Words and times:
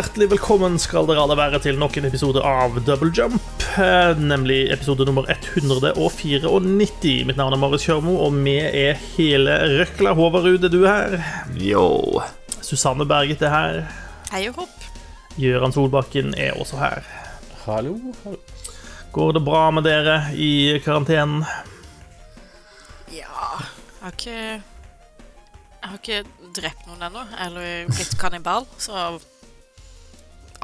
hjertelig 0.00 0.30
velkommen 0.32 0.78
skal 0.80 1.04
dere 1.08 1.20
alle 1.24 1.36
være 1.36 1.58
til 1.60 1.76
nok 1.80 1.96
en 2.00 2.06
episode 2.08 2.40
av 2.46 2.78
Double 2.86 3.10
Jump. 3.16 3.42
eh, 3.78 4.16
Nemlig 4.16 4.70
episode 4.72 5.04
nummer 5.04 5.26
194. 5.28 7.24
Mitt 7.26 7.36
navn 7.36 7.52
er 7.52 7.60
Marius 7.60 7.84
Kjørmo, 7.84 8.14
og 8.24 8.32
vi 8.44 8.54
er 8.60 8.96
hele 9.16 9.56
røkla. 9.80 10.14
Håvard 10.16 10.46
er 10.64 10.68
du 10.72 10.86
her. 10.86 11.18
Yo. 11.56 12.22
Susanne 12.62 13.04
Berget 13.04 13.42
er 13.42 13.50
her. 13.52 13.80
Hei 14.32 14.46
og 14.48 14.62
hopp. 14.62 14.86
Gøran 15.36 15.72
Solbakken 15.72 16.34
er 16.38 16.56
også 16.60 16.78
her. 16.80 17.02
Hallo, 17.66 17.98
hallo. 18.24 18.38
Går 19.12 19.32
det 19.36 19.44
bra 19.44 19.70
med 19.70 19.84
dere 19.84 20.20
i 20.38 20.78
karantenen? 20.84 21.44
Ja 23.10 23.26
Jeg 23.26 24.02
har 24.04 24.12
ikke 24.14 24.36
Jeg 24.38 25.88
har 25.88 25.96
ikke 25.98 26.24
drept 26.56 26.86
noen 26.86 27.02
ennå, 27.08 27.24
eller 27.44 27.86
blitt 27.90 28.16
kannibal, 28.20 28.66
så 28.78 29.18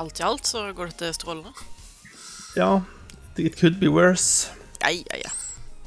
alt 0.01 0.21
i 0.21 0.27
alt 0.27 0.47
så 0.49 0.67
går 0.77 0.93
dette 0.93 1.13
strålende. 1.17 1.53
Ja, 2.57 2.83
it 3.37 3.59
could 3.61 3.81
be 3.81 3.91
worse. 3.93 4.51
Ja, 4.83 4.91
ja, 4.93 5.21
ja. 5.25 5.33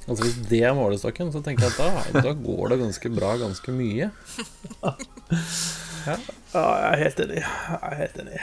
Altså 0.10 0.26
Hvis 0.26 0.38
det 0.50 0.64
er 0.66 0.74
målestokken, 0.74 1.30
så 1.34 1.42
tenker 1.46 1.68
jeg 1.68 1.76
at 1.78 2.14
da, 2.14 2.22
da 2.26 2.34
går 2.34 2.72
det 2.74 2.80
ganske 2.82 3.12
bra 3.14 3.36
ganske 3.38 3.74
mye. 3.76 4.10
Ja, 6.10 6.16
jeg 6.54 6.88
er 6.90 6.98
helt 7.04 7.20
enig. 7.22 7.42
Jeg 7.44 7.80
er 7.92 7.98
helt 8.00 8.18
enig. 8.24 8.40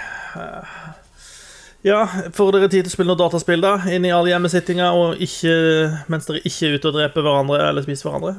Ja, 1.87 2.01
får 2.34 2.53
dere 2.55 2.69
tid 2.70 2.84
til 2.84 2.92
å 2.92 2.95
spille 2.95 3.11
noe 3.11 3.19
dataspill, 3.19 3.62
da? 3.64 3.77
Inn 3.91 4.06
i 4.06 4.12
all 4.14 4.28
hjemmesittinga 4.30 4.92
og 4.95 5.23
ikke, 5.23 5.55
mens 6.12 6.28
dere 6.28 6.42
ikke 6.47 6.69
er 6.69 6.77
ute 6.78 6.91
og 6.92 6.98
dreper 7.01 7.27
hverandre 7.27 7.58
eller 7.69 7.86
spiser 7.86 8.11
hverandre? 8.11 8.36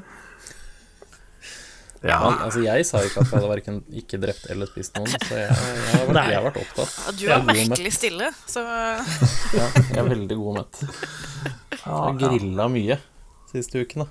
Ja. 2.06 2.17
Men, 2.22 2.38
Altså 2.45 2.62
Jeg 2.62 2.86
sa 2.86 3.02
ikke 3.06 3.23
at 3.23 3.31
jeg 3.31 3.40
hadde 3.40 3.50
verken 3.50 3.80
ikke 4.02 4.20
drept 4.22 4.45
eller 4.53 4.70
spist 4.70 4.98
noen, 5.00 5.09
så 5.16 5.40
jeg, 5.40 5.48
jeg, 5.50 5.95
har, 5.95 6.06
vært, 6.09 6.30
jeg 6.30 6.38
har 6.38 6.45
vært 6.45 6.59
opptatt. 6.62 6.94
Ja, 7.00 7.16
Du 7.17 7.23
er 7.34 7.48
merkelig 7.48 7.94
stille, 7.95 8.30
så 8.45 8.64
Ja, 8.67 9.67
jeg 9.73 9.98
er 10.03 10.09
veldig 10.12 10.38
god 10.44 10.59
mett. 10.62 10.81
Jeg 11.73 11.84
har 11.88 12.20
grilla 12.22 12.70
mye 12.73 13.00
siste 13.52 13.81
ukene. 13.81 14.08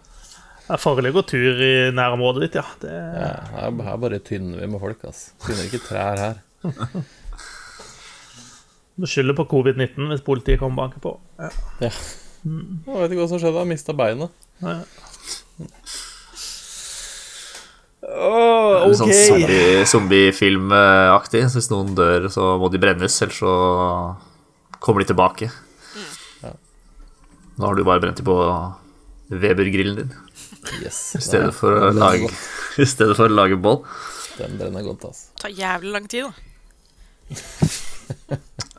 Det 0.67 0.81
foreligger 0.83 1.23
tur 1.31 1.61
i 1.62 1.73
nærområdet 1.95 2.48
ditt, 2.48 2.57
ja. 2.59 2.64
Det, 2.83 2.91
Ja, 2.91 3.31
her, 3.55 3.77
her 3.87 4.01
bare 4.03 4.19
tynner 4.27 4.64
vi 4.64 4.70
med 4.73 4.83
folk, 4.83 5.05
ass. 5.07 5.29
Tynner 5.47 5.69
ikke 5.69 5.84
trær 5.87 6.25
her. 6.25 6.42
Du 8.97 9.05
skylder 9.05 9.37
på 9.37 9.45
covid-19 9.51 10.07
hvis 10.09 10.23
politiet 10.25 10.57
kommer 10.57 10.73
og 10.73 10.87
banker 10.87 11.03
på. 11.05 11.11
Ja. 11.37 11.51
Ja. 11.84 11.91
Jeg 12.47 13.03
vet 13.03 13.12
ikke 13.12 13.20
hva 13.20 13.27
som 13.29 13.41
skjedde, 13.42 13.61
jeg 13.61 13.69
mista 13.69 13.92
beinet. 13.92 14.33
Ja. 14.64 14.79
Åh, 18.02 18.86
okay. 18.86 18.94
sånn 18.98 19.11
OK. 19.11 19.14
zombie- 19.27 19.84
zombiefilmaktig. 19.89 21.42
så 21.50 21.56
hvis 21.58 21.70
noen 21.72 21.94
dør, 21.97 22.28
så 22.30 22.42
må 22.61 22.66
de 22.70 22.78
brennes, 22.83 23.16
ellers 23.25 23.39
så 23.41 23.52
kommer 24.80 25.00
de 25.02 25.06
tilbake. 25.12 25.47
Ja. 26.42 26.50
Nå 27.58 27.62
har 27.67 27.74
du 27.78 27.84
bare 27.89 28.00
brent 28.05 28.17
dem 28.20 28.27
på 28.28 28.36
Weber-grillen 29.33 29.97
din 30.05 30.12
Yes. 30.83 31.14
i 31.17 31.20
stedet 31.22 31.55
for 31.55 31.70
å 31.89 31.92
lage, 31.94 32.28
i 32.83 32.86
stedet 32.86 33.17
for 33.17 33.27
å 33.30 33.34
lage 33.34 33.56
boll. 33.58 33.83
Den 34.36 34.58
brenner 34.61 34.83
godt, 34.86 35.05
ass. 35.08 35.20
tar 35.41 35.50
jævlig 35.55 35.92
lang 35.94 36.06
tid, 36.11 36.22
da. 36.27 36.33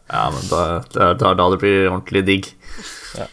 Ja, 0.08 0.30
men 0.32 0.40
da, 0.48 0.60
det 0.94 1.02
er 1.04 1.14
da, 1.20 1.34
det 1.52 1.58
blir 1.60 1.90
ordentlig 1.90 2.22
digg. 2.28 2.45
En 3.18 3.28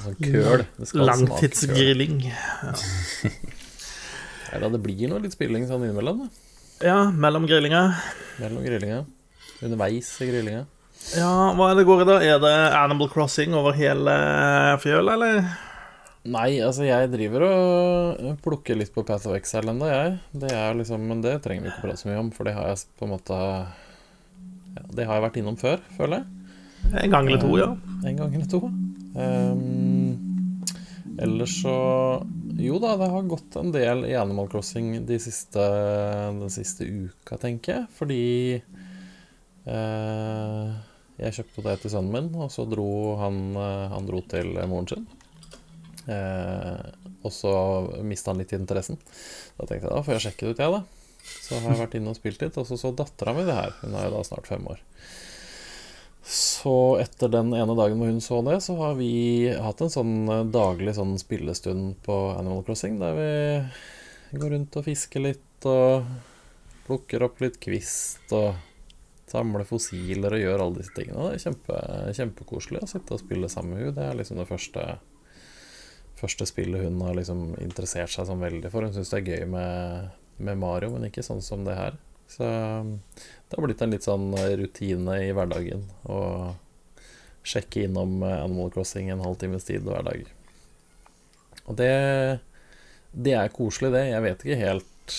sånn. 0.00 0.14
Det 0.16 0.30
køl. 0.32 0.62
Langtidsgrilling. 0.96 2.22
Ja, 2.32 2.38
da, 4.60 4.68
det 4.68 4.82
blir 4.84 5.08
noe 5.08 5.22
litt 5.22 5.32
spilling 5.36 5.64
sånn 5.68 5.86
innimellom, 5.86 6.26
da. 6.26 6.48
Ja, 6.82 6.98
mellom 7.14 7.46
grillinga. 7.46 7.82
Mellom 8.42 8.64
grillinga. 8.66 9.04
Underveis 9.62 10.10
i 10.20 10.28
grillinga. 10.28 10.64
Ja, 11.16 11.52
hva 11.56 11.70
er 11.70 11.78
det 11.78 11.86
går 11.86 12.02
i 12.02 12.06
da? 12.08 12.16
Er 12.22 12.40
det 12.42 12.54
Animal 12.78 13.10
Crossing 13.12 13.54
over 13.58 13.74
hele 13.78 14.14
fjøla, 14.82 15.16
eller? 15.16 15.46
Nei, 16.22 16.60
altså 16.62 16.84
jeg 16.86 17.10
driver 17.10 17.42
og 17.48 18.36
plukker 18.44 18.78
litt 18.78 18.92
på 18.94 19.02
Path 19.06 19.26
of 19.26 19.34
Exile 19.34 19.72
ennå, 19.72 19.88
jeg. 19.90 20.12
Det 20.44 20.52
er 20.54 20.76
liksom, 20.78 21.02
men 21.10 21.22
det 21.24 21.40
trenger 21.42 21.66
vi 21.66 21.72
ikke 21.72 21.88
prate 21.88 22.02
så 22.02 22.10
mye 22.10 22.20
om, 22.22 22.30
for 22.34 22.46
det 22.46 22.54
har 22.54 22.70
jeg 22.70 22.84
på 22.98 23.08
en 23.08 23.14
måte 23.16 23.38
ja, 23.38 24.84
Det 24.94 25.08
har 25.08 25.18
jeg 25.18 25.26
vært 25.26 25.40
innom 25.42 25.58
før, 25.58 25.82
føler 25.98 26.20
jeg. 26.20 26.38
En 27.02 27.14
gang 27.14 27.30
eller 27.30 27.42
to, 27.42 27.50
ja. 27.58 27.72
En 28.06 28.18
gang 28.20 28.34
eller 28.38 28.48
to. 28.50 28.62
Um, 29.18 30.01
ellers 31.20 31.62
så 31.62 31.74
Jo 32.58 32.78
da, 32.82 32.96
det 33.00 33.08
har 33.10 33.22
gått 33.28 33.56
en 33.56 33.72
del 33.74 34.04
i 34.06 34.14
Animal 34.16 34.48
Crossing 34.52 35.06
de 35.08 35.18
siste, 35.20 35.62
den 36.38 36.52
siste 36.52 36.84
uka, 36.86 37.38
tenker 37.40 37.72
jeg. 37.74 37.86
Fordi 37.96 38.24
eh, 39.66 40.72
jeg 41.22 41.36
kjøpte 41.38 41.64
det 41.66 41.76
til 41.82 41.94
sønnen 41.94 42.12
min, 42.14 42.30
og 42.38 42.52
så 42.54 42.66
dro 42.68 43.16
han, 43.20 43.42
eh, 43.56 43.86
han 43.92 44.08
dro 44.08 44.22
til 44.30 44.54
moren 44.70 44.90
sin. 44.92 45.08
Eh, 46.12 46.86
og 47.22 47.32
så 47.34 47.52
mista 48.02 48.32
han 48.32 48.42
litt 48.42 48.54
interessen. 48.56 48.98
Da 49.58 49.66
tenkte 49.66 49.86
jeg 49.86 49.94
da 49.94 50.02
får 50.04 50.18
jeg 50.18 50.26
sjekke 50.26 50.46
det 50.46 50.52
ut, 50.52 50.62
jeg, 50.64 50.76
da. 50.78 50.82
Så 51.22 51.58
har 51.58 51.70
jeg 51.70 51.82
vært 51.84 51.98
inne 51.98 52.12
og 52.12 52.18
spilt 52.18 52.42
litt, 52.42 52.56
og 52.58 52.66
så 52.66 52.78
så 52.80 52.90
dattera 52.98 53.34
mi 53.36 53.44
det 53.46 53.54
her. 53.56 53.74
Hun 53.82 53.94
er 53.94 54.08
jo 54.08 54.16
da 54.16 54.24
snart 54.26 54.50
fem 54.50 54.64
år. 54.70 54.82
Så 56.22 56.98
etter 57.02 57.30
den 57.32 57.50
ene 57.56 57.74
dagen 57.74 57.98
hvor 57.98 58.10
hun 58.10 58.20
så 58.22 58.38
det, 58.46 58.60
så 58.62 58.76
har 58.78 58.94
vi 58.98 59.50
hatt 59.50 59.80
en 59.82 59.90
sånn 59.90 60.16
eh, 60.30 60.44
daglig 60.54 60.94
sånn 60.94 61.16
spillestund 61.18 61.96
på 62.06 62.18
Animal 62.36 62.62
Crossing, 62.66 63.00
der 63.02 63.16
vi 63.18 64.38
går 64.38 64.54
rundt 64.54 64.78
og 64.78 64.86
fisker 64.86 65.24
litt 65.24 65.66
og 65.68 66.06
plukker 66.86 67.26
opp 67.26 67.42
litt 67.42 67.58
kvist 67.62 68.32
og 68.34 68.54
samler 69.32 69.66
fossiler 69.66 70.36
og 70.36 70.42
gjør 70.42 70.62
alle 70.64 70.78
disse 70.80 70.94
tingene. 70.96 71.30
Det 71.30 71.38
er 71.38 71.44
kjempe, 71.46 71.80
kjempekoselig 72.18 72.82
å 72.84 72.90
sitte 72.90 73.16
og 73.16 73.22
spille 73.22 73.50
sammen 73.50 73.74
med 73.74 73.82
henne. 73.82 73.96
Det 73.96 74.06
er 74.06 74.18
liksom 74.18 74.40
det 74.40 74.48
første, 74.50 74.86
første 76.20 76.48
spillet 76.48 76.84
hun 76.84 77.00
har 77.06 77.16
liksom 77.18 77.44
interessert 77.62 78.12
seg 78.14 78.28
sånn 78.28 78.42
veldig 78.42 78.72
for. 78.72 78.86
Hun 78.86 78.94
syns 78.94 79.12
det 79.12 79.22
er 79.22 79.30
gøy 79.32 79.46
med, 79.54 80.10
med 80.38 80.60
Mario, 80.60 80.92
men 80.94 81.08
ikke 81.08 81.24
sånn 81.26 81.42
som 81.44 81.64
det 81.66 81.78
her. 81.78 81.98
Så 82.32 82.48
det 82.48 83.56
har 83.56 83.66
blitt 83.66 83.82
en 83.84 83.92
litt 83.92 84.06
sånn 84.06 84.30
rutine 84.58 85.18
i 85.26 85.32
hverdagen 85.36 85.84
å 86.08 86.20
sjekke 87.42 87.84
innom 87.86 88.22
Animal 88.22 88.70
Crossing 88.72 89.10
en 89.10 89.24
halvtimes 89.24 89.66
tid 89.68 89.84
hver 89.86 90.06
dag. 90.06 90.24
Og 91.66 91.78
det, 91.78 91.92
det 93.12 93.36
er 93.38 93.54
koselig, 93.54 93.92
det. 93.94 94.06
Jeg 94.10 94.24
vet 94.24 94.44
ikke 94.44 94.60
helt 94.62 95.16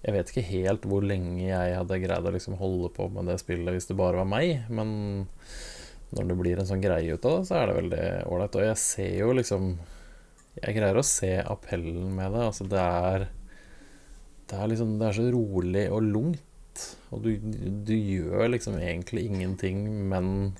Jeg 0.00 0.14
vet 0.16 0.30
ikke 0.32 0.46
helt 0.48 0.86
hvor 0.88 1.04
lenge 1.04 1.42
jeg 1.44 1.76
hadde 1.76 2.00
greid 2.00 2.28
å 2.28 2.32
liksom 2.32 2.56
holde 2.60 2.92
på 2.96 3.08
med 3.12 3.28
det 3.28 3.40
spillet 3.42 3.76
hvis 3.76 3.90
det 3.90 3.98
bare 3.98 4.22
var 4.22 4.28
meg, 4.30 4.62
men 4.72 4.92
når 6.10 6.30
det 6.30 6.36
blir 6.40 6.60
en 6.60 6.66
sånn 6.66 6.82
greie 6.82 7.14
ut 7.14 7.26
av 7.28 7.36
det, 7.36 7.48
så 7.48 7.58
er 7.58 7.68
det 7.68 7.76
veldig 7.76 8.06
ålreit. 8.32 8.56
Og 8.56 8.64
jeg 8.66 8.78
ser 8.82 9.12
jo 9.20 9.34
liksom 9.36 9.74
Jeg 10.60 10.74
greier 10.74 10.98
å 10.98 11.06
se 11.06 11.36
appellen 11.46 12.08
med 12.16 12.32
det. 12.34 12.40
Altså, 12.48 12.64
det 12.66 12.80
er 12.80 13.28
det 14.50 14.58
er 14.58 14.70
liksom 14.72 14.96
Det 14.98 15.08
er 15.08 15.18
så 15.18 15.26
rolig 15.34 15.84
og 15.94 16.02
lungt. 16.02 16.86
Og 17.10 17.24
du, 17.24 17.30
du 17.86 17.94
gjør 17.94 18.50
liksom 18.52 18.78
egentlig 18.78 19.26
ingenting, 19.28 19.84
men 20.10 20.54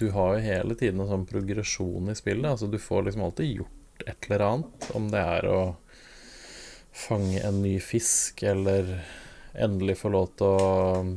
du 0.00 0.08
har 0.14 0.36
jo 0.36 0.44
hele 0.46 0.76
tiden 0.78 1.02
en 1.02 1.10
sånn 1.10 1.28
progresjon 1.28 2.10
i 2.10 2.16
spillet. 2.18 2.48
Altså 2.50 2.68
Du 2.70 2.78
får 2.80 3.06
liksom 3.06 3.24
alltid 3.26 3.58
gjort 3.60 4.06
et 4.06 4.28
eller 4.28 4.46
annet. 4.48 4.88
Om 4.98 5.10
det 5.12 5.24
er 5.36 5.48
å 5.50 5.60
fange 6.92 7.40
en 7.40 7.62
ny 7.64 7.76
fisk, 7.80 8.42
eller 8.44 8.96
endelig 9.52 9.98
få 10.00 10.12
lov 10.12 10.32
til 10.36 10.48
å 10.48 11.12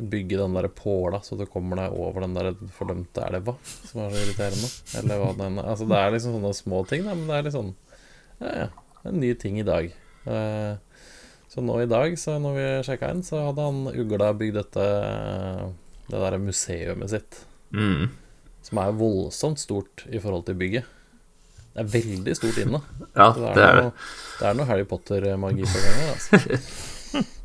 bygge 0.00 0.38
den 0.38 0.54
der 0.56 0.68
påla 0.72 1.18
så 1.22 1.36
du 1.36 1.44
kommer 1.50 1.76
deg 1.76 1.96
over 1.98 2.24
den 2.24 2.36
der 2.36 2.52
fordømte 2.74 3.24
elva, 3.26 3.56
som 3.62 4.04
er 4.04 4.14
så 4.14 4.22
irriterende. 4.22 4.70
Eller 5.00 5.20
hva 5.20 5.32
den 5.38 5.58
Altså 5.60 5.88
Det 5.90 5.98
er 5.98 6.14
liksom 6.14 6.36
sånne 6.38 6.52
små 6.56 6.84
ting, 6.88 7.04
da, 7.06 7.16
men 7.18 7.28
det 7.28 7.36
er 7.36 7.46
litt 7.46 7.56
sånn 7.56 7.74
Ja, 8.40 8.52
ja. 8.64 8.68
En 9.08 9.20
ny 9.20 9.32
ting 9.40 9.56
i 9.60 9.66
dag. 9.66 9.92
Eh, 10.26 10.74
Så 11.50 11.62
nå 11.66 11.80
i 11.82 11.86
dag, 11.90 12.12
så 12.18 12.36
når 12.38 12.52
vi 12.54 12.66
sjekka 12.86 13.08
inn, 13.10 13.22
så 13.26 13.40
hadde 13.48 13.64
han 13.66 13.80
ugla 13.90 14.28
bygd 14.38 14.54
dette 14.60 14.84
Det 16.10 16.18
derre 16.20 16.38
museumet 16.38 17.10
sitt. 17.10 17.40
Mm. 17.74 18.08
Som 18.62 18.78
er 18.82 18.92
voldsomt 18.98 19.58
stort 19.58 20.04
i 20.10 20.18
forhold 20.22 20.44
til 20.46 20.54
bygget. 20.60 20.84
Det 21.74 21.82
er 21.84 21.90
veldig 21.90 22.34
stort 22.38 22.58
inne. 22.62 22.80
Ja, 23.18 23.32
det 23.34 23.50
er 23.50 23.56
det. 23.56 23.82
noe, 23.82 23.92
det 24.40 24.46
er 24.50 24.54
noe 24.58 24.66
Harry 24.70 24.84
Potter-magi 24.90 25.66
på 25.66 25.82
gang 25.82 25.98
her, 26.00 26.12
altså. 26.14 27.24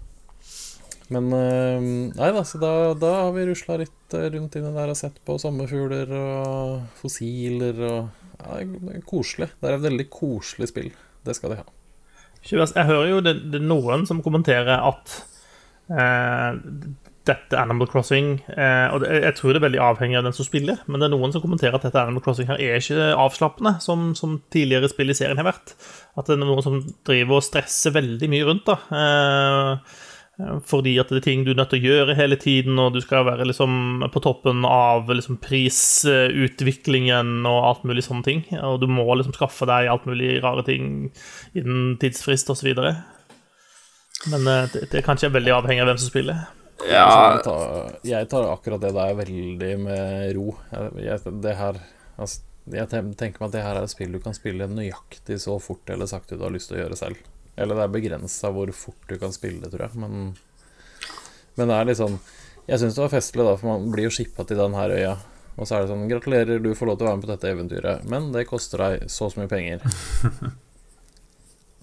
Men 1.13 1.27
eh, 1.37 1.87
Nei 2.17 2.29
da, 2.33 2.41
så 2.47 2.57
da, 2.61 2.71
da 2.97 3.11
har 3.27 3.33
vi 3.35 3.43
rusla 3.49 3.75
litt 3.81 4.15
eh, 4.17 4.25
rundt 4.33 4.55
inni 4.57 4.71
der 4.73 4.89
og 4.93 4.97
sett 4.97 5.17
på 5.25 5.35
sommerfugler 5.41 6.09
og 6.17 6.85
fossiler 7.01 7.81
og 7.89 7.99
Ja, 8.41 8.59
det 8.61 8.97
er 8.99 9.05
koselig. 9.07 9.47
Det 9.61 9.69
er 9.69 9.77
et 9.79 9.85
veldig 9.85 10.05
koselig 10.13 10.67
spill. 10.69 10.89
Det 11.25 11.33
skal 11.37 11.53
de 11.53 11.59
ha. 11.61 11.67
Jeg 12.45 12.89
hører 12.89 13.09
jo 13.09 13.23
det, 13.25 13.39
det 13.51 13.61
er 13.61 13.65
noen 13.65 14.05
som 14.09 14.21
kommenterer 14.25 14.77
at 14.77 15.15
eh, 15.89 16.59
dette 17.25 17.57
Animal 17.57 17.89
Crossing 17.89 18.35
eh, 18.53 18.87
Og 18.93 19.01
det, 19.01 19.09
jeg 19.23 19.37
tror 19.39 19.53
det 19.53 19.59
er 19.59 19.65
veldig 19.65 19.81
avhengig 19.81 20.19
av 20.19 20.27
den 20.27 20.35
som 20.37 20.47
spiller, 20.47 20.81
men 20.85 21.01
det 21.01 21.07
er 21.07 21.15
noen 21.15 21.33
som 21.33 21.41
kommenterer 21.43 21.77
at 21.77 21.87
dette 21.87 22.01
Animal 22.01 22.23
Crossing 22.25 22.49
her 22.51 22.61
er 22.61 22.77
ikke 22.77 23.11
avslappende, 23.17 23.77
som, 23.81 24.11
som 24.17 24.37
tidligere 24.53 24.91
spill 24.91 25.09
i 25.09 25.17
serien 25.17 25.41
har 25.41 25.49
vært. 25.49 25.73
At 26.13 26.29
det 26.29 26.37
er 26.37 26.43
noen 26.43 26.65
som 26.65 26.81
driver 27.07 27.39
og 27.39 27.47
stresser 27.47 27.95
veldig 27.95 28.29
mye 28.31 28.49
rundt. 28.49 28.69
da. 28.69 28.77
Eh, 29.01 29.95
Fordi 30.37 30.97
at 30.99 31.11
det 31.13 31.21
er 31.21 31.25
ting 31.29 31.45
du 31.45 31.53
er 31.53 31.59
nødt 31.61 31.69
til 31.71 31.79
å 31.79 31.93
gjøre 31.93 32.17
hele 32.17 32.35
tiden, 32.35 32.79
og 32.81 32.95
du 32.95 32.99
skal 33.03 33.23
være 33.27 33.45
liksom 33.47 34.03
på 34.11 34.21
toppen 34.23 34.65
av 34.67 35.07
liksom 35.07 35.37
prisutviklingen 35.43 37.45
og 37.47 37.67
alt 37.69 37.85
mulig 37.87 38.03
sånne 38.03 38.27
ting. 38.27 38.43
Og 38.59 38.81
du 38.83 38.87
må 38.91 39.07
liksom 39.15 39.35
skaffe 39.37 39.67
deg 39.69 39.87
alt 39.91 40.07
mulig 40.09 40.41
rare 40.43 40.65
ting 40.67 41.07
innen 41.55 41.95
tidsfrist 42.01 42.51
osv. 42.51 42.73
Men 44.31 44.51
eh, 44.51 44.67
det, 44.73 44.89
det 44.91 44.99
er 44.99 45.07
kanskje 45.07 45.31
veldig 45.31 45.55
avhengig 45.55 45.85
av 45.85 45.93
hvem 45.93 46.03
som 46.03 46.11
spiller. 46.11 46.43
Ja, 46.83 47.37
Jeg 47.37 47.45
tar, 47.45 47.93
jeg 48.03 48.27
tar 48.29 48.49
akkurat 48.51 48.83
det 48.83 48.91
der 48.97 49.15
veldig 49.15 49.71
med 49.85 50.35
ro. 50.35 50.57
Jeg, 50.99 51.21
det 51.41 51.55
her 51.55 51.79
altså, 52.19 52.43
Jeg 52.73 52.89
tenker 52.91 53.39
meg 53.39 53.47
at 53.47 53.55
det 53.55 53.63
her 53.63 53.79
er 53.79 53.87
et 53.87 53.93
spill 53.93 54.17
du 54.17 54.19
kan 54.19 54.35
spille 54.35 54.67
nøyaktig 54.67 55.39
så 55.41 55.55
fort 55.63 55.89
eller 55.93 56.09
sakte 56.09 56.35
du 56.35 56.43
har 56.43 56.53
lyst 56.53 56.71
til 56.71 56.79
å 56.79 56.83
gjøre 56.83 56.99
selv. 56.99 57.21
Eller 57.57 57.77
det 57.79 57.85
er 57.85 57.93
begrensa 57.93 58.51
hvor 58.51 58.71
fort 58.75 59.05
du 59.07 59.15
kan 59.21 59.31
spille 59.35 59.69
tror 59.71 59.85
jeg. 59.87 59.99
Men, 60.01 60.33
men 61.55 61.71
det 61.71 61.77
er 61.77 61.87
litt 61.87 61.99
sånn 62.01 62.17
Jeg 62.67 62.81
syns 62.81 62.97
det 62.97 63.03
var 63.05 63.13
festlig, 63.13 63.45
da, 63.47 63.55
for 63.61 63.69
man 63.75 63.87
blir 63.93 64.09
jo 64.09 64.13
shippa 64.17 64.43
til 64.49 64.59
den 64.59 64.75
her 64.75 64.91
øya. 64.95 65.13
Og 65.55 65.67
så 65.69 65.77
er 65.77 65.85
det 65.85 65.91
sånn 65.93 66.07
Gratulerer, 66.11 66.59
du 66.59 66.73
får 66.75 66.89
lov 66.91 66.97
til 66.99 67.07
å 67.07 67.09
være 67.11 67.19
med 67.21 67.27
på 67.27 67.31
dette 67.31 67.51
eventyret, 67.53 68.05
men 68.11 68.31
det 68.35 68.47
koster 68.49 68.81
deg 68.83 69.05
så 69.11 69.29
så 69.31 69.39
mye 69.43 69.51
penger. 69.51 69.85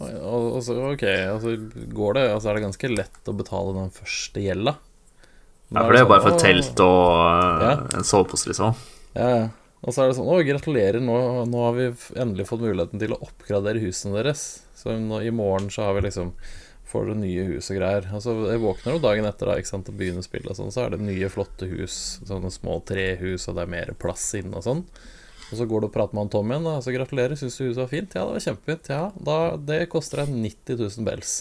Og, 0.03 0.09
og, 0.19 0.47
og 0.57 0.63
så, 0.67 0.75
ok, 0.97 1.03
altså 1.31 1.53
går 1.95 2.17
det 2.17 2.23
Altså 2.33 2.49
er 2.51 2.57
det 2.59 2.63
ganske 2.65 2.89
lett 2.91 3.29
å 3.31 3.35
betale 3.39 3.75
den 3.77 3.93
første 3.95 4.43
gjelda. 4.43 4.73
Ja 5.73 5.85
for 5.87 5.95
det 5.95 6.01
er 6.01 6.03
jo 6.03 6.09
sånn, 6.09 6.13
bare 6.13 6.25
for 6.27 6.41
telt 6.43 6.81
og 6.83 7.05
uh, 7.23 7.63
Ja. 7.63 7.73
en 8.01 8.09
sovepose, 8.09 8.49
liksom. 8.51 8.75
Ja, 9.15 9.29
ja. 9.31 9.45
Og 9.83 9.95
så 9.95 10.03
er 10.03 10.11
det 10.11 10.17
sånn 10.19 10.29
Å, 10.31 10.41
gratulerer, 10.47 10.99
nå, 11.03 11.15
nå 11.49 11.63
har 11.65 11.77
vi 11.79 11.87
endelig 12.19 12.49
fått 12.51 12.65
muligheten 12.65 13.01
til 13.03 13.15
å 13.15 13.21
oppgradere 13.25 13.83
husene 13.83 14.19
deres. 14.19 14.43
Så 14.83 14.97
nå, 14.99 15.23
i 15.23 15.31
morgen 15.35 15.71
så 15.71 15.87
har 15.89 15.97
vi 16.01 16.07
liksom 16.09 16.35
Får 16.93 17.07
dere 17.09 17.21
nye 17.23 17.45
hus 17.49 17.71
og 17.73 17.79
greier. 17.79 18.05
Altså, 18.13 18.33
jeg 18.51 18.61
våkner 18.61 18.93
jo 18.99 19.01
dagen 19.01 19.25
etter 19.25 19.49
da, 19.49 19.55
ikke 19.57 19.71
sant, 19.71 19.87
og 19.89 19.95
begynner 19.97 20.25
spillet 20.27 20.51
og 20.53 20.59
sånn, 20.59 20.73
så 20.75 20.83
er 20.85 20.91
det 20.93 20.99
nye, 21.07 21.31
flotte 21.33 21.65
hus. 21.71 21.95
Sånne 22.29 22.51
små 22.53 22.75
trehus, 22.85 23.47
og 23.49 23.57
det 23.57 23.63
er 23.65 23.71
mer 23.73 23.93
plass 24.03 24.27
inne 24.37 24.59
og 24.61 24.67
sånn. 24.67 24.83
Og 25.53 25.55
så 25.57 25.65
går 25.71 25.81
du 25.81 25.87
og 25.89 25.95
prater 25.95 26.19
med 26.19 26.27
han 26.27 26.33
Tom 26.35 26.53
igjen, 26.53 26.67
da. 26.69 26.75
Så 26.85 26.93
gratulerer, 26.93 27.39
syns 27.41 27.57
du 27.57 27.63
huset 27.65 27.81
var 27.81 27.89
fint? 27.95 28.13
Ja, 28.19 28.27
det 28.29 28.35
var 28.37 28.45
kjempefint. 28.45 28.91
Ja, 28.93 29.01
da, 29.31 29.39
det 29.71 29.79
koster 29.95 30.21
deg 30.21 30.35
90 30.37 30.83
000 30.83 31.07
bells. 31.09 31.33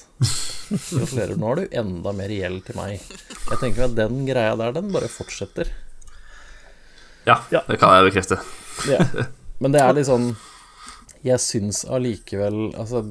Gratulerer, 0.71 1.35
nå 1.41 1.51
har 1.51 1.59
du 1.65 1.75
enda 1.83 2.13
mer 2.15 2.31
gjeld 2.37 2.63
til 2.69 2.79
meg. 2.79 3.03
Jeg 3.49 3.59
tenker 3.65 3.89
at 3.89 3.97
den 3.99 4.23
greia 4.29 4.55
der, 4.61 4.71
den 4.79 4.87
bare 4.95 5.11
fortsetter. 5.11 5.73
Ja, 7.27 7.41
Ja. 7.51 7.65
det 7.67 7.75
kan 7.81 7.91
jeg 7.97 8.07
bekrefte. 8.13 8.39
Ja. 8.87 9.03
Men 9.59 9.75
det 9.75 9.83
er 9.83 9.93
litt 9.99 10.07
sånn 10.07 10.31
Jeg 11.25 11.41
syns 11.43 11.83
allikevel 11.85 12.71
Altså 12.79 13.03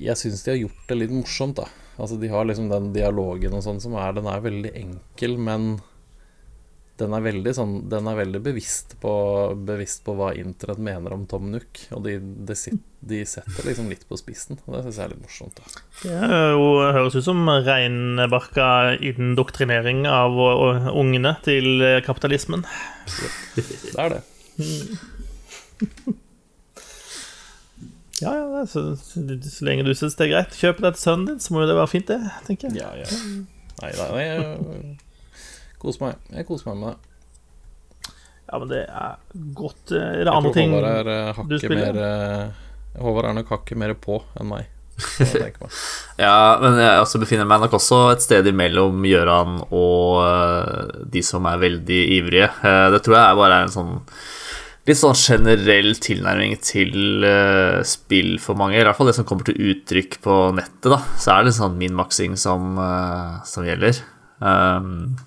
Jeg 0.00 0.20
syns 0.20 0.44
de 0.44 0.52
har 0.52 0.62
gjort 0.62 0.88
det 0.90 0.98
litt 1.00 1.14
morsomt, 1.14 1.60
da. 1.60 1.68
Altså 1.98 2.18
De 2.20 2.30
har 2.32 2.48
liksom 2.48 2.68
den 2.70 2.92
dialogen 2.94 3.56
og 3.58 3.64
sånn 3.64 3.80
som 3.82 3.96
er 3.98 4.16
Den 4.18 4.28
er 4.30 4.44
veldig 4.44 4.74
enkel, 4.84 5.38
men 5.40 5.78
den 6.98 7.14
er 7.14 7.22
veldig 7.22 7.52
sånn 7.54 7.74
Den 7.90 8.08
er 8.10 8.18
veldig 8.18 8.40
bevisst 8.42 8.96
på 9.02 9.12
Bevisst 9.68 10.02
på 10.06 10.16
hva 10.18 10.32
internett 10.34 10.82
mener 10.82 11.14
om 11.14 11.26
Tom 11.30 11.52
Nook. 11.52 11.84
Og 11.94 12.02
de, 12.06 12.16
de, 12.18 12.56
de 13.12 13.20
setter 13.22 13.68
liksom 13.68 13.86
litt 13.92 14.02
på 14.08 14.18
spissen. 14.18 14.58
Og 14.66 14.74
det 14.74 14.82
syns 14.86 14.98
jeg 14.98 15.06
er 15.06 15.12
litt 15.14 15.22
morsomt. 15.22 15.60
da 15.60 15.64
Det 16.02 16.40
jo, 16.58 16.66
høres 16.98 17.14
ut 17.14 17.28
som 17.28 17.44
reinbarka 17.46 18.68
indoktrinering 18.98 20.06
av 20.10 20.34
ungene 20.90 21.36
til 21.46 21.86
kapitalismen. 22.06 22.66
Det 23.54 23.94
er 23.94 24.18
det. 24.18 24.24
Ja, 28.22 28.32
ja, 28.34 28.44
det 28.50 28.62
er 28.64 28.70
så, 28.72 28.82
så, 28.98 29.22
så 29.46 29.66
lenge 29.68 29.84
du 29.86 29.92
syns 29.94 30.16
det 30.18 30.26
er 30.26 30.32
greit. 30.32 30.56
Kjøp 30.58 30.80
det 30.82 30.94
til 30.96 31.02
sønnen 31.04 31.26
din, 31.28 31.42
så 31.42 31.54
må 31.54 31.62
jo 31.62 31.68
det 31.70 31.76
være 31.78 31.90
fint, 31.92 32.08
det, 32.10 32.18
tenker 32.48 32.72
jeg. 32.72 32.80
Ja, 32.82 32.88
ja. 32.98 33.06
Nei, 33.78 33.90
da, 33.94 34.08
jeg 34.18 35.76
koser 35.78 36.08
meg. 36.08 36.16
Jeg 36.34 36.48
koser 36.48 36.72
meg 36.72 36.80
med 36.80 36.88
det. 36.96 36.96
Ja, 38.48 38.58
men 38.62 38.70
det 38.72 38.80
er 38.88 39.14
godt. 39.54 39.92
eh, 39.92 40.08
Er 40.22 40.24
det 40.24 40.32
andre 40.32 40.52
ting 40.56 40.72
er 40.74 41.10
uh, 41.12 41.40
du 41.46 41.58
spiller? 41.60 41.92
mer 41.92 42.48
uh, 42.48 43.02
Håvard 43.04 43.28
er 43.28 43.34
nok 43.36 43.50
hakket 43.52 43.78
mer 43.78 43.92
på 44.00 44.18
enn 44.40 44.48
meg. 44.50 44.74
Ja, 46.18 46.58
men 46.58 46.74
jeg 46.80 47.02
også 47.04 47.20
befinner 47.22 47.46
meg 47.46 47.60
nok 47.62 47.76
også 47.78 48.00
et 48.16 48.24
sted 48.24 48.48
imellom 48.50 49.04
Gjøran 49.06 49.60
og 49.68 50.16
uh, 50.24 51.04
de 51.06 51.22
som 51.22 51.46
er 51.46 51.60
veldig 51.62 52.00
ivrige. 52.16 52.48
Det 52.64 53.02
tror 53.06 53.20
jeg 53.20 53.38
bare 53.38 53.60
er 53.60 53.68
en 53.68 53.74
sånn 53.76 53.92
litt 54.88 54.98
sånn 54.98 55.16
generell 55.18 55.94
tilnærming 56.00 56.56
til 56.64 57.24
uh, 57.24 57.80
spill 57.86 58.36
for 58.42 58.58
mange. 58.58 58.78
I 58.78 58.84
hvert 58.86 58.98
fall 58.98 59.10
det 59.10 59.16
som 59.18 59.26
kommer 59.28 59.48
til 59.48 59.58
uttrykk 59.72 60.18
på 60.24 60.36
nettet, 60.56 60.90
da. 60.90 61.00
Så 61.20 61.34
er 61.34 61.46
det 61.46 61.54
sånn 61.56 61.78
min-maksing 61.80 62.36
som, 62.40 62.78
uh, 62.80 63.40
som 63.48 63.66
gjelder. 63.68 64.00
Um, 64.40 65.18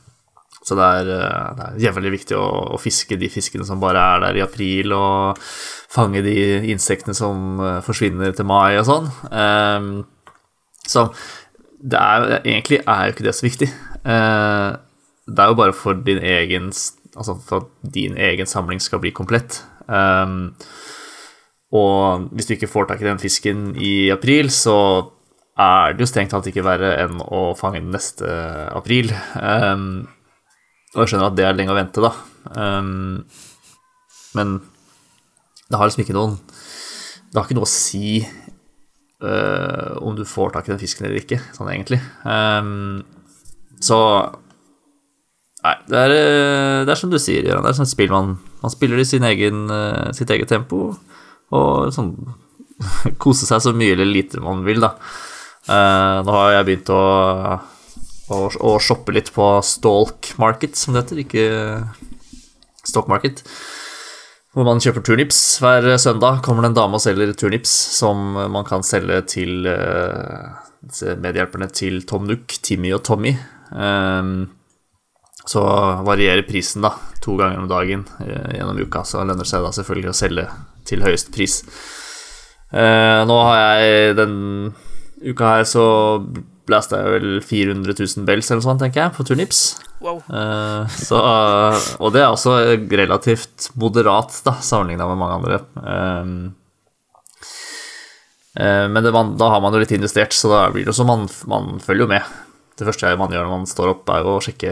så 0.61 0.77
det 0.77 0.85
er, 0.85 1.07
eh, 1.09 1.45
det 1.57 1.63
er 1.65 1.77
jævlig 1.87 2.11
viktig 2.19 2.35
å, 2.37 2.47
å 2.75 2.77
fiske 2.77 3.17
de 3.17 3.31
fiskene 3.33 3.65
som 3.65 3.79
bare 3.81 3.97
er 3.97 4.21
der 4.21 4.37
i 4.37 4.43
april, 4.45 4.93
og 4.93 5.39
fange 5.91 6.21
de 6.21 6.35
insektene 6.69 7.15
som 7.17 7.57
forsvinner 7.81 8.35
til 8.37 8.45
mai 8.45 8.77
og 8.77 8.85
sånn. 8.85 9.09
Um, 9.33 9.89
så 10.85 11.07
det 11.81 11.97
er, 11.97 12.27
egentlig 12.43 12.83
er 12.85 13.07
jo 13.07 13.15
ikke 13.15 13.25
det 13.25 13.33
så 13.39 13.47
viktig. 13.47 13.71
Uh, 14.05 14.77
det 15.25 15.41
er 15.41 15.49
jo 15.49 15.57
bare 15.57 15.75
for 15.77 15.97
din 15.97 16.21
egen 16.21 16.69
Altså 17.17 17.35
for 17.43 17.65
at 17.65 17.93
din 17.93 18.15
egen 18.17 18.47
samling 18.47 18.81
skal 18.83 19.01
bli 19.03 19.11
komplett. 19.15 19.61
Um, 19.87 20.53
og 21.75 22.27
hvis 22.35 22.47
du 22.47 22.55
ikke 22.55 22.69
får 22.71 22.89
tak 22.89 23.03
i 23.03 23.07
den 23.07 23.19
fisken 23.19 23.71
i 23.79 24.09
april, 24.11 24.51
så 24.51 24.77
er 25.59 25.93
det 25.93 26.05
jo 26.05 26.09
strengt 26.09 26.33
tatt 26.33 26.47
ikke 26.47 26.65
verre 26.65 26.93
enn 27.03 27.21
å 27.23 27.51
fange 27.59 27.81
den 27.81 27.93
neste 27.95 28.27
april. 28.71 29.11
Um, 29.35 30.07
og 30.91 31.03
jeg 31.03 31.13
skjønner 31.13 31.31
at 31.31 31.37
det 31.39 31.47
er 31.47 31.55
lenge 31.55 31.73
å 31.73 31.79
vente, 31.79 32.03
da. 32.03 32.11
Um, 32.55 33.23
men 34.35 34.57
det 35.71 35.79
har 35.79 35.87
liksom 35.87 36.01
ikke 36.03 36.15
noen 36.15 36.33
Det 36.41 37.37
har 37.37 37.45
ikke 37.45 37.55
noe 37.59 37.67
å 37.67 37.69
si 37.69 38.21
uh, 39.23 39.97
om 40.01 40.15
du 40.17 40.23
får 40.27 40.55
tak 40.55 40.67
i 40.67 40.73
den 40.73 40.81
fisken 40.81 41.07
eller 41.07 41.21
ikke, 41.21 41.39
sånn 41.55 41.71
egentlig. 41.71 42.01
Um, 42.27 43.03
så 43.81 43.99
Nei, 45.61 45.75
det 45.85 45.97
er, 45.97 46.11
øh, 46.15 46.77
det 46.87 46.93
er 46.93 46.97
som 46.97 47.11
du 47.11 47.19
sier, 47.21 47.45
Jørgen. 47.45 47.65
Det 47.65 47.71
er 47.71 47.77
sånn 47.77 47.89
spill 47.89 48.13
man, 48.13 48.37
man 48.63 48.73
spiller 48.73 49.01
i 49.01 49.19
egen, 49.29 49.67
øh, 49.69 50.07
sitt 50.17 50.31
eget 50.33 50.49
tempo, 50.49 50.95
og 51.53 51.91
sånn 51.93 52.15
kose 53.21 53.45
seg 53.45 53.61
så 53.61 53.73
mye 53.77 53.93
eller 53.93 54.09
lite 54.09 54.41
man 54.41 54.63
vil, 54.65 54.81
da. 54.81 54.95
Eh, 55.69 56.17
nå 56.25 56.33
har 56.33 56.55
jeg 56.55 56.67
begynt 56.69 56.89
å, 56.95 57.03
å, 58.33 58.39
å 58.49 58.71
shoppe 58.81 59.13
litt 59.13 59.29
på 59.35 59.51
Stalk 59.65 60.31
Market, 60.41 60.79
som 60.79 60.95
det 60.95 61.03
heter, 61.03 61.21
ikke 61.21 61.45
Stock 62.87 63.11
Market. 63.11 63.43
Hvor 64.51 64.65
man 64.67 64.81
kjøper 64.83 65.05
turnips. 65.05 65.37
Hver 65.63 65.85
søndag 66.01 66.41
kommer 66.43 66.65
det 66.65 66.71
en 66.73 66.79
dame 66.79 66.97
og 66.97 67.03
selger 67.03 67.29
turnips 67.37 67.71
som 67.99 68.33
man 68.51 68.65
kan 68.67 68.81
selge 68.83 69.21
til 69.37 69.69
eh, 69.69 71.13
medhjelperne 71.21 71.69
til 71.71 72.01
Tom 72.09 72.25
Nook, 72.27 72.57
Timmy 72.65 72.91
og 72.97 73.05
Tommy. 73.07 73.35
Um, 73.71 74.49
så 75.45 75.63
varierer 76.05 76.45
prisen 76.47 76.85
da, 76.85 76.93
to 77.23 77.35
ganger 77.39 77.63
om 77.63 77.69
dagen 77.71 78.05
eh, 78.23 78.57
gjennom 78.57 78.79
uka, 78.81 79.03
så 79.07 79.23
lønner 79.23 79.45
det 79.45 79.51
seg 79.51 79.65
da 79.65 79.73
selvfølgelig 79.75 80.13
å 80.13 80.17
selge 80.17 80.47
til 80.89 81.03
høyest 81.05 81.33
pris. 81.33 81.61
Eh, 82.71 83.19
nå 83.27 83.37
har 83.47 83.59
jeg 83.81 84.15
den 84.19 84.35
uka 85.21 85.57
her 85.57 85.67
så 85.69 85.85
blasta 86.69 87.01
jeg 87.01 87.15
vel 87.17 87.29
400 87.43 87.95
000 87.97 88.27
bells 88.27 88.49
eller 88.49 88.61
noe 88.61 88.67
sånt, 88.69 88.81
tenker 88.83 89.03
jeg, 89.03 89.13
på 89.17 89.25
turnips. 89.27 89.61
Wow. 90.01 90.21
Eh, 90.23 90.95
så, 91.01 91.19
og 91.99 92.13
det 92.15 92.23
er 92.23 92.29
også 92.31 92.55
relativt 92.91 93.69
moderat, 93.81 94.37
da, 94.45 94.55
sammenligna 94.63 95.09
med 95.09 95.19
mange 95.21 95.39
andre. 95.39 95.59
Eh, 95.81 96.23
eh, 98.61 98.85
men 98.93 99.03
det, 99.03 99.13
da 99.13 99.51
har 99.55 99.63
man 99.63 99.75
jo 99.75 99.83
litt 99.83 99.97
investert, 99.97 100.37
så 100.37 100.53
da 100.53 100.63
blir 100.71 100.85
det 100.85 100.93
jo 100.93 100.99
så 101.01 101.07
man, 101.09 101.27
man 101.51 101.75
følger 101.83 102.07
jo 102.07 102.13
med. 102.13 102.39
Det 102.81 102.87
første 102.87 103.09
man 103.21 103.29
gjør 103.29 103.45
når 103.45 103.51
man 103.53 103.67
står 103.69 103.91
opp, 103.91 104.07
er 104.09 104.23
jo 104.25 104.31
å 104.33 104.41
sjekke 104.41 104.69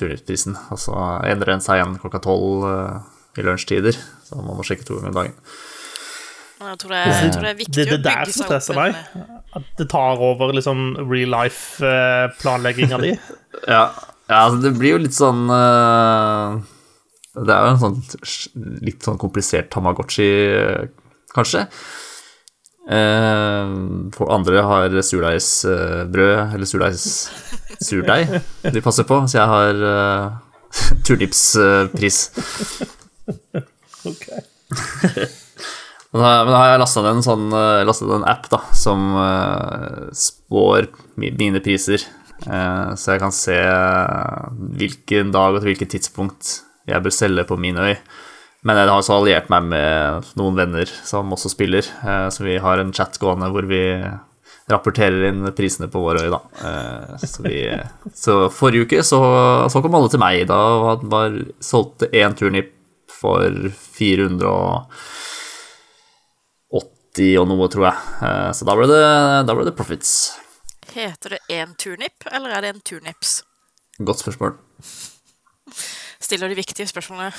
turnusprisen. 0.00 0.54
Og 0.72 0.78
så 0.80 0.94
endrer 1.28 1.52
den 1.52 1.64
seg 1.64 1.76
igjen 1.76 1.98
klokka 2.00 2.22
tolv 2.24 2.64
eh, 2.64 3.02
i 3.36 3.44
lunsjtider, 3.44 3.98
så 4.24 4.38
man 4.40 4.56
må 4.56 4.64
sjekke 4.64 4.86
to 4.88 4.96
ganger 4.96 5.12
om 5.12 5.18
dagen. 5.18 5.34
Jeg 6.58 6.78
tror 6.80 6.94
det, 6.94 7.02
jeg 7.04 7.34
tror 7.34 7.44
det 7.44 7.50
er 7.50 7.58
viktig 7.58 7.74
Det 7.76 7.84
det, 7.84 7.90
det 7.90 7.98
å 7.98 8.04
der 8.06 8.22
bygge 8.22 8.32
som 8.32 8.40
seg 8.40 8.48
stresser 8.48 8.78
opp 8.78 8.80
meg. 8.80 8.96
en 9.12 9.60
At 9.60 9.68
det 9.78 9.86
tar 9.92 10.24
over 10.24 10.54
liksom 10.56 10.88
real 11.04 11.36
life-planlegginga 11.36 13.02
di. 13.04 13.12
Ja, 13.74 13.84
ja 14.30 14.40
altså 14.46 14.62
det 14.62 14.72
blir 14.78 14.94
jo 14.94 14.98
litt 15.02 15.16
sånn 15.16 15.48
eh, 15.50 16.58
Det 17.34 17.54
er 17.54 17.64
jo 17.64 17.70
en 17.74 17.80
sånn 17.82 18.76
litt 18.86 19.04
sånn 19.04 19.20
komplisert 19.20 19.68
Tamagotchi, 19.74 20.28
eh, 20.56 20.88
kanskje. 21.36 21.66
Eh, 22.88 23.72
andre 24.32 24.62
har 24.64 24.94
surdeigsbrød, 25.04 26.54
eller 26.56 26.68
surdeis 26.68 27.08
surdeig, 27.84 28.38
de 28.64 28.80
passer 28.84 29.04
på, 29.08 29.20
så 29.28 29.42
jeg 29.42 29.50
har 29.50 29.82
uh, 29.92 30.94
turnipspris. 31.04 32.22
Ok. 34.08 34.24
Men 36.08 36.22
da, 36.24 36.56
har 36.56 36.70
jeg 36.70 36.80
lasta 36.80 37.02
ned 37.04 37.18
en 37.18 37.26
sånn 37.26 37.50
eh, 37.52 37.82
lastet 37.84 38.12
en 38.16 38.24
app 38.28 38.46
da, 38.48 38.62
som 38.72 39.10
uh, 39.18 40.08
spår 40.16 40.88
mine 41.20 41.60
priser. 41.64 42.00
Uh, 42.46 42.96
så 42.96 43.12
jeg 43.12 43.20
kan 43.20 43.34
se 43.34 43.58
hvilken 44.80 45.34
dag 45.34 45.52
og 45.52 45.60
til 45.60 45.74
hvilket 45.74 45.92
tidspunkt 45.98 46.62
jeg 46.88 47.04
bør 47.04 47.12
selge 47.12 47.44
på 47.50 47.60
min 47.60 47.76
øy. 47.76 47.92
Men 48.68 48.76
jeg 48.76 48.88
har 48.90 48.98
også 49.00 49.14
alliert 49.16 49.46
meg 49.52 49.62
med 49.70 50.26
noen 50.36 50.58
venner 50.58 50.90
som 51.08 51.30
også 51.32 51.48
spiller, 51.54 51.86
eh, 52.04 52.26
så 52.34 52.44
vi 52.44 52.58
har 52.60 52.82
en 52.82 52.92
chat 52.92 53.16
gående 53.22 53.48
hvor 53.54 53.64
vi 53.70 53.80
rapporterer 54.68 55.30
inn 55.30 55.46
prisene 55.56 55.88
på 55.88 56.02
vår 56.04 56.18
øy, 56.26 56.28
da. 56.34 56.40
Eh, 56.68 57.14
så, 57.24 57.40
vi, 57.46 57.62
så 58.12 58.34
forrige 58.52 58.84
uke 58.84 59.00
så, 59.06 59.20
så 59.72 59.80
kom 59.84 59.96
alle 59.96 60.10
til 60.12 60.20
meg. 60.20 60.42
Da 60.50 60.58
var, 60.84 61.00
var 61.08 61.38
solgte 61.64 62.10
én 62.12 62.36
turnip 62.36 62.74
for 63.18 63.48
480 63.96 64.84
og 67.40 67.48
noe, 67.50 67.66
tror 67.72 67.88
jeg. 67.88 67.96
Eh, 68.28 68.50
Så 68.54 68.68
da 68.68 68.76
ble 68.78 68.86
det, 68.90 69.00
da 69.48 69.52
ble 69.56 69.64
det 69.66 69.72
profits. 69.78 70.12
Heter 70.92 71.28
det 71.36 71.40
en 71.56 71.72
turnip, 71.80 72.28
eller 72.30 72.52
er 72.58 72.66
det 72.66 72.70
en 72.74 72.84
turnips? 72.92 73.30
Godt 73.98 74.20
spørsmål. 74.26 74.52
Stiller 76.20 76.50
de 76.50 76.58
viktige 76.58 76.88
spørsmålene. 76.90 77.30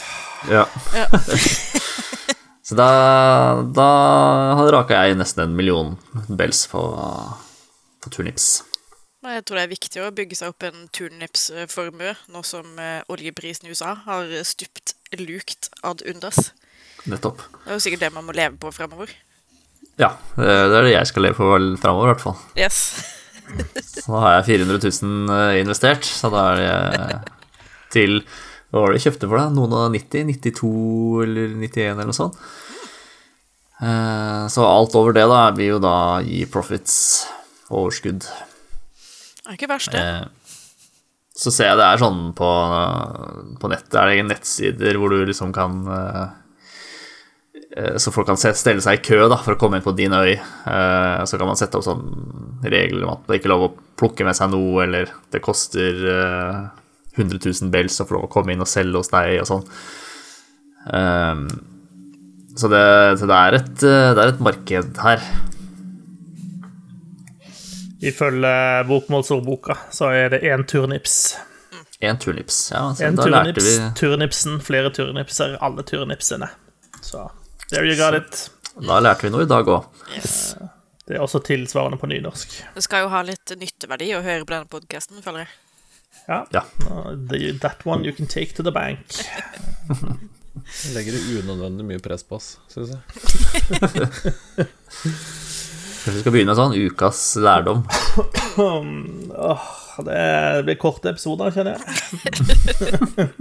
Ja. 0.49 0.65
Ja. 0.95 1.07
Så 2.69 2.77
da, 2.77 2.89
da 3.73 3.89
raka 4.69 5.01
jeg 5.03 5.17
nesten 5.17 5.47
en 5.47 5.55
million 5.57 5.95
bells 6.29 6.67
på, 6.69 6.81
på 8.03 8.11
turnips. 8.13 8.59
Jeg 9.25 9.43
tror 9.43 9.57
det 9.57 9.63
er 9.65 9.71
viktig 9.73 10.03
å 10.05 10.11
bygge 10.15 10.37
seg 10.37 10.53
opp 10.53 10.63
en 10.67 10.85
turnipsformue, 10.95 12.13
nå 12.31 12.43
som 12.47 12.77
eh, 12.79 13.01
oljeprisen 13.11 13.67
i 13.67 13.73
USA 13.73 13.95
har 14.05 14.29
stupt 14.47 14.93
lukt 15.19 15.71
ad 15.83 16.05
undas. 16.07 16.53
Nettopp. 17.09 17.41
Det 17.65 17.73
er 17.73 17.79
jo 17.79 17.83
sikkert 17.83 18.05
det 18.05 18.11
man 18.15 18.27
må 18.27 18.35
leve 18.37 18.55
på 18.61 18.71
fremover. 18.75 19.11
Ja, 19.99 20.13
det 20.37 20.47
er 20.47 20.85
det 20.85 20.93
jeg 20.93 21.09
skal 21.09 21.25
leve 21.27 21.35
på 21.35 21.49
framover, 21.81 22.05
i 22.05 22.13
hvert 22.13 22.23
fall. 22.23 22.37
Yes. 22.55 22.79
Så 24.05 24.13
nå 24.13 24.21
har 24.23 24.37
jeg 24.37 24.61
400 24.61 24.79
000 25.01 25.57
investert, 25.65 26.05
så 26.05 26.29
da 26.29 26.45
er 26.53 26.61
det 26.61 27.19
til 27.89 28.21
Hva 28.69 28.83
var 28.83 28.91
det 28.93 28.99
jeg 28.99 29.07
kjøpte 29.09 29.29
for 29.31 29.39
da? 29.41 29.47
Noen 29.53 29.73
og 29.73 29.93
90? 29.95 30.27
92 30.29 31.23
eller 31.25 31.55
91 31.57 31.87
eller 31.95 32.09
noe 32.11 32.17
sånt? 32.17 32.35
Eh, 33.81 34.43
Så 34.51 34.65
alt 34.65 34.95
over 34.99 35.15
det 35.15 35.25
da 35.31 35.45
blir 35.55 35.71
jo 35.75 35.79
da 35.81 35.95
gi 36.25 36.43
profits, 36.51 36.95
overskudd. 37.71 38.25
Det 38.25 39.49
er 39.49 39.55
ikke 39.57 39.71
verst, 39.71 39.91
det. 39.95 40.03
Eh, 40.03 40.25
Så 41.39 41.53
ser 41.55 41.69
jeg 41.71 41.77
det 41.79 41.85
er 41.87 42.01
sånn 42.01 42.33
på, 42.35 42.47
på 43.61 43.69
nettet, 43.71 43.95
er 43.95 44.09
det 44.11 44.25
nettsider 44.27 44.97
hvor 44.99 45.09
du 45.13 45.21
liksom 45.29 45.53
kan 45.55 45.77
eh, 45.87 46.27
Så 48.01 48.11
folk 48.11 48.27
kan 48.27 48.35
stelle 48.37 48.81
seg 48.83 48.97
i 48.99 49.03
kø 49.05 49.21
da, 49.31 49.37
for 49.39 49.55
å 49.55 49.59
komme 49.61 49.77
inn 49.79 49.85
på 49.85 49.93
din 49.95 50.11
øy. 50.11 50.33
Så 51.29 51.37
kan 51.37 51.47
man 51.47 51.55
sette 51.59 51.77
opp 51.77 51.85
sånn 51.85 52.01
regler 52.65 53.05
om 53.05 53.13
at 53.13 53.27
det 53.29 53.37
ikke 53.39 53.47
er 53.47 53.53
lov 53.53 53.65
å 53.67 53.75
plukke 53.99 54.25
med 54.27 54.35
seg 54.35 54.49
noe, 54.51 54.83
eller 54.83 55.11
det 55.31 55.39
koster 55.45 55.93
100 57.17 57.39
000 57.41 57.71
bells 57.73 57.99
og 58.01 58.09
få 58.09 58.17
lov 58.17 58.27
å 58.27 58.31
komme 58.31 58.53
inn 58.53 58.61
og 58.63 58.69
selge 58.69 58.97
hos 59.01 59.11
deg, 59.13 59.39
og 59.41 59.49
sånn. 59.49 59.65
Um, 60.93 61.43
Så 62.59 62.67
det, 62.67 63.17
så 63.19 63.25
det, 63.29 63.35
er 63.35 63.55
et, 63.55 63.75
det 63.79 64.19
er 64.19 64.31
et 64.33 64.39
marked 64.43 64.97
her. 64.99 65.21
Ifølge 68.01 68.51
bokmålsordboka 68.87 69.77
så 69.91 70.09
er 70.15 70.29
det 70.33 70.39
én 70.47 70.63
turnips. 70.67 71.37
Én 71.99 72.19
turnips. 72.19 72.71
Ja, 72.73 72.93
så 72.95 73.03
En 73.05 73.15
da 73.15 73.25
lærte 73.27 73.53
turnips, 73.53 73.65
vi 73.67 73.87
turnipsen, 73.99 74.59
flere 74.63 74.91
turnipser, 74.95 75.57
alle 75.61 75.83
turnipsene. 75.83 76.47
Så 77.01 77.29
there 77.69 77.85
you 77.87 77.95
got 77.99 78.15
it. 78.15 78.49
Da 78.79 78.99
lærte 79.03 79.27
vi 79.27 79.33
noe 79.33 79.43
i 79.43 79.49
dag 79.51 79.67
òg. 79.67 79.87
Yes. 80.15 80.55
Det 81.07 81.17
er 81.17 81.23
også 81.25 81.41
tilsvarende 81.43 81.99
på 81.99 82.07
nynorsk. 82.07 82.59
Det 82.75 82.83
skal 82.85 83.03
jo 83.03 83.09
ha 83.11 83.23
litt 83.27 83.55
nytteverdi 83.57 84.13
å 84.15 84.21
høre 84.23 84.45
på 84.45 84.53
denne 84.53 84.69
podkasten, 84.71 85.19
føler 85.25 85.43
jeg. 85.45 85.55
Ja. 86.27 86.43
Ja. 86.53 86.63
Uh, 86.85 87.13
the- 87.29 87.53
that 87.63 87.85
one 87.85 88.03
you 88.05 88.13
can 88.15 88.27
take 88.27 88.53
to 88.57 88.63
the 88.63 88.71
bank. 88.71 88.99
Legger 90.93 91.11
det 91.15 91.21
unødvendig 91.43 91.85
mye 91.87 91.99
press 92.03 92.23
på 92.27 92.35
oss, 92.37 92.57
syns 92.69 92.89
jeg. 92.93 92.99
Kanskje 95.99 96.13
vi 96.13 96.19
skal 96.21 96.33
begynne 96.35 96.55
sånn 96.57 96.75
ukas 96.77 97.21
lærdom. 97.41 97.81
oh, 98.59 99.65
det 100.05 100.63
blir 100.67 100.77
korte 100.81 101.09
episoder, 101.15 101.51
kjenner 101.55 101.77
jeg. 101.77 103.29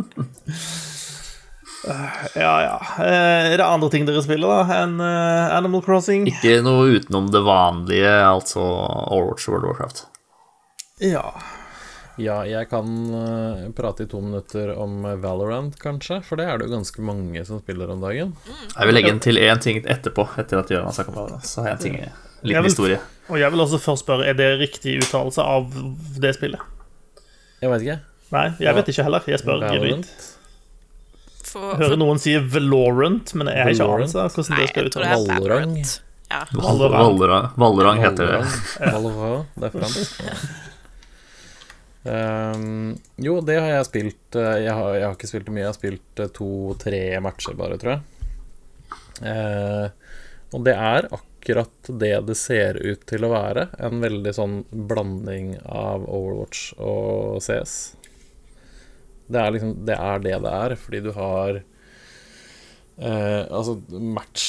Ja, 2.35 2.55
ja. 2.63 2.81
Eh, 2.99 3.53
Er 3.53 3.57
det 3.61 3.65
andre 3.65 3.89
ting 3.93 4.05
dere 4.09 4.21
spiller, 4.25 4.51
da, 4.51 4.81
enn 4.83 4.97
eh, 5.01 5.55
Animal 5.57 5.81
Crossing? 5.87 6.27
Ikke 6.29 6.59
noe 6.67 6.89
utenom 6.99 7.29
det 7.33 7.41
vanlige, 7.47 8.11
altså 8.27 8.61
Overwatch 8.61 9.47
og 9.49 9.55
World 9.55 9.65
of 9.65 9.71
Warcraft. 9.71 10.03
Ja. 11.07 11.23
Ja, 12.19 12.41
jeg 12.49 12.67
kan 12.71 12.89
uh, 13.15 13.69
prate 13.79 14.03
i 14.03 14.09
to 14.11 14.19
minutter 14.25 14.73
om 14.81 15.03
Valorant, 15.23 15.77
kanskje, 15.79 16.19
for 16.27 16.41
det 16.41 16.49
er 16.51 16.59
det 16.59 16.67
jo 16.69 16.73
ganske 16.77 17.05
mange 17.07 17.45
som 17.47 17.61
spiller 17.63 17.93
om 17.95 18.01
dagen. 18.03 18.33
Jeg 18.75 18.89
vil 18.91 18.97
legge 18.99 19.13
inn 19.15 19.21
til 19.23 19.39
én 19.39 19.61
ting 19.63 19.79
etterpå, 19.87 20.25
etter 20.43 20.59
at 20.65 20.73
Jørgen 20.75 20.89
har 20.91 20.97
snakket 20.97 21.15
om 21.15 21.19
Valorant. 21.21 21.47
Så 21.47 21.63
har 21.63 21.71
jeg 21.71 21.79
en 21.79 21.85
ting, 21.85 21.95
en 21.95 22.09
Jeg 22.09 22.49
liten 22.51 22.63
vil- 22.63 22.71
historie. 22.73 22.99
Og 23.29 23.39
jeg 23.39 23.53
vil 23.55 23.61
også 23.61 23.79
først 23.85 24.05
spørre, 24.07 24.27
er 24.27 24.35
det 24.35 24.49
riktig 24.59 24.97
uttalelse 25.03 25.45
av 25.45 25.71
det 26.19 26.35
spillet? 26.35 26.61
Jeg 27.63 27.71
veit 27.71 27.83
ikke. 27.87 27.99
Nei, 28.33 28.47
jeg 28.61 28.75
vet 28.77 28.89
ikke 28.93 29.05
heller. 29.07 29.23
Jeg 29.27 29.39
spør 29.41 29.61
Valorant? 29.63 29.79
genuint. 29.79 30.35
Jeg 31.49 31.79
hører 31.81 31.97
noen 31.97 32.19
si 32.21 32.35
Valorant, 32.37 33.35
men 33.41 33.47
jeg 33.49 33.63
har 33.63 33.71
ikke 33.73 33.89
anelse 33.95 34.27
hvordan 34.35 34.59
det 34.59 34.69
skal 34.69 34.91
uttales. 34.91 35.09
er 35.09 35.15
Valorant. 35.15 35.47
Valorant. 35.47 36.01
Ja. 36.29 36.43
Valorant. 36.53 36.93
Valorant, 36.93 37.55
Valorant 37.57 38.01
heter 38.05 38.27
det. 38.35 38.93
Valorant, 38.93 39.47
det 39.57 39.71
er 39.71 39.79
fransk. 39.79 40.21
Um, 42.09 42.95
jo, 43.21 43.41
det 43.45 43.59
har 43.61 43.69
jeg 43.75 43.88
spilt. 43.88 44.37
eh, 44.38 44.62
Jeg 44.65 44.73
har, 44.73 44.95
jeg 44.97 45.05
har 45.05 45.17
ikke 45.17 45.29
spilt 45.31 45.50
mye. 45.53 45.65
Jeg 45.67 45.73
har 45.73 45.77
spilt 45.77 46.23
eh, 46.25 46.31
to-tre 46.38 47.03
matcher 47.25 47.59
bare, 47.59 47.77
tror 47.81 47.97
jeg. 47.97 48.03
Uh, 49.19 49.88
og 50.55 50.62
det 50.65 50.75
er 50.79 51.09
akkurat 51.12 51.88
det 52.00 52.12
det 52.29 52.37
ser 52.38 52.79
ut 52.81 53.03
til 53.11 53.27
å 53.27 53.33
være. 53.35 53.67
En 53.83 54.00
veldig 54.00 54.33
sånn 54.37 54.61
blanding 54.71 55.57
av 55.65 56.07
Overwatch 56.07 56.71
og 56.79 57.43
CS. 57.45 57.75
Det 59.29 59.43
er 59.43 59.53
liksom 59.53 59.75
Det 59.85 59.97
er 59.99 60.23
det 60.25 60.38
det 60.47 60.55
er, 60.62 60.75
fordi 60.81 61.00
du 61.05 61.11
har 61.12 61.59
uh, 63.03 63.43
altså, 63.53 63.75
match 63.93 64.47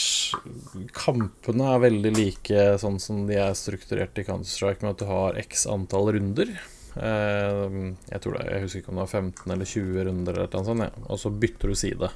Kampene 0.95 1.65
er 1.73 1.81
veldig 1.89 2.11
like 2.15 2.65
sånn 2.79 2.99
som 3.01 3.25
de 3.27 3.35
er 3.41 3.57
strukturert 3.57 4.21
i 4.21 4.23
Counter-Strike, 4.27 4.85
med 4.85 4.93
at 4.93 5.01
du 5.01 5.09
har 5.09 5.39
x 5.41 5.65
antall 5.67 6.13
runder. 6.15 6.53
Eh, 6.95 7.75
jeg 8.09 8.23
tror 8.23 8.37
det, 8.37 8.47
jeg 8.49 8.63
husker 8.63 8.81
ikke 8.81 8.93
om 8.93 8.99
det 8.99 9.05
var 9.05 9.13
15 9.21 9.53
eller 9.53 9.69
20 9.73 10.07
runder, 10.07 10.39
eller 10.39 10.55
noe 10.55 10.69
sånt, 10.69 10.85
ja. 10.87 11.05
og 11.05 11.21
så 11.21 11.31
bytter 11.43 11.71
du 11.71 11.77
side. 11.77 12.09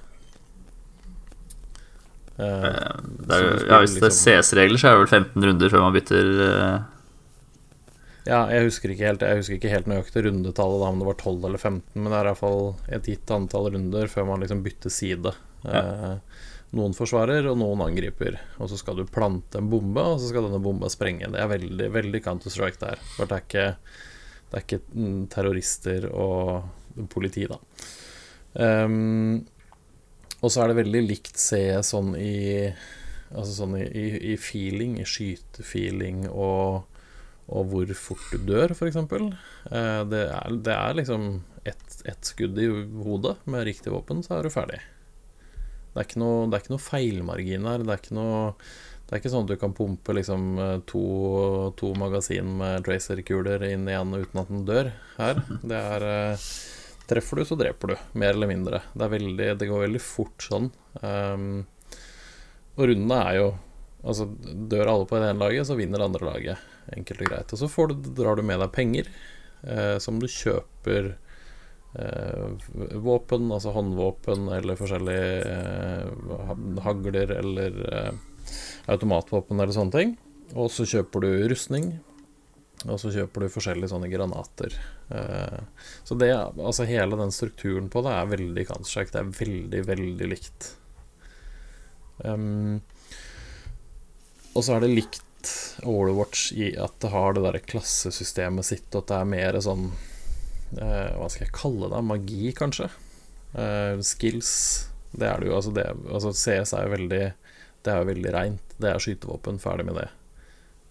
Eh, 2.37 2.63
det 3.27 3.37
er, 3.37 3.45
ja, 3.69 3.79
hvis 3.83 3.99
det 3.99 4.09
er 4.09 4.17
CS-regler, 4.17 4.81
så 4.81 4.89
er 4.89 4.97
det 4.97 5.03
vel 5.03 5.13
15 5.21 5.47
runder 5.49 5.69
før 5.69 5.83
man 5.85 5.93
bytter 5.93 6.29
eh, 6.47 6.77
Ja, 8.25 8.39
jeg 8.49 8.65
husker 8.65 8.89
ikke 8.89 9.05
helt 9.05 9.21
Jeg 9.21 9.37
husker 9.37 9.59
ikke 9.59 9.69
helt 9.69 9.89
nøyaktig 9.91 10.23
rundetallet, 10.25 10.81
da, 10.81 10.87
om 10.89 11.03
det 11.03 11.09
var 11.11 11.19
12 11.19 11.45
eller 11.49 11.61
15, 11.61 11.83
men 11.99 12.09
det 12.09 12.17
er 12.17 12.31
iallfall 12.31 12.65
et 12.97 13.11
gitt 13.11 13.35
antall 13.35 13.69
runder 13.75 14.09
før 14.09 14.27
man 14.31 14.41
liksom 14.41 14.65
bytter 14.65 14.93
side. 14.93 15.35
Eh, 15.69 16.15
noen 16.73 16.95
forsvarer, 16.97 17.45
og 17.51 17.59
noen 17.61 17.83
angriper. 17.85 18.39
Og 18.57 18.71
så 18.71 18.79
skal 18.79 18.97
du 18.97 19.05
plante 19.05 19.59
en 19.59 19.69
bombe, 19.69 20.01
og 20.01 20.17
så 20.19 20.31
skal 20.31 20.47
denne 20.47 20.61
bomba 20.63 20.89
sprenge. 20.91 21.29
Det 21.29 21.41
er 21.41 21.51
veldig, 21.51 21.89
veldig 21.93 22.23
Counter-Strike 22.25 22.81
der. 22.81 23.03
For 23.13 23.29
det 23.29 23.37
er 23.37 23.45
ikke, 23.45 23.67
det 24.53 24.59
er 24.59 24.65
ikke 24.67 24.83
mm, 24.93 25.19
terrorister 25.33 26.05
og 26.13 27.07
politi, 27.09 27.47
da. 27.49 27.57
Um, 28.53 29.39
og 30.43 30.51
så 30.53 30.61
er 30.61 30.69
det 30.69 30.81
veldig 30.83 31.01
likt 31.07 31.39
se 31.41 31.63
sånn 31.81 32.13
i 32.19 32.35
Altså 33.33 33.63
sånn 33.63 33.71
i, 33.79 33.85
i, 33.97 34.09
i 34.29 34.33
feeling, 34.37 34.99
i 35.01 35.07
skytefeeling 35.09 36.27
og 36.29 36.83
og 37.53 37.65
hvor 37.71 37.89
fort 37.97 38.29
du 38.31 38.45
dør, 38.47 38.71
f.eks. 38.71 38.95
Uh, 38.95 40.03
det, 40.07 40.21
er, 40.31 40.53
det 40.63 40.75
er 40.77 40.93
liksom 40.95 41.25
ett 41.67 41.97
et 42.07 42.29
skudd 42.29 42.55
i 42.59 42.69
hodet 43.03 43.35
med 43.51 43.65
riktig 43.67 43.91
våpen, 43.91 44.21
så 44.23 44.37
er 44.37 44.47
du 44.47 44.53
ferdig. 44.53 44.79
Det 45.93 46.01
er 46.01 46.07
ikke 46.07 46.21
noe, 46.23 46.47
det 46.47 46.55
er 46.55 46.63
ikke 46.63 46.73
noe 46.73 46.83
feilmargin 46.83 47.67
her. 47.69 47.83
Det 47.83 47.93
er 47.93 48.01
ikke 48.01 48.17
noe 48.17 48.39
Det 49.03 49.17
er 49.17 49.21
ikke 49.21 49.31
sånn 49.33 49.43
at 49.45 49.51
du 49.51 49.59
kan 49.61 49.73
pumpe 49.75 50.15
liksom 50.15 50.45
eh, 50.63 50.77
to, 50.89 51.03
to 51.79 51.91
magasin 51.99 52.53
med 52.61 52.85
tracerkuler 52.87 53.65
inn 53.67 53.83
igjen 53.89 54.15
uten 54.15 54.41
at 54.41 54.53
den 54.53 54.63
dør 54.69 54.93
her. 55.17 55.43
Det 55.61 55.81
er 55.95 56.07
eh, 56.11 56.47
Treffer 57.03 57.41
du, 57.41 57.43
så 57.45 57.57
dreper 57.59 57.91
du. 57.91 57.95
Mer 58.15 58.31
eller 58.31 58.47
mindre. 58.47 58.79
Det, 58.95 59.09
veldig, 59.11 59.49
det 59.59 59.67
går 59.67 59.81
veldig 59.83 59.99
fort 59.99 60.45
sånn. 60.45 60.69
Um, 61.03 61.65
og 62.77 62.87
rundene 62.89 63.19
er 63.27 63.39
jo 63.41 63.51
Altså, 64.03 64.25
dør 64.43 64.89
alle 64.91 65.05
på 65.07 65.15
det 65.15 65.29
ene 65.29 65.39
laget, 65.39 65.63
så 65.69 65.77
vinner 65.79 66.01
det 66.01 66.07
andre 66.09 66.25
laget. 66.27 66.63
Enkelt 66.91 67.21
og 67.23 67.29
greit. 67.29 67.53
Og 67.55 67.59
så 67.61 67.85
du, 67.87 68.09
drar 68.17 68.35
du 68.35 68.43
med 68.43 68.59
deg 68.59 68.73
penger 68.75 69.07
eh, 69.63 69.95
som 70.03 70.17
du 70.19 70.25
kjøper 70.27 71.13
eh, 71.95 72.65
våpen, 72.99 73.47
altså 73.55 73.71
håndvåpen 73.71 74.49
eller 74.57 74.75
forskjellige 74.75 75.53
eh, 75.53 76.51
hagler 76.83 77.31
eller 77.37 77.79
eh, 77.93 78.11
automatvåpen 78.91 79.59
eller 79.59 79.75
sånne 79.75 79.95
ting. 79.95 80.17
Og 80.59 80.71
så 80.73 80.85
kjøper 80.87 81.23
du 81.23 81.31
rustning. 81.51 81.93
Og 82.83 82.99
så 82.99 83.13
kjøper 83.13 83.45
du 83.45 83.51
forskjellige 83.53 83.91
sånne 83.93 84.09
granater. 84.11 84.73
Eh, 85.13 85.59
så 86.03 86.17
det, 86.19 86.31
altså 86.35 86.87
hele 86.87 87.19
den 87.19 87.31
strukturen 87.31 87.89
på 87.91 88.03
det 88.03 88.15
er 88.15 88.31
veldig 88.33 88.65
Counter-Strike. 88.69 89.13
Det 89.13 89.21
er 89.21 89.35
veldig, 89.39 89.83
veldig 89.87 90.29
likt. 90.33 90.73
Um, 92.23 92.81
og 94.53 94.65
så 94.65 94.75
er 94.75 94.83
det 94.83 94.93
likt 94.93 95.21
Overwatch 95.83 96.51
i 96.55 96.69
at 96.79 96.93
det 97.03 97.09
har 97.11 97.33
det 97.35 97.43
derre 97.43 97.63
klassesystemet 97.65 98.67
sitt, 98.67 98.85
og 98.93 99.01
at 99.01 99.09
det 99.09 99.17
er 99.17 99.31
mer 99.31 99.57
sånn 99.65 99.87
uh, 99.89 101.09
Hva 101.17 101.27
skal 101.31 101.47
jeg 101.47 101.55
kalle 101.57 101.89
det? 101.91 102.03
Magi, 102.07 102.51
kanskje? 102.55 102.91
Uh, 103.55 103.99
skills. 104.05 104.53
Det 105.11 105.27
er 105.29 105.41
det 105.41 105.49
jo. 105.49 105.57
Altså, 105.57 105.73
det, 105.75 105.87
altså 106.09 106.35
CS 106.35 106.75
er 106.77 106.87
jo 106.87 106.93
veldig 106.97 107.23
Det 107.83 107.91
er 107.91 108.03
jo 108.03 108.11
veldig 108.11 108.35
reint. 108.35 108.72
Det 108.83 108.91
er 108.91 109.03
skytevåpen. 109.03 109.61
Ferdig 109.63 109.87
med 109.87 109.97
det. 110.01 110.09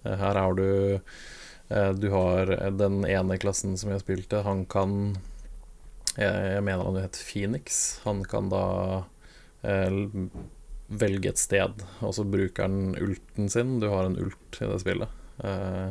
Eh, 0.05 0.17
her 0.19 0.41
har 0.41 0.57
du 0.59 0.69
eh, 0.97 1.93
Du 1.93 2.09
har 2.15 2.55
den 2.79 3.05
ene 3.09 3.39
klassen 3.43 3.77
som 3.79 3.93
jeg 3.93 4.05
spilte, 4.05 4.43
han 4.47 4.65
kan 4.67 5.15
Jeg, 6.17 6.57
jeg 6.57 6.65
mener 6.67 6.89
han 6.89 7.01
heter 7.01 7.29
Phoenix. 7.29 7.83
Han 8.05 8.25
kan 8.29 8.51
da 8.53 8.65
eh, 9.65 10.03
velge 10.93 11.33
et 11.33 11.41
sted, 11.41 11.85
og 12.05 12.13
så 12.13 12.25
bruker 12.29 12.69
han 12.69 12.97
ulten 13.01 13.49
sin. 13.49 13.79
Du 13.81 13.89
har 13.89 14.05
en 14.05 14.19
ult 14.21 14.61
i 14.61 14.69
det 14.69 14.81
spillet. 14.83 15.19
Eh, 15.41 15.89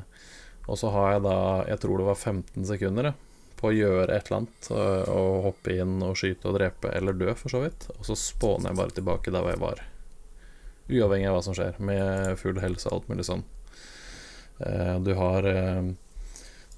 og 0.70 0.78
så 0.78 0.92
har 0.94 1.16
jeg 1.16 1.24
da, 1.26 1.38
jeg 1.72 1.82
tror 1.82 1.98
det 2.00 2.08
var 2.12 2.20
15 2.20 2.68
sekunder 2.70 3.14
på 3.62 3.70
å 3.70 3.76
gjøre 3.76 4.14
et 4.14 4.30
eller 4.30 4.42
annet. 4.42 4.70
Og 5.12 5.48
hoppe 5.48 5.78
inn 5.78 5.98
og 6.06 6.18
skyte 6.20 6.50
og 6.50 6.58
drepe, 6.58 6.92
eller 6.98 7.18
dø, 7.18 7.34
for 7.38 7.54
så 7.54 7.64
vidt. 7.66 7.88
Og 7.98 8.06
så 8.08 8.18
spåner 8.18 8.72
jeg 8.72 8.80
bare 8.82 8.96
tilbake 8.98 9.34
der 9.34 9.46
hvor 9.46 9.56
jeg 9.56 9.64
var. 9.64 9.82
Uavhengig 10.92 11.30
av 11.30 11.38
hva 11.38 11.44
som 11.46 11.56
skjer, 11.58 11.78
med 11.80 12.38
full 12.42 12.60
helse 12.62 12.90
og 12.90 13.00
alt 13.00 13.12
mulig 13.12 13.28
sånn. 13.28 13.44
Eh, 14.62 14.96
du 15.06 15.14
har 15.18 15.48
eh, 15.48 15.92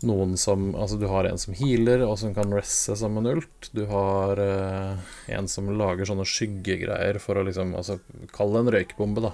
noen 0.07 0.35
som 0.37 0.75
Altså, 0.75 0.97
du 0.99 1.07
har 1.11 1.27
en 1.27 1.39
som 1.39 1.55
healer, 1.57 2.03
og 2.05 2.17
som 2.19 2.33
kan 2.35 2.53
resse 2.53 2.95
som 2.99 3.17
en 3.19 3.29
ult. 3.33 3.69
Du 3.75 3.85
har 3.89 4.39
uh, 4.39 4.99
en 5.31 5.47
som 5.51 5.71
lager 5.79 6.07
sånne 6.09 6.27
skyggegreier 6.27 7.19
for 7.23 7.39
å 7.39 7.45
liksom 7.47 7.73
Altså, 7.79 7.99
kall 8.35 8.53
det 8.55 8.63
en 8.63 8.73
røykbombe, 8.77 9.23
da. 9.23 9.33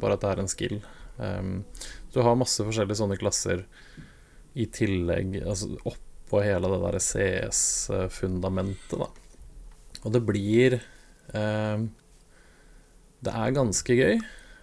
Bare 0.00 0.16
at 0.16 0.24
det 0.24 0.32
er 0.32 0.42
en 0.42 0.52
skill. 0.52 0.76
Um, 1.16 1.54
du 2.14 2.20
har 2.24 2.38
masse 2.38 2.64
forskjellige 2.64 3.00
sånne 3.00 3.18
klasser 3.20 3.64
i 4.58 4.66
tillegg, 4.72 5.36
altså 5.46 5.76
oppå 5.86 6.40
hele 6.42 6.68
det 6.72 6.80
der 6.82 6.98
CS-fundamentet, 7.04 8.98
da. 8.98 9.08
Og 10.00 10.14
det 10.14 10.22
blir 10.26 10.80
um, 11.36 11.90
Det 13.20 13.32
er 13.36 13.52
ganske 13.52 13.96
gøy, 13.96 14.20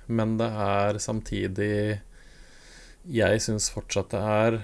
men 0.09 0.37
det 0.39 0.47
er 0.49 0.97
samtidig 1.01 1.99
Jeg 3.07 3.41
syns 3.43 3.69
fortsatt 3.73 4.15
det 4.15 4.21
er 4.21 4.61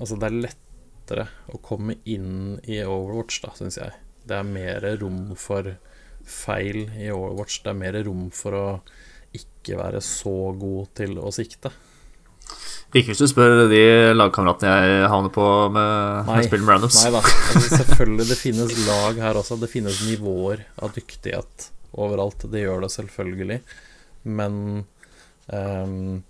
Altså, 0.00 0.16
det 0.16 0.28
er 0.28 0.40
lettere 0.46 1.26
å 1.52 1.60
komme 1.60 1.98
inn 2.08 2.58
i 2.64 2.78
Overwatch, 2.80 3.42
da, 3.44 3.50
syns 3.52 3.76
jeg. 3.76 3.92
Det 4.24 4.32
er 4.32 4.46
mer 4.48 4.86
rom 5.02 5.34
for 5.36 5.66
feil 6.24 6.86
i 6.96 7.10
Overwatch. 7.12 7.58
Det 7.66 7.74
er 7.74 7.76
mer 7.76 7.98
rom 8.06 8.30
for 8.32 8.56
å 8.56 8.62
ikke 9.36 9.76
være 9.76 10.00
så 10.00 10.54
god 10.56 10.88
til 10.96 11.18
å 11.20 11.28
sikte. 11.36 11.74
Ikke 12.96 13.12
hvis 13.12 13.20
du 13.20 13.26
spør 13.28 13.66
de 13.68 13.82
lagkameratene 14.16 14.72
jeg 14.72 15.10
havner 15.12 15.34
på 15.34 15.44
med, 15.74 16.30
Nei. 16.30 16.38
spill 16.48 16.64
med 16.64 16.72
randoms. 16.78 17.02
Nei 17.04 17.12
da. 17.18 17.20
Altså, 17.20 17.82
selvfølgelig, 17.82 18.28
det 18.32 18.38
finnes 18.40 18.80
lag 18.86 19.20
her 19.26 19.42
også. 19.42 19.60
Det 19.60 19.68
finnes 19.70 20.00
nivåer 20.08 20.64
av 20.80 20.96
dyktighet 20.96 21.68
overalt. 21.92 22.46
Det 22.52 22.64
gjør 22.64 22.84
det 22.84 22.92
selvfølgelig. 22.94 23.60
Men 24.24 24.56
um, 25.52 26.22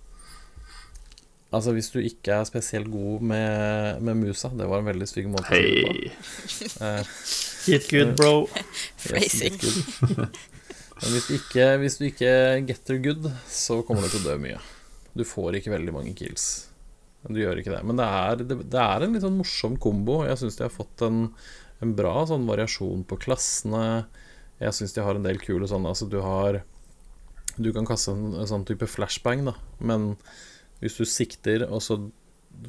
Altså, 1.50 1.72
hvis 1.74 1.88
du 1.90 1.98
ikke 1.98 2.30
er 2.30 2.46
spesielt 2.46 2.86
god 2.92 3.24
med, 3.26 4.00
med 4.06 4.14
musa 4.20 4.52
Det 4.54 4.68
var 4.70 4.78
en 4.78 4.86
veldig 4.86 5.08
stygg 5.10 5.26
måte 5.32 5.50
å 5.50 5.56
si 5.58 5.72
det 5.74 5.80
på. 5.82 6.84
Eh, 6.86 7.14
Get 7.66 7.88
good, 7.90 8.12
bro. 8.16 8.34
Yes, 9.10 9.40
get 9.42 9.58
good. 9.58 10.28
Men 11.00 11.14
hvis 11.16 11.26
du, 11.26 11.34
ikke, 11.34 11.66
hvis 11.82 11.96
du 11.98 12.04
ikke 12.06 12.32
getter 12.68 13.00
good, 13.02 13.26
så 13.50 13.80
kommer 13.88 14.04
du 14.04 14.12
til 14.12 14.20
å 14.22 14.28
dø 14.30 14.36
mye. 14.42 14.60
Du 15.16 15.24
får 15.26 15.58
ikke 15.58 15.72
veldig 15.72 15.94
mange 15.96 16.14
kills. 16.16 16.46
Men 17.24 17.34
Du 17.36 17.40
gjør 17.42 17.60
ikke 17.60 17.72
det. 17.74 17.82
Men 17.88 17.98
det 17.98 18.06
er, 18.20 18.42
det, 18.44 18.58
det 18.70 18.82
er 18.84 19.04
en 19.06 19.16
litt 19.16 19.24
sånn 19.24 19.38
morsom 19.40 19.78
kombo. 19.80 20.20
Jeg 20.28 20.38
syns 20.42 20.60
de 20.60 20.66
har 20.68 20.74
fått 20.74 21.02
en, 21.08 21.22
en 21.82 21.94
bra 21.96 22.14
sånn 22.30 22.46
variasjon 22.48 23.02
på 23.08 23.18
klassene. 23.26 23.84
Jeg 24.60 24.76
syns 24.76 24.94
de 24.96 25.04
har 25.04 25.16
en 25.16 25.24
del 25.24 25.40
kule 25.40 25.68
sånne 25.68 25.92
Altså, 25.92 26.08
du 26.10 26.20
har 26.24 26.62
Du 27.56 27.72
kan 27.76 27.88
kaste 27.88 28.12
en, 28.12 28.34
en 28.40 28.48
sånn 28.48 28.66
type 28.68 28.88
flashbang, 28.88 29.44
da, 29.48 29.56
men 29.84 30.14
hvis 30.80 30.96
du 30.96 31.04
sikter, 31.04 31.66
og 31.68 31.82
så 31.84 31.98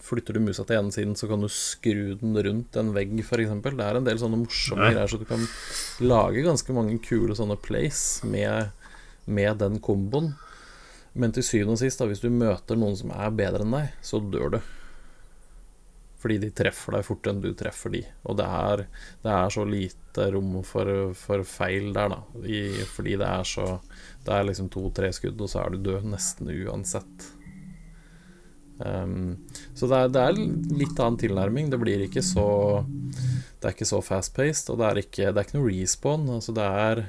flytter 0.04 0.36
du 0.36 0.42
musa 0.44 0.66
til 0.68 0.82
ene 0.82 0.92
siden, 0.92 1.14
så 1.16 1.30
kan 1.30 1.40
du 1.40 1.48
skru 1.48 2.18
den 2.20 2.36
rundt 2.36 2.76
en 2.76 2.90
vegg, 2.96 3.14
f.eks. 3.24 3.54
Det 3.64 3.86
er 3.86 4.00
en 4.00 4.08
del 4.08 4.20
sånne 4.20 4.42
morsomme 4.42 4.90
greier, 4.92 5.08
så 5.08 5.20
du 5.22 5.24
kan 5.30 5.46
lage 6.04 6.44
ganske 6.44 6.76
mange 6.76 6.98
kule 7.06 7.38
sånne 7.40 7.56
plays 7.64 8.20
med, 8.28 8.76
med 9.32 9.62
den 9.64 9.80
komboen. 9.80 10.34
Men 11.16 11.32
til 11.36 11.48
syvende 11.48 11.78
og 11.78 11.82
sist, 11.86 12.04
da, 12.04 12.10
hvis 12.12 12.24
du 12.24 12.28
møter 12.32 12.80
noen 12.80 13.00
som 13.00 13.16
er 13.16 13.32
bedre 13.36 13.64
enn 13.64 13.78
deg, 13.80 13.96
så 14.04 14.20
dør 14.20 14.58
du. 14.58 14.60
Fordi 16.22 16.38
de 16.38 16.52
treffer 16.54 16.94
deg 16.98 17.06
fortere 17.08 17.34
enn 17.34 17.42
du 17.42 17.52
treffer 17.58 17.94
de. 17.96 18.04
Og 18.30 18.38
det 18.38 18.46
er, 18.46 18.86
det 19.24 19.34
er 19.34 19.54
så 19.54 19.66
lite 19.66 20.28
rom 20.36 20.60
for, 20.68 21.14
for 21.18 21.44
feil 21.48 21.90
der, 21.96 22.14
da. 22.14 22.22
I, 22.46 22.62
fordi 22.86 23.18
det 23.18 23.28
er 23.28 23.48
så 23.48 23.68
Det 24.22 24.34
er 24.36 24.46
liksom 24.46 24.70
to-tre 24.70 25.10
skudd, 25.18 25.42
og 25.42 25.50
så 25.50 25.64
er 25.64 25.74
du 25.74 25.86
død 25.90 26.12
nesten 26.12 26.52
uansett. 26.54 27.32
Um, 28.82 29.38
så 29.78 29.86
det 29.86 29.98
er, 29.98 30.12
det 30.14 30.22
er 30.22 30.38
litt 30.78 31.00
annen 31.02 31.20
tilnærming. 31.22 31.70
Det 31.70 31.80
blir 31.82 32.06
ikke 32.06 32.24
så 32.26 32.84
Det 32.86 33.68
er 33.68 33.76
ikke 33.76 33.90
så 33.90 34.02
fast-paced, 34.06 34.72
og 34.74 34.80
det 34.82 34.88
er 34.88 35.02
ikke, 35.04 35.30
det 35.30 35.42
er 35.42 35.48
ikke 35.48 35.60
noe 35.60 35.72
respawn. 35.74 36.30
Altså 36.38 36.56
det 36.58 36.68
er 36.86 37.04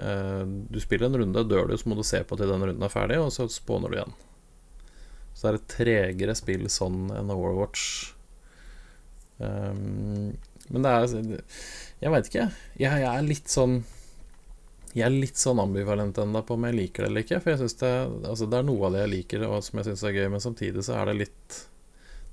uh, 0.00 0.44
Du 0.72 0.80
spiller 0.80 1.08
en 1.08 1.20
runde, 1.24 1.48
dør 1.48 1.72
du, 1.72 1.76
så 1.76 1.88
må 1.88 1.96
du 1.96 2.04
se 2.06 2.22
på 2.24 2.36
til 2.36 2.52
den 2.52 2.68
runden 2.68 2.84
er 2.84 2.92
ferdig, 2.92 3.20
og 3.20 3.32
så 3.34 3.48
spawner 3.52 3.92
du 3.92 3.98
igjen. 3.98 4.16
Så 5.32 5.46
det 5.46 5.52
er 5.52 5.60
et 5.60 5.70
tregere 5.72 6.36
spill 6.36 6.68
sånn 6.70 7.06
enn 7.16 7.32
Overwatch. 7.32 8.12
Um, 9.42 10.32
men 10.72 10.84
det 10.86 10.92
er 10.92 11.42
Jeg 12.02 12.14
veit 12.14 12.30
ikke. 12.30 12.46
Jeg, 12.78 13.02
jeg 13.02 13.08
er 13.10 13.26
litt 13.26 13.50
sånn 13.52 13.80
Jeg 14.94 15.06
er 15.06 15.14
litt 15.14 15.40
sånn 15.40 15.60
ambivalent 15.62 16.18
ennå 16.22 16.42
på 16.46 16.56
om 16.58 16.66
jeg 16.68 16.78
liker 16.78 17.04
det 17.04 17.10
eller 17.10 17.26
ikke. 17.26 17.40
For 17.42 17.54
jeg 17.54 17.62
synes 17.62 17.78
det, 17.82 17.92
altså 18.30 18.48
det 18.48 18.60
er 18.60 18.68
noe 18.68 18.88
av 18.88 18.96
det 18.96 19.04
jeg 19.06 19.14
liker, 19.16 19.46
og 19.48 19.62
som 19.66 19.80
jeg 19.80 19.90
syns 19.90 20.04
er 20.08 20.18
gøy, 20.18 20.26
men 20.34 20.44
samtidig 20.44 20.84
så 20.86 20.98
er 21.00 21.10
det 21.10 21.20
litt 21.24 21.62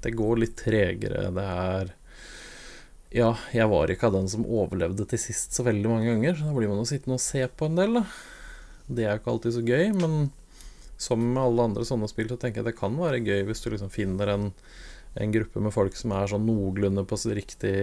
Det 0.03 0.15
går 0.15 0.43
litt 0.43 0.57
tregere. 0.59 1.29
Det 1.35 1.47
er 1.67 1.93
Ja, 3.15 3.31
jeg 3.55 3.69
var 3.71 3.89
ikke 3.89 4.11
av 4.11 4.19
den 4.19 4.27
som 4.31 4.45
overlevde 4.45 5.07
til 5.09 5.21
sist 5.21 5.55
så 5.57 5.65
veldig 5.65 5.89
mange 5.89 6.11
ganger. 6.11 6.35
Så 6.35 6.49
da 6.49 6.57
blir 6.57 6.71
man 6.71 6.83
jo 6.83 6.89
sittende 6.91 7.17
og 7.17 7.25
se 7.25 7.47
på 7.47 7.69
en 7.69 7.79
del, 7.79 8.01
da. 8.01 8.03
Det 8.89 9.05
er 9.05 9.15
jo 9.15 9.21
ikke 9.21 9.33
alltid 9.33 9.55
så 9.55 9.63
gøy, 9.65 9.87
men 10.01 10.13
som 10.99 11.21
med 11.23 11.39
alle 11.41 11.65
andre 11.69 11.85
sånne 11.87 12.09
spill, 12.11 12.27
så 12.27 12.35
tenker 12.41 12.59
jeg 12.59 12.67
det 12.67 12.79
kan 12.79 12.95
være 12.99 13.21
gøy 13.23 13.45
hvis 13.47 13.61
du 13.63 13.69
liksom 13.71 13.91
finner 13.93 14.33
en, 14.33 14.47
en 15.17 15.33
gruppe 15.33 15.61
med 15.63 15.73
folk 15.73 15.95
som 15.97 16.13
er 16.13 16.29
sånn 16.29 16.45
noenlunde 16.45 17.03
på 17.09 17.17
riktig, 17.33 17.75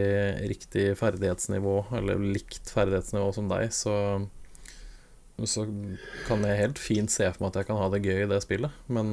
riktig 0.46 0.86
ferdighetsnivå, 1.00 1.76
eller 1.98 2.22
likt 2.22 2.70
ferdighetsnivå 2.72 3.32
som 3.34 3.50
deg, 3.50 3.72
så 3.74 3.96
så 5.44 5.66
kan 6.24 6.44
jeg 6.46 6.56
helt 6.62 6.78
fint 6.80 7.12
se 7.12 7.26
for 7.28 7.42
meg 7.44 7.50
at 7.50 7.58
jeg 7.60 7.68
kan 7.68 7.76
ha 7.76 7.90
det 7.92 8.00
gøy 8.06 8.22
i 8.24 8.28
det 8.30 8.38
spillet, 8.40 8.72
men 8.88 9.08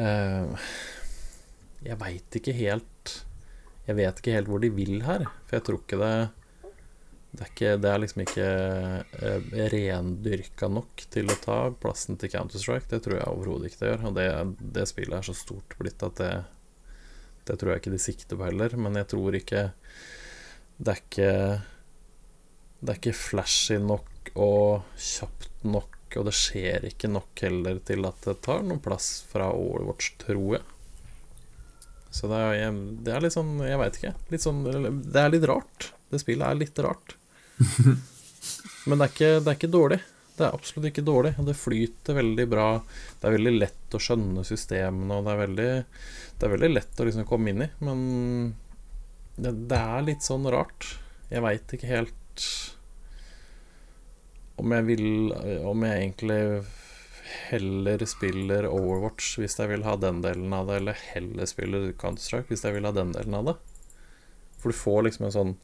eh, 0.00 0.70
Jeg 1.84 1.98
veit 2.00 2.38
ikke 2.40 2.54
helt 2.56 3.12
Jeg 3.84 3.98
vet 3.98 4.22
ikke 4.22 4.32
helt 4.32 4.48
hvor 4.48 4.64
de 4.64 4.72
vil 4.72 5.02
her, 5.04 5.26
for 5.44 5.58
jeg 5.58 5.66
tror 5.66 5.82
ikke 5.82 6.00
det 6.00 6.14
det 7.36 7.44
er, 7.44 7.50
ikke, 7.52 7.70
det 7.84 7.88
er 7.90 8.00
liksom 8.00 8.22
ikke 8.22 8.44
uh, 9.20 9.56
rendyrka 9.74 10.68
nok 10.72 11.02
til 11.12 11.28
å 11.28 11.36
ta 11.42 11.56
plassen 11.76 12.16
til 12.16 12.30
Counter-Strike. 12.32 12.88
Det 12.88 13.02
tror 13.04 13.18
jeg 13.18 13.28
overhodet 13.28 13.68
ikke 13.68 13.82
det 13.82 13.90
gjør. 13.90 14.04
Og 14.08 14.14
det, 14.16 14.28
det 14.78 14.84
spillet 14.88 15.18
er 15.18 15.26
så 15.26 15.34
stort 15.36 15.76
blitt 15.76 16.04
at 16.06 16.16
det 16.22 16.34
Det 17.46 17.58
tror 17.60 17.72
jeg 17.72 17.82
ikke 17.82 17.92
de 17.92 18.00
sikter 18.00 18.40
på 18.40 18.46
heller. 18.48 18.76
Men 18.80 18.96
jeg 18.96 19.10
tror 19.12 19.36
ikke 19.36 19.66
Det 20.78 20.94
er 20.94 21.02
ikke 21.02 21.34
Det 22.80 22.94
er 22.94 23.00
ikke 23.02 23.18
flashy 23.20 23.76
nok 23.84 24.32
og 24.36 24.88
kjapt 25.00 25.62
nok, 25.64 26.16
og 26.18 26.24
det 26.26 26.34
skjer 26.34 26.88
ikke 26.88 27.08
nok 27.08 27.44
heller 27.44 27.78
til 27.86 28.08
at 28.08 28.26
det 28.26 28.40
tar 28.44 28.64
noen 28.66 28.82
plass 28.82 29.20
fra 29.30 29.52
Overwatch, 29.54 30.16
tror 30.24 30.56
jeg. 30.56 30.64
Så 32.10 32.28
det 32.32 32.40
er, 32.40 32.80
det 33.06 33.12
er 33.14 33.22
litt 33.22 33.36
sånn 33.36 33.54
Jeg 33.64 33.78
veit 33.80 34.00
ikke. 34.00 34.40
Sånn 34.40 34.64
Det 34.64 35.20
er 35.20 35.32
litt 35.32 35.46
rart. 35.48 35.92
Det 36.10 36.20
spillet 36.22 36.48
er 36.48 36.58
litt 36.58 36.84
rart. 36.84 37.16
Men 38.86 39.00
det 39.00 39.06
er, 39.06 39.12
ikke, 39.12 39.32
det 39.40 39.50
er 39.50 39.58
ikke 39.58 39.72
dårlig. 39.72 39.98
Det 40.36 40.44
er 40.44 40.54
absolutt 40.54 40.90
ikke 40.90 41.06
dårlig. 41.06 41.32
Det 41.46 41.56
flyter 41.56 42.18
veldig 42.18 42.46
bra. 42.52 42.68
Det 43.18 43.28
er 43.28 43.36
veldig 43.38 43.54
lett 43.56 43.96
å 43.96 44.02
skjønne 44.02 44.44
systemene, 44.46 45.16
og 45.16 45.26
det 45.26 45.32
er 45.32 45.42
veldig, 45.42 45.70
det 46.36 46.46
er 46.46 46.52
veldig 46.52 46.70
lett 46.74 47.00
å 47.00 47.06
liksom 47.08 47.28
komme 47.28 47.52
inn 47.52 47.64
i. 47.64 47.70
Men 47.80 48.00
det, 49.36 49.54
det 49.72 49.80
er 49.80 50.06
litt 50.06 50.26
sånn 50.26 50.46
rart. 50.52 50.90
Jeg 51.32 51.44
veit 51.44 51.72
ikke 51.74 51.90
helt 51.90 52.22
om 54.56 54.72
jeg 54.72 54.84
vil 54.86 55.08
Om 55.68 55.82
jeg 55.84 55.96
egentlig 56.00 56.36
heller 57.50 58.04
spiller 58.08 58.68
Overwatch 58.70 59.34
hvis 59.40 59.58
jeg 59.58 59.68
vil 59.72 59.82
ha 59.84 59.96
den 59.98 60.22
delen 60.24 60.52
av 60.54 60.68
det, 60.68 60.78
eller 60.80 61.00
heller 61.10 61.48
spiller 61.50 61.90
Counter-Strike 61.98 62.52
hvis 62.52 62.62
jeg 62.64 62.76
vil 62.76 62.86
ha 62.86 62.92
den 62.94 63.12
delen 63.16 63.34
av 63.36 63.50
det. 63.50 63.56
For 64.60 64.72
du 64.72 64.78
får 64.78 65.08
liksom 65.08 65.26
en 65.26 65.34
sånn 65.34 65.54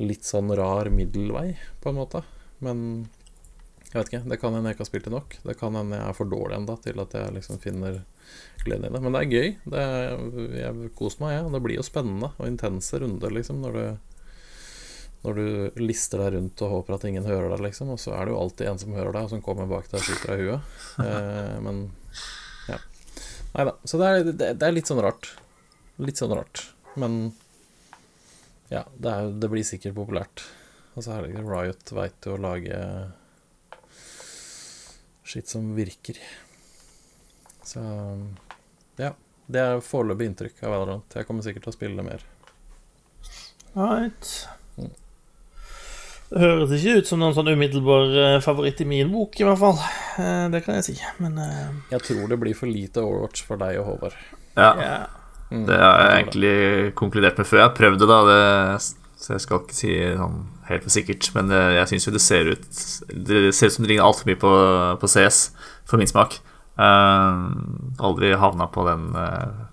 litt 0.00 0.24
sånn 0.26 0.52
rar 0.56 0.88
middelvei, 0.92 1.56
på 1.82 1.90
en 1.90 1.98
måte. 1.98 2.22
Men 2.64 2.86
jeg 3.92 3.98
vet 3.98 4.08
ikke. 4.08 4.22
Det 4.30 4.38
kan 4.40 4.54
hende 4.56 4.70
jeg 4.70 4.78
ikke 4.78 4.84
har 4.86 4.88
spilt 4.88 5.08
det 5.08 5.12
nok. 5.12 5.34
Det 5.44 5.58
kan 5.60 5.76
hende 5.76 5.98
jeg 5.98 6.08
er 6.08 6.16
for 6.16 6.30
dårlig 6.32 6.56
ennå 6.56 6.78
til 6.80 7.02
at 7.02 7.18
jeg 7.18 7.34
liksom 7.36 7.60
finner 7.60 8.00
glede 8.64 8.88
i 8.88 8.94
det. 8.94 9.02
Men 9.04 9.12
det 9.12 9.20
er 9.20 9.34
gøy. 9.34 9.50
Det 9.74 9.82
er, 9.82 10.22
jeg 10.56 10.92
koser 10.96 11.24
meg, 11.24 11.34
jeg. 11.34 11.44
Ja. 11.44 11.52
Det 11.52 11.62
blir 11.66 11.76
jo 11.76 11.84
spennende 11.84 12.32
og 12.32 12.48
intense 12.48 13.02
runder, 13.02 13.36
liksom, 13.36 13.60
når 13.66 13.78
du 13.78 13.84
når 15.22 15.36
du 15.38 15.82
lister 15.84 16.18
deg 16.18 16.32
rundt 16.34 16.62
og 16.66 16.72
håper 16.72 16.96
at 16.96 17.04
ingen 17.06 17.26
hører 17.28 17.52
deg, 17.52 17.60
liksom. 17.68 17.92
Og 17.94 18.00
så 18.02 18.14
er 18.16 18.26
det 18.26 18.32
jo 18.34 18.40
alltid 18.40 18.70
en 18.72 18.80
som 18.82 18.96
hører 18.96 19.14
deg, 19.14 19.28
og 19.28 19.30
som 19.30 19.44
kommer 19.44 19.68
bak 19.70 19.86
deg 19.90 20.00
og 20.00 20.06
skyter 20.08 20.32
deg 20.32 20.40
i 20.40 20.48
huet. 20.48 20.72
Eh, 21.04 21.58
men 21.62 21.78
ja. 22.66 22.80
Nei 23.52 23.68
da. 23.68 23.76
Så 23.86 24.00
det 24.00 24.08
er, 24.08 24.32
det 24.40 24.66
er, 24.66 24.74
litt 24.74 24.90
sånn 24.90 25.02
rart. 25.04 25.30
Litt 26.02 26.18
sånn 26.18 26.34
rart. 26.34 26.64
Men 26.98 27.20
ja, 28.72 28.86
det, 28.96 29.12
er, 29.12 29.32
det 29.42 29.50
blir 29.52 29.66
sikkert 29.66 29.96
populært. 29.98 30.44
Og 30.96 31.04
så 31.04 31.14
er 31.14 31.24
det 31.24 31.32
ikke 31.32 31.48
Riot 31.48 31.92
veit 31.96 32.28
jo 32.28 32.36
å 32.36 32.40
lage 32.40 32.78
skitt 35.28 35.48
som 35.48 35.70
virker. 35.76 36.18
Så 37.64 37.82
ja. 39.00 39.12
Det 39.52 39.60
er 39.60 39.84
foreløpig 39.84 40.28
inntrykk 40.30 40.60
av 40.64 40.72
Valorant. 40.72 41.14
Jeg 41.18 41.26
kommer 41.28 41.44
sikkert 41.44 41.66
til 41.66 41.72
å 41.72 41.74
spille 41.74 41.98
det 41.98 42.04
mer. 42.06 42.22
Right. 43.74 44.28
Det 46.32 46.40
høres 46.40 46.70
ikke 46.78 47.02
ut 47.02 47.08
som 47.10 47.20
noen 47.20 47.34
sånn 47.36 47.50
umiddelbar 47.52 48.14
eh, 48.22 48.38
favoritt 48.44 48.80
i 48.80 48.86
min 48.88 49.10
bok, 49.12 49.36
i 49.36 49.44
hvert 49.44 49.60
fall. 49.60 49.80
Eh, 50.22 50.46
det 50.54 50.62
kan 50.64 50.78
jeg 50.78 50.86
si, 50.86 50.94
men 51.20 51.36
uh... 51.36 51.74
Jeg 51.90 52.06
tror 52.06 52.30
det 52.30 52.38
blir 52.40 52.56
for 52.56 52.72
lite 52.72 53.04
Overwatch 53.04 53.44
for 53.44 53.60
deg 53.60 53.82
og 53.82 53.90
Håvard. 53.90 54.16
Ja. 54.54 54.70
Yeah. 54.70 55.21
Mm, 55.52 55.64
det 55.68 55.76
har 55.76 55.98
jeg 56.00 56.20
egentlig 56.22 56.56
konkludert 56.96 57.38
med 57.40 57.48
før 57.48 57.60
jeg 57.60 57.68
har 57.68 57.76
prøvd 57.76 58.00
det, 58.00 58.08
da. 58.08 58.20
Det, 58.28 59.18
så 59.22 59.34
jeg 59.34 59.44
skal 59.44 59.60
ikke 59.60 59.76
si 59.76 59.92
sånn 60.18 60.38
helt 60.70 60.86
for 60.86 60.94
sikkert, 60.94 61.28
men 61.36 61.52
jeg 61.52 61.90
syns 61.90 62.06
jo 62.06 62.14
det 62.14 62.22
ser 62.22 62.48
ut 62.54 62.78
Det 63.28 63.42
ser 63.54 63.68
ut 63.68 63.74
som 63.76 63.84
det 63.84 63.92
ligner 63.92 64.06
altfor 64.06 64.30
mye 64.30 64.40
på, 64.40 64.52
på, 65.02 65.10
CS, 65.10 65.42
for 65.88 66.00
min 66.00 66.10
smak. 66.10 66.38
Uh, 66.80 67.52
aldri 68.00 68.32
havna 68.38 68.66
på 68.72 68.86
den, 68.88 69.10
uh, 69.12 69.68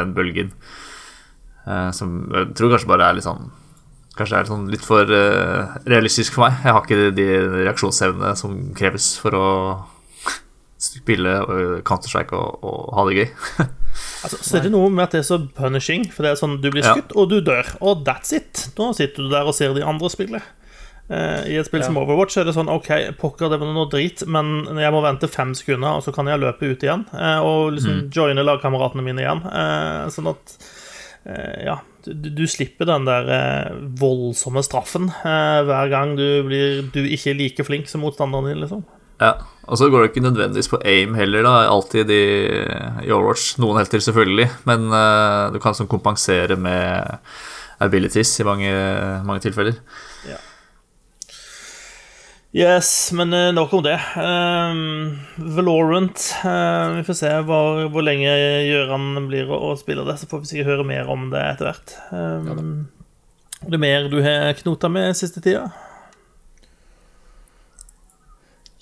den 0.00 0.12
bølgen. 0.16 0.50
Uh, 1.62 1.94
som 1.94 2.24
jeg 2.34 2.50
tror 2.58 2.74
kanskje 2.74 2.90
bare 2.90 3.06
er 3.08 3.18
litt 3.18 3.26
sånn 3.28 3.50
Kanskje 4.18 4.34
det 4.34 4.38
er 4.40 4.48
sånn 4.48 4.64
litt 4.72 4.82
for 4.82 5.10
realistisk 5.86 6.34
for 6.34 6.48
meg. 6.48 6.56
Jeg 6.64 6.74
har 6.74 6.82
ikke 6.82 7.12
de 7.14 7.26
reaksjonsevnene 7.68 8.32
som 8.40 8.56
kreves 8.74 9.12
for 9.22 9.36
å 9.38 9.50
spille 10.78 11.32
Counter-Strike 11.86 12.36
og, 12.38 12.62
og, 12.62 12.84
ha 12.94 13.04
det 13.08 13.16
gøy. 13.18 13.26
altså, 14.24 14.38
så 14.38 14.58
er 14.58 14.68
det 14.68 14.72
noe 14.74 14.90
med 14.92 15.08
at 15.08 15.16
det 15.16 15.24
er 15.24 15.26
så 15.26 15.40
punishing, 15.56 16.06
for 16.14 16.24
det 16.24 16.32
er 16.32 16.40
sånn 16.40 16.60
du 16.62 16.70
blir 16.70 16.86
skutt, 16.86 17.10
ja. 17.10 17.18
og 17.18 17.32
du 17.32 17.40
dør. 17.44 17.72
Og 17.82 18.04
that's 18.06 18.34
it. 18.36 18.68
Nå 18.78 18.92
sitter 18.96 19.26
du 19.26 19.32
der 19.34 19.48
og 19.48 19.56
ser 19.58 19.74
de 19.76 19.84
andre 19.86 20.10
spille. 20.12 20.42
Uh, 21.08 21.40
I 21.48 21.56
et 21.56 21.64
spill 21.64 21.80
ja. 21.80 21.88
som 21.88 21.96
Overwatch 21.96 22.36
er 22.36 22.44
det 22.44 22.52
sånn 22.52 22.68
OK, 22.68 22.90
pokker, 23.16 23.48
det 23.48 23.56
var 23.58 23.70
noe 23.72 23.88
drit, 23.88 24.26
men 24.28 24.68
jeg 24.76 24.92
må 24.92 25.00
vente 25.00 25.30
fem 25.32 25.54
sekunder, 25.56 25.96
og 25.96 26.04
så 26.04 26.12
kan 26.14 26.28
jeg 26.28 26.42
løpe 26.42 26.68
ut 26.68 26.84
igjen. 26.84 27.06
Uh, 27.14 27.38
og 27.40 27.72
liksom 27.78 28.02
mm. 28.02 28.10
joine 28.14 28.44
lagkameratene 28.44 29.06
mine 29.06 29.24
igjen. 29.24 29.42
sånn 30.14 30.34
at 30.34 30.58
ja, 31.28 31.74
du, 32.06 32.28
du, 32.32 32.44
slipper 32.48 32.86
den 32.88 33.04
der 33.04 33.26
voldsomme 34.00 34.62
straffen 34.64 35.10
hver 35.12 35.90
gang 35.92 36.14
du 36.16 36.24
blir 36.46 36.86
du 36.94 37.02
ikke 37.02 37.34
er 37.34 37.36
like 37.36 37.66
flink 37.66 37.90
som 37.90 38.00
motstanderen 38.00 38.48
din, 38.48 38.62
liksom. 38.62 38.86
Ja, 39.18 39.34
og 39.68 39.76
så 39.76 39.90
går 39.92 40.04
det 40.04 40.10
ikke 40.12 40.24
nødvendigvis 40.24 40.70
på 40.72 40.80
aim 40.86 41.16
heller, 41.18 41.44
da, 41.44 41.54
alltid 41.68 42.10
i, 42.14 42.24
i 43.04 43.12
Overwatch. 43.12 43.58
Noen 43.60 43.80
helter, 43.80 44.00
selvfølgelig, 44.04 44.48
men 44.68 44.88
uh, 44.94 45.48
du 45.52 45.58
kan 45.62 45.76
sånn 45.76 45.90
kompensere 45.90 46.56
med 46.56 47.18
abilities 47.84 48.32
i 48.40 48.46
mange, 48.48 48.70
mange 49.28 49.44
tilfeller. 49.44 49.76
Ja. 50.28 50.38
Yes, 52.56 53.10
men 53.12 53.34
uh, 53.36 53.50
nok 53.52 53.74
om 53.76 53.82
det. 53.84 53.98
Um, 54.16 55.18
Valorant 55.58 56.22
uh, 56.40 56.96
Vi 56.96 57.04
får 57.04 57.18
se 57.18 57.32
hvor, 57.44 57.82
hvor 57.92 58.06
lenge 58.06 58.30
Gjøran 58.64 59.26
blir 59.28 59.52
å, 59.52 59.58
å 59.68 59.74
spille 59.76 60.06
det, 60.08 60.16
så 60.16 60.30
får 60.30 60.46
vi 60.46 60.54
sikkert 60.54 60.72
høre 60.72 60.88
mer 60.88 61.12
om 61.12 61.28
det 61.34 61.44
etter 61.44 61.68
hvert. 61.68 61.98
Um, 62.08 62.48
ja, 62.48 62.56
er 63.66 63.74
det 63.74 63.82
mer 63.82 64.08
du 64.08 64.16
har 64.24 64.56
knota 64.62 64.88
med 64.88 65.12
siste 65.18 65.44
tida? 65.44 65.66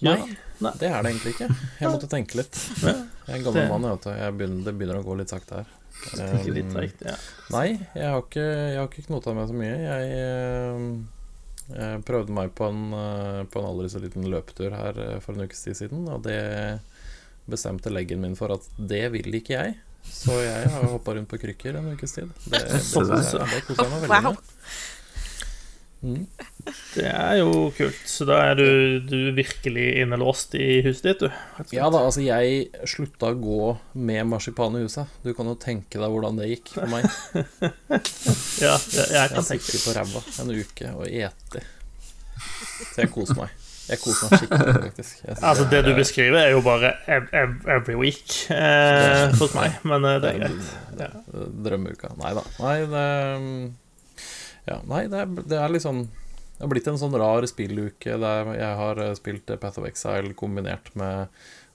Nei, 0.04 0.18
Nei, 0.61 0.72
det 0.80 0.88
er 0.90 1.02
det 1.04 1.11
egentlig 1.12 1.32
ikke. 1.37 1.48
Jeg 1.80 1.88
måtte 1.92 2.09
tenke 2.12 2.38
litt. 2.42 2.59
Jeg 2.82 2.92
er 2.92 3.38
en 3.38 3.44
gammel 3.46 3.62
det. 3.62 3.68
mann, 3.72 3.88
vet 3.88 4.06
du. 4.06 4.11
Begynner, 4.37 4.62
det 4.66 4.74
begynner 4.76 5.00
å 5.00 5.06
gå 5.06 5.16
litt 5.20 5.32
sakte 5.32 5.62
her. 5.62 5.74
Um, 6.20 6.48
litt 6.52 6.68
trekt, 6.74 7.04
ja. 7.09 7.14
Nei, 7.54 7.68
jeg 7.96 8.11
har 8.12 8.20
ikke, 8.20 8.44
jeg 8.44 8.80
har 8.80 8.90
ikke 8.90 9.06
knota 9.09 9.32
meg 9.37 9.48
så 9.48 9.56
mye. 9.56 9.76
Jeg 9.80 11.04
jeg 11.66 12.02
prøvde 12.06 12.35
meg 12.35 12.52
på 12.54 12.68
en, 12.70 12.82
eh, 12.94 13.40
på 13.50 13.59
en 13.59 13.66
aldri 13.66 13.88
så 13.90 13.98
liten 13.98 14.28
løpetur 14.30 14.70
her 14.70 15.00
eh, 15.02 15.16
for 15.22 15.35
en 15.35 15.48
ukes 15.48 15.64
tid 15.64 15.74
siden, 15.74 16.04
og 16.06 16.22
det 16.22 16.38
bestemte 17.50 17.90
leggen 17.90 18.22
min 18.22 18.37
for 18.38 18.54
at 18.54 18.68
det 18.78 19.02
vil 19.14 19.35
ikke 19.40 19.56
jeg. 19.56 19.74
Så 20.06 20.37
jeg 20.38 20.68
har 20.70 20.87
hoppa 20.92 21.16
rundt 21.16 21.30
på 21.30 21.40
krykker 21.42 21.80
en 21.80 21.90
ukes 21.96 22.14
tid. 22.14 22.30
Det, 22.46 22.61
det, 22.70 22.78
det, 22.78 23.48
det 23.50 23.64
koser 23.66 23.82
jeg 23.82 23.90
meg 23.90 24.06
veldig 24.06 24.22
med. 24.28 24.44
Mm. 26.07 26.27
Det 26.95 27.07
er 27.07 27.40
jo 27.40 27.69
kult. 27.75 27.99
Så 28.09 28.27
da 28.29 28.38
er 28.51 28.59
du, 28.59 28.66
du 29.07 29.33
virkelig 29.37 29.87
innelåst 30.03 30.55
i 30.59 30.81
huset 30.87 31.09
ditt, 31.11 31.25
du? 31.27 31.75
Ja 31.75 31.88
da, 31.92 32.05
altså 32.07 32.23
jeg 32.25 32.69
slutta 32.88 33.33
å 33.33 33.38
gå 33.38 33.73
med 33.99 34.27
marsipan 34.31 34.79
i 34.79 34.85
huset. 34.87 35.11
Du 35.27 35.33
kan 35.37 35.51
jo 35.51 35.57
tenke 35.61 36.01
deg 36.01 36.14
hvordan 36.14 36.40
det 36.40 36.51
gikk 36.53 36.75
for 36.77 36.90
meg. 36.92 37.07
ja, 38.64 38.75
jeg, 38.75 39.07
jeg 39.19 39.35
kan 39.35 39.47
tenke 39.51 39.77
Jeg 39.77 39.85
på 39.85 39.95
ræva 39.97 40.25
en 40.42 40.57
uke 40.57 40.90
og 40.95 41.07
ete. 41.11 41.64
Så 42.92 43.05
jeg 43.05 43.14
koser 43.14 43.42
meg. 43.45 43.62
Jeg 43.87 44.03
koser 44.03 44.27
meg 44.27 44.40
skikkelig, 44.40 44.77
faktisk. 44.88 45.19
altså, 45.37 45.64
det 45.71 45.81
du 45.87 45.92
beskriver, 45.95 46.40
er 46.40 46.55
jo 46.57 46.62
bare 46.66 46.95
every 47.07 47.95
week 47.95 48.35
eh, 48.51 49.31
hos 49.38 49.55
meg, 49.55 49.79
men 49.87 50.07
eh, 50.11 50.19
det 50.23 50.33
er 50.33 50.40
greit. 50.40 50.71
Ja. 50.99 51.11
Drømmeuka. 51.69 52.11
Nei 52.19 52.33
da. 52.35 52.42
Nei, 52.59 52.79
det 52.90 53.05
ja, 54.66 54.81
nei, 54.90 55.05
det 55.11 55.22
er, 55.22 55.35
det 55.46 55.59
er 55.62 55.70
liksom 55.70 56.07
Det 56.07 56.64
har 56.64 56.72
blitt 56.72 56.88
en 56.90 56.98
sånn 56.98 57.14
rar 57.20 57.46
spilluke 57.46 58.16
der 58.18 58.52
jeg 58.57 58.79
har 58.81 59.02
eh, 59.05 59.14
spilt 59.18 59.52
Path 59.62 59.79
of 59.81 59.87
Exile 59.88 60.35
kombinert 60.38 60.90
med 60.98 61.29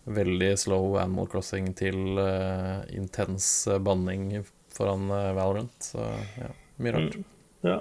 veldig 0.10 0.56
slow 0.58 0.98
Animal 0.98 1.28
Crossing 1.30 1.68
til 1.78 2.18
uh, 2.18 2.82
intens 2.90 3.68
banning 3.86 4.42
foran 4.74 5.12
uh, 5.14 5.30
Valorant. 5.38 5.76
Så 5.78 6.02
ja, 6.40 6.50
mye 6.82 6.96
rart. 6.96 7.20
Mm, 7.20 7.28
ja. 7.68 7.76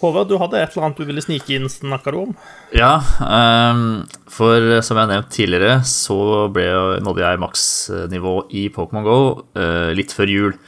Håvard, 0.00 0.30
du 0.30 0.38
hadde 0.40 0.62
et 0.62 0.72
eller 0.72 0.86
annet 0.86 1.02
du 1.02 1.04
ville 1.08 1.24
snike 1.24 1.52
inn, 1.56 1.68
snakka 1.72 2.14
du 2.14 2.18
om? 2.22 2.32
Ja, 2.76 2.94
um, 3.20 4.06
for 4.32 4.80
som 4.84 5.00
jeg 5.00 5.12
nevnte 5.12 5.36
tidligere, 5.36 5.78
så 5.88 6.48
ble, 6.52 6.66
nådde 7.04 7.24
jeg 7.24 7.42
maksnivå 7.44 8.34
i 8.56 8.66
Pokémon 8.72 9.04
GO 9.04 9.20
uh, 9.56 9.92
litt 9.96 10.16
før 10.16 10.32
jul. 10.32 10.58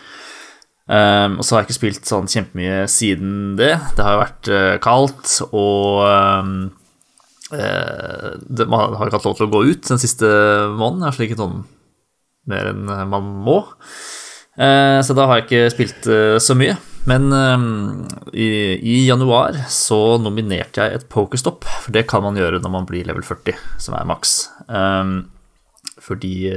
Um, 0.89 1.35
og 1.37 1.45
så 1.45 1.55
har 1.55 1.61
jeg 1.61 1.69
ikke 1.69 1.77
spilt 1.77 2.09
sånn 2.09 2.31
kjempemye 2.33 2.85
siden 2.89 3.33
det. 3.61 3.75
Det 3.93 4.05
har 4.05 4.15
jo 4.15 4.23
vært 4.23 4.49
uh, 4.49 4.77
kaldt, 4.81 5.33
og 5.53 6.05
um, 6.09 6.53
uh, 7.53 8.31
det, 8.41 8.65
man 8.65 8.97
har 8.97 9.11
ikke 9.11 9.19
hatt 9.19 9.27
lov 9.29 9.35
til 9.37 9.49
å 9.51 9.53
gå 9.53 9.61
ut 9.69 9.91
den 9.91 10.01
siste 10.01 10.31
måneden. 10.73 11.03
Jeg 11.05 11.11
har 11.11 11.19
slikket 11.19 11.43
sånn 11.43 11.59
mer 12.49 12.71
enn 12.71 12.87
man 12.89 13.27
må. 13.45 13.59
Uh, 14.57 15.05
så 15.05 15.13
da 15.13 15.27
har 15.29 15.43
jeg 15.43 15.49
ikke 15.49 15.75
spilt 15.75 16.09
så 16.41 16.57
mye. 16.57 16.79
Men 17.09 17.31
i, 18.37 18.49
i, 18.77 18.97
januar 19.07 19.57
så 19.73 20.19
nominerte 20.21 20.83
jeg 20.83 20.99
et 20.99 21.07
pokerstopp, 21.09 21.65
for 21.65 21.95
det 21.95 22.03
kan 22.11 22.21
man 22.25 22.37
gjøre 22.37 22.61
når 22.61 22.73
man 22.75 22.89
blir 22.89 23.07
level 23.09 23.25
40, 23.25 23.61
som 23.81 23.97
er 23.97 24.09
maks. 24.09 24.35
Um, 24.69 25.15
fordi 26.05 26.51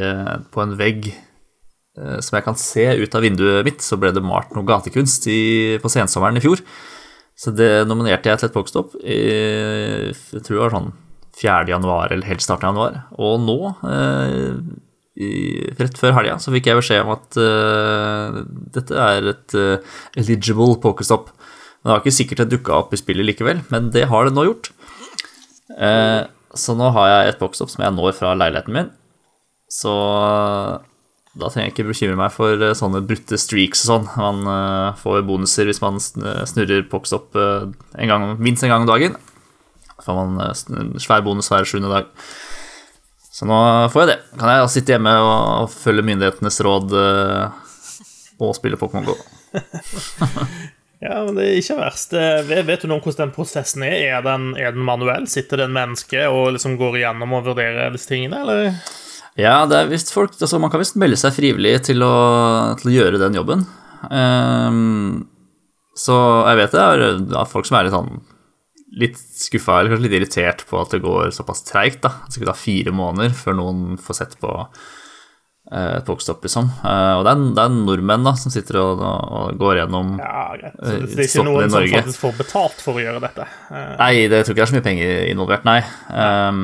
på 0.52 0.64
en 0.64 0.76
vegg 0.80 1.12
som 2.24 2.38
jeg 2.38 2.46
kan 2.46 2.58
se 2.58 2.86
ut 2.98 3.16
av 3.18 3.22
vinduet 3.26 3.68
mitt, 3.68 3.84
så 3.86 3.98
ble 4.00 4.10
det 4.16 4.24
malt 4.26 4.54
noe 4.56 4.66
gatekunst 4.66 5.28
i, 5.30 5.78
på 5.82 5.92
sensommeren 5.92 6.40
i 6.40 6.44
fjor. 6.44 6.64
Så 7.38 7.54
det 7.56 7.70
nominerte 7.90 8.30
jeg 8.30 8.42
til 8.42 8.50
et 8.50 8.56
pokestop 8.56 8.98
jeg 9.02 10.44
tror 10.46 10.56
det 10.56 10.64
var 10.64 10.76
sånn 10.76 10.92
4. 11.42 11.66
januar 11.72 12.12
eller 12.12 12.28
helt 12.28 12.44
starten 12.44 12.70
av 12.70 12.76
januar. 12.76 12.98
Og 13.18 13.40
nå, 13.42 13.58
eh, 13.90 14.60
i, 15.22 15.32
rett 15.80 15.98
før 16.00 16.16
helga, 16.18 16.38
så 16.42 16.54
fikk 16.54 16.70
jeg 16.70 16.80
beskjed 16.80 17.06
om 17.06 17.14
at 17.16 17.40
eh, 17.40 18.42
dette 18.78 19.00
er 19.08 19.32
et 19.34 19.58
eh, 19.58 19.96
eligible 20.22 20.78
pokestop. 20.84 21.32
Det 21.82 21.90
var 21.90 22.04
ikke 22.04 22.14
sikkert 22.14 22.44
det 22.44 22.58
dukka 22.58 22.78
opp 22.78 22.94
i 22.94 23.00
spillet 23.00 23.26
likevel, 23.26 23.64
men 23.74 23.90
det 23.96 24.06
har 24.12 24.28
det 24.28 24.36
nå 24.36 24.46
gjort. 24.46 24.70
Uh, 25.72 26.28
så 26.54 26.76
nå 26.78 26.92
har 26.94 27.08
jeg 27.10 27.30
et 27.32 27.40
pokestop 27.40 27.72
som 27.72 27.82
jeg 27.82 27.96
når 27.96 28.14
fra 28.14 28.36
leiligheten 28.38 28.76
min. 28.76 28.90
Så 29.72 29.94
da 31.40 31.48
trenger 31.48 31.70
jeg 31.70 31.76
ikke 31.76 31.90
bekymre 31.92 32.20
meg 32.20 32.34
for 32.36 32.60
uh, 32.60 32.74
sånne 32.76 33.04
brutte 33.08 33.40
streaks 33.40 33.86
og 33.86 33.92
sånn. 33.92 34.08
Man 34.20 34.48
uh, 34.50 34.98
får 35.00 35.22
bonuser 35.28 35.70
hvis 35.70 35.80
man 35.84 36.02
snurrer 36.02 36.88
Poxop 36.92 37.38
uh, 37.40 37.70
en 37.96 38.12
gang, 38.12 38.26
minst 38.42 38.66
en 38.66 38.74
gang 38.74 38.84
om 38.84 38.92
dagen. 38.92 39.16
Da 40.02 40.06
får 40.06 40.18
man 40.18 40.40
eh, 40.42 40.98
svær 40.98 41.22
bonus 41.22 41.52
hver 41.52 41.68
sjuende 41.70 41.92
dag. 41.92 42.10
Så 43.32 43.46
nå 43.46 43.58
får 43.94 44.02
jeg 44.02 44.10
det. 44.10 44.20
Kan 44.40 44.50
jeg 44.50 44.72
sitte 44.74 44.96
hjemme 44.96 45.14
og 45.22 45.70
følge 45.70 46.06
myndighetenes 46.08 46.58
råd 46.66 46.96
eh, 46.98 47.60
og 48.42 48.56
spille 48.58 48.82
Pokémon 48.82 49.06
GO. 49.12 49.18
Ja, 51.02 51.16
men 51.26 51.34
det 51.34 51.48
er 51.48 51.56
ikke 51.58 51.80
verst. 51.80 52.12
Eh, 52.14 52.60
vet 52.62 52.84
du 52.84 52.86
noe 52.86 53.00
om 53.00 53.02
hvordan 53.02 53.24
den 53.24 53.32
prosessen 53.34 53.82
er? 53.88 53.96
Er 54.20 54.20
den, 54.22 54.52
er 54.54 54.76
den 54.76 54.84
manuell? 54.86 55.24
Sitter 55.26 55.58
det 55.58 55.66
en 55.66 55.74
menneske 55.74 56.28
og 56.30 56.52
liksom 56.54 56.76
går 56.78 57.00
igjennom 57.00 57.34
og 57.40 57.48
vurderer 57.48 57.90
disse 57.90 58.12
tingene, 58.12 58.44
eller? 58.44 58.76
Ja, 59.40 59.62
det 59.70 59.78
er 59.78 59.88
visst 59.92 60.10
folk 60.12 60.34
altså 60.36 60.60
Man 60.60 60.72
kan 60.74 60.82
visst 60.82 60.98
melde 61.00 61.16
seg 61.20 61.32
frivillig 61.38 61.78
til 61.88 62.04
å, 62.04 62.16
til 62.82 62.92
å 62.92 62.96
gjøre 62.98 63.22
den 63.22 63.38
jobben. 63.40 63.64
Um, 64.12 65.30
så 65.98 66.16
jeg 66.50 66.60
vet 66.60 66.76
det 66.76 66.84
er, 66.84 67.04
det 67.30 67.38
er 67.40 67.50
folk 67.52 67.68
som 67.70 67.78
er 67.80 67.88
litt 67.88 67.96
sånn 67.96 68.16
litt 68.92 69.16
skuffa 69.16 69.78
eller 69.80 69.94
kanskje 69.94 70.04
litt 70.10 70.18
irritert 70.18 70.66
på 70.68 70.80
at 70.82 70.92
det 70.92 71.00
går 71.04 71.30
såpass 71.36 71.64
treigt. 71.64 72.04
Det 72.04 72.36
skal 72.36 72.50
ta 72.50 72.56
fire 72.60 72.92
måneder 72.96 73.32
før 73.36 73.56
noen 73.56 73.94
får 74.02 74.18
sett 74.18 74.34
på 74.42 74.50
eh, 75.72 75.94
et 76.02 76.10
bokstopp, 76.10 76.44
liksom. 76.44 76.68
Eh, 76.84 77.14
og 77.16 77.24
det 77.24 77.32
er, 77.32 77.46
det 77.56 77.64
er 77.64 77.78
nordmenn 77.78 78.28
da, 78.28 78.34
som 78.40 78.52
sitter 78.52 78.82
og, 78.82 79.00
og 79.00 79.62
går 79.62 79.80
gjennom 79.80 80.18
Ja, 80.20 80.44
greit. 80.60 80.76
Så 80.76 80.90
det, 80.90 80.98
Eh, 80.98 81.06
det 81.08 81.24
er 81.24 81.30
ikke 81.30 81.48
noen 81.48 81.72
som 81.72 81.88
faktisk 81.96 82.26
får 82.26 82.36
betalt 82.42 82.84
for 82.84 83.00
å 83.00 83.06
gjøre 83.06 83.24
dette. 83.24 83.48
Eh, 83.72 83.94
Nei, 84.02 84.12
det 84.34 84.42
tror 84.44 84.58
ikke 84.58 84.60
det 84.60 84.68
er 84.68 84.74
så 84.74 84.80
mye 84.82 84.88
penger 84.90 85.16
involvert, 85.32 85.70
nei. 85.72 85.80
Eh, 86.12 86.62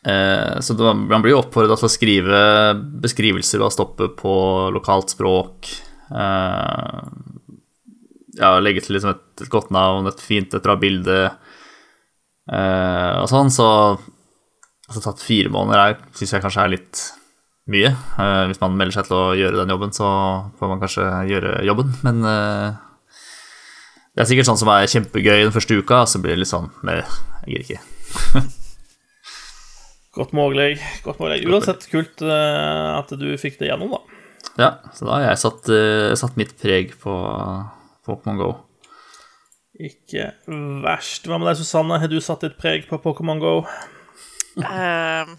så 0.00 0.74
det, 0.78 0.92
man 0.96 1.20
blir 1.20 1.34
jo 1.34 1.42
oppfordra 1.42 1.76
til 1.76 1.84
å 1.84 1.92
skrive 1.92 2.38
beskrivelser 3.02 3.60
av 3.60 3.72
stoppet 3.74 4.14
på 4.16 4.32
lokalt 4.72 5.12
språk. 5.12 5.68
eh, 6.14 7.02
ja, 8.38 8.50
legge 8.62 8.84
til 8.84 8.96
liksom 8.96 9.14
et, 9.14 9.46
godt 9.52 9.72
navn, 9.74 10.08
et 10.10 10.22
fint, 10.22 10.52
et 10.54 10.64
bra 10.64 10.76
bilde 10.80 11.18
eh, 11.26 13.14
og 13.20 13.28
sånn. 13.30 13.50
Så 13.54 13.66
altså, 13.68 15.02
tatt 15.04 15.24
fire 15.24 15.52
måneder 15.52 15.98
syns 16.16 16.36
jeg 16.36 16.44
kanskje 16.44 16.66
er 16.66 16.74
litt 16.76 17.02
mye. 17.70 17.90
Eh, 17.94 18.44
hvis 18.50 18.62
man 18.62 18.76
melder 18.78 18.98
seg 19.00 19.10
til 19.10 19.18
å 19.18 19.34
gjøre 19.38 19.62
den 19.62 19.74
jobben, 19.74 19.96
så 19.96 20.06
får 20.60 20.72
man 20.72 20.82
kanskje 20.82 21.08
gjøre 21.30 21.58
jobben, 21.68 21.92
men 22.06 22.22
eh, 22.30 22.78
det 24.10 24.24
er 24.24 24.30
sikkert 24.30 24.50
sånn 24.50 24.60
som 24.60 24.72
er 24.74 24.88
kjempegøy 24.90 25.44
den 25.44 25.54
første 25.54 25.78
uka, 25.78 26.04
og 26.04 26.10
så 26.10 26.22
blir 26.22 26.34
det 26.34 26.42
litt 26.42 26.50
sånn 26.50 26.72
Nei, 26.86 27.00
jeg 27.46 27.52
gidder 27.52 27.68
ikke. 27.68 28.50
Godt 30.16 30.32
mulig. 30.34 30.74
Godt 31.04 31.20
mulig. 31.22 31.44
Uansett 31.46 31.86
kult 31.90 32.24
eh, 32.24 32.88
at 32.96 33.12
du 33.14 33.28
fikk 33.38 33.60
det 33.60 33.70
gjennom, 33.70 33.94
da. 33.94 34.00
Ja, 34.58 34.70
så 34.96 35.06
da 35.06 35.18
har 35.18 35.28
jeg 35.28 35.42
satt, 35.44 35.70
eh, 35.70 36.10
satt 36.18 36.38
mitt 36.40 36.56
preg 36.58 36.96
på 36.98 37.14
Pokémon 38.06 38.40
GO. 38.40 38.50
Ikke 39.80 40.32
verst. 40.84 41.28
Hva 41.30 41.38
med 41.38 41.48
deg, 41.48 41.60
Susanne? 41.62 42.00
Har 42.02 42.10
du 42.10 42.18
satt 42.20 42.42
ditt 42.44 42.58
preg 42.60 42.88
på 42.90 42.98
Pokémon 43.00 43.40
GO? 43.40 43.54
Uh, 44.58 45.30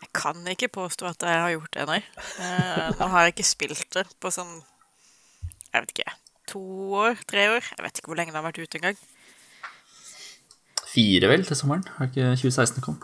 jeg 0.00 0.10
kan 0.16 0.40
ikke 0.48 0.72
påstå 0.72 1.10
at 1.12 1.28
jeg 1.28 1.42
har 1.44 1.52
gjort 1.52 1.76
det, 1.76 1.86
nei. 1.90 2.00
Uh, 2.40 2.88
nå 2.98 3.10
har 3.12 3.26
jeg 3.26 3.36
ikke 3.36 3.46
spilt 3.46 3.86
det 3.94 4.06
på 4.16 4.32
sånn 4.32 4.62
Jeg 5.68 5.84
vet 5.84 5.92
ikke. 5.92 6.18
To 6.54 6.64
år? 7.04 7.20
Tre 7.28 7.50
år? 7.52 7.68
Jeg 7.76 7.84
vet 7.84 8.00
ikke 8.00 8.10
hvor 8.10 8.18
lenge 8.18 8.32
det 8.32 8.40
har 8.40 8.48
vært 8.48 8.62
ute 8.64 8.80
engang. 8.80 8.98
Fire, 10.88 11.28
vel, 11.28 11.44
til 11.46 11.58
sommeren? 11.58 11.84
Har 11.98 12.08
ikke 12.08 12.32
2016 12.40 12.82
kom? 12.86 13.02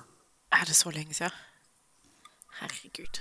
Er 0.52 0.66
det 0.66 0.76
så 0.76 0.90
lenge 0.94 1.14
siden? 1.14 1.36
Herregud. 2.60 3.20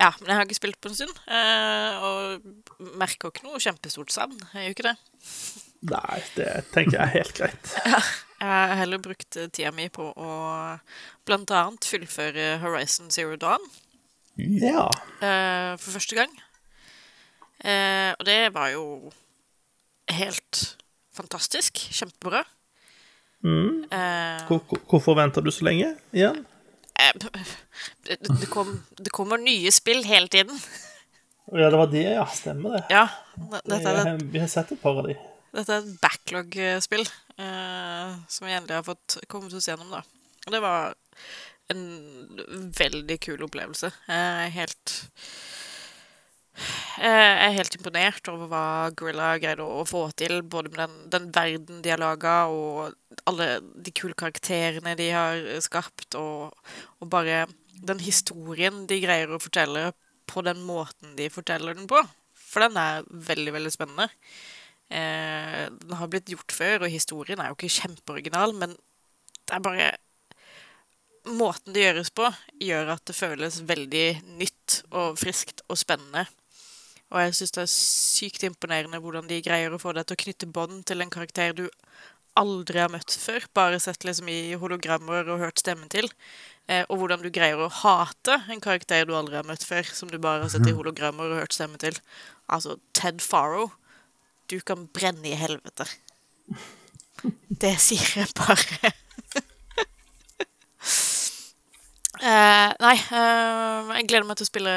Ja, 0.00 0.12
men 0.20 0.30
jeg 0.30 0.36
har 0.38 0.46
ikke 0.46 0.56
spilt 0.58 0.78
på 0.80 0.88
en 0.90 0.96
stund. 0.96 1.18
eh, 1.28 1.98
og 2.02 2.86
merker 2.98 3.30
ikke 3.32 3.44
noe 3.46 3.60
kjempestort 3.62 4.12
savn. 4.14 4.38
Jeg 4.54 4.68
gjør 4.68 4.76
ikke 4.76 4.86
det. 4.88 4.96
Nei, 5.94 6.16
det 6.34 6.48
tenker 6.74 6.96
jeg 6.98 7.04
er 7.04 7.14
helt 7.20 7.36
greit. 7.38 7.74
Jeg 8.38 8.46
har 8.70 8.76
heller 8.78 9.00
brukt 9.02 9.34
tida 9.50 9.72
mi 9.74 9.88
på 9.90 10.04
å 10.14 10.26
annet 11.58 11.86
fullføre 11.90 12.60
Horizon 12.62 13.10
Zero 13.10 13.34
Dawn. 13.34 13.64
Ja. 14.38 14.84
eh, 15.18 15.72
for 15.74 15.96
første 15.96 16.14
gang. 16.14 16.30
Eh, 17.66 18.12
og 18.14 18.22
det 18.28 18.54
var 18.54 18.70
jo 18.70 18.84
helt 20.14 20.76
fantastisk. 21.18 21.82
Kjempebra. 21.90 22.44
Mm. 23.44 23.84
Eh, 23.92 24.46
Hvor, 24.48 24.58
hvor- 24.68 24.80
hvorfor 24.90 25.14
venter 25.16 25.40
du 25.44 25.50
så 25.54 25.64
lenge 25.68 25.92
igjen? 26.12 26.44
eh, 26.98 27.12
det, 28.08 28.48
kom, 28.50 28.72
det 28.98 29.12
kommer 29.14 29.38
nye 29.38 29.70
spill 29.70 30.02
hele 30.04 30.26
tiden. 30.28 30.58
Ja, 31.52 31.70
det 31.70 31.78
var 31.78 31.86
det, 31.92 32.02
ja. 32.16 32.24
Stemmer 32.34 32.74
det. 32.76 32.84
Ja, 32.90 33.06
dette 33.64 33.88
er, 33.88 34.04
Jeg- 34.04 34.32
Vi 34.32 34.38
har 34.42 34.48
sett 34.48 34.72
et 34.72 34.82
par 34.82 34.98
av 34.98 35.06
de. 35.06 35.14
dette 35.54 35.70
er 35.72 35.78
et 35.78 36.00
backlog-spill 36.02 37.06
eh, 37.38 38.16
som 38.28 38.46
vi 38.46 38.52
endelig 38.52 38.74
har 38.74 38.82
fått 38.82 39.18
kommet 39.28 39.54
oss 39.54 39.68
gjennom, 39.68 39.90
da. 39.90 40.02
Og 40.46 40.52
det 40.52 40.60
var 40.60 40.94
en 41.70 42.72
veldig 42.76 43.20
kul 43.20 43.42
opplevelse. 43.44 43.92
Jeg 44.08 44.46
er 44.46 44.50
helt 44.50 44.92
Jeg 46.98 47.46
er 47.46 47.54
helt 47.54 47.76
imponert 47.76 48.28
over 48.32 48.48
hva 48.50 48.64
Gorilla 48.98 49.28
greide 49.38 49.62
å 49.62 49.84
få 49.86 50.08
til, 50.18 50.40
både 50.42 50.72
med 50.72 50.80
den, 50.80 50.96
den 51.12 51.28
verden 51.34 51.82
de 51.84 51.92
har 51.92 52.00
laga, 52.02 52.34
og 52.50 53.22
alle 53.30 53.60
de 53.62 53.92
kule 53.94 54.16
karakterene 54.18 54.96
de 54.98 55.06
har 55.14 55.42
skapt, 55.62 56.16
og, 56.18 56.56
og 56.98 57.10
bare 57.12 57.44
den 57.86 58.02
historien 58.02 58.82
de 58.90 58.98
greier 59.04 59.30
å 59.30 59.40
fortelle 59.42 59.92
på 60.28 60.42
den 60.46 60.64
måten 60.66 61.14
de 61.18 61.28
forteller 61.30 61.78
den 61.78 61.86
på. 61.90 62.02
For 62.34 62.64
den 62.66 62.78
er 62.80 63.06
veldig, 63.06 63.54
veldig 63.54 63.72
spennende. 63.72 64.08
Eh, 64.88 65.64
den 65.68 65.96
har 66.00 66.10
blitt 66.10 66.30
gjort 66.32 66.54
før, 66.54 66.82
og 66.82 66.92
historien 66.92 67.40
er 67.40 67.52
jo 67.52 67.58
ikke 67.58 67.74
kjempeoriginal, 67.78 68.56
men 68.58 68.74
det 69.44 69.56
er 69.56 69.64
bare 69.64 69.88
Måten 71.28 71.74
det 71.74 71.82
gjøres 71.82 72.08
på, 72.16 72.24
gjør 72.62 72.94
at 72.94 73.02
det 73.04 73.12
føles 73.12 73.58
veldig 73.68 74.04
nytt 74.38 74.76
og 74.96 75.18
friskt 75.20 75.60
og 75.68 75.76
spennende. 75.76 76.22
Og 77.08 77.22
jeg 77.22 77.36
syns 77.38 77.54
det 77.56 77.62
er 77.64 77.72
sykt 77.72 78.44
imponerende 78.44 79.00
hvordan 79.00 79.28
de 79.30 79.40
greier 79.44 79.72
å 79.72 79.80
få 79.80 79.94
deg 79.96 80.08
til 80.08 80.18
å 80.18 80.22
knytte 80.24 80.50
bånd 80.52 80.82
til 80.88 81.00
en 81.00 81.12
karakter 81.12 81.54
du 81.56 81.66
aldri 82.38 82.78
har 82.82 82.92
møtt 82.92 83.16
før, 83.18 83.46
bare 83.56 83.80
sett 83.82 84.04
liksom 84.06 84.28
i 84.30 84.54
hologrammer 84.60 85.26
og 85.26 85.40
hørt 85.42 85.58
stemmen 85.62 85.90
til. 85.90 86.06
Eh, 86.68 86.84
og 86.86 87.00
hvordan 87.00 87.22
du 87.24 87.30
greier 87.34 87.58
å 87.58 87.70
hate 87.72 88.36
en 88.52 88.60
karakter 88.62 89.08
du 89.08 89.14
aldri 89.16 89.38
har 89.40 89.48
møtt 89.48 89.64
før, 89.66 89.88
som 89.96 90.10
du 90.12 90.18
bare 90.22 90.44
har 90.44 90.52
sett 90.52 90.68
i 90.68 90.76
hologrammer 90.76 91.32
og 91.32 91.40
hørt 91.40 91.56
stemmen 91.56 91.80
til. 91.82 91.96
Altså 92.46 92.76
Ted 92.96 93.24
Farrow. 93.24 93.72
Du 94.48 94.60
kan 94.64 94.86
brenne 94.94 95.28
i 95.28 95.38
helvete. 95.38 95.88
Det 97.62 97.74
sier 97.82 98.12
jeg 98.20 98.28
bare. 98.38 98.64
eh, 102.22 102.68
nei, 102.84 102.94
eh, 102.94 103.96
jeg 103.96 104.06
gleder 104.12 104.28
meg 104.28 104.38
til 104.38 104.46
å 104.46 104.52
spille 104.52 104.76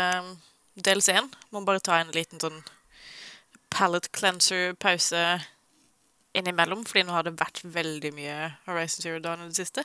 DLC-en. 0.76 1.30
Må 1.52 1.64
bare 1.68 1.84
ta 1.84 1.98
en 2.02 2.14
liten 2.16 2.40
sånn 2.42 2.62
palette 3.72 4.12
cleanser-pause 4.16 5.22
innimellom, 6.38 6.86
fordi 6.88 7.04
nå 7.08 7.16
har 7.16 7.26
det 7.28 7.36
vært 7.40 7.60
veldig 7.68 8.12
mye 8.16 8.38
Horizon 8.68 9.04
Zero 9.04 9.20
Dawn 9.24 9.44
i 9.44 9.50
det 9.52 9.58
siste. 9.60 9.84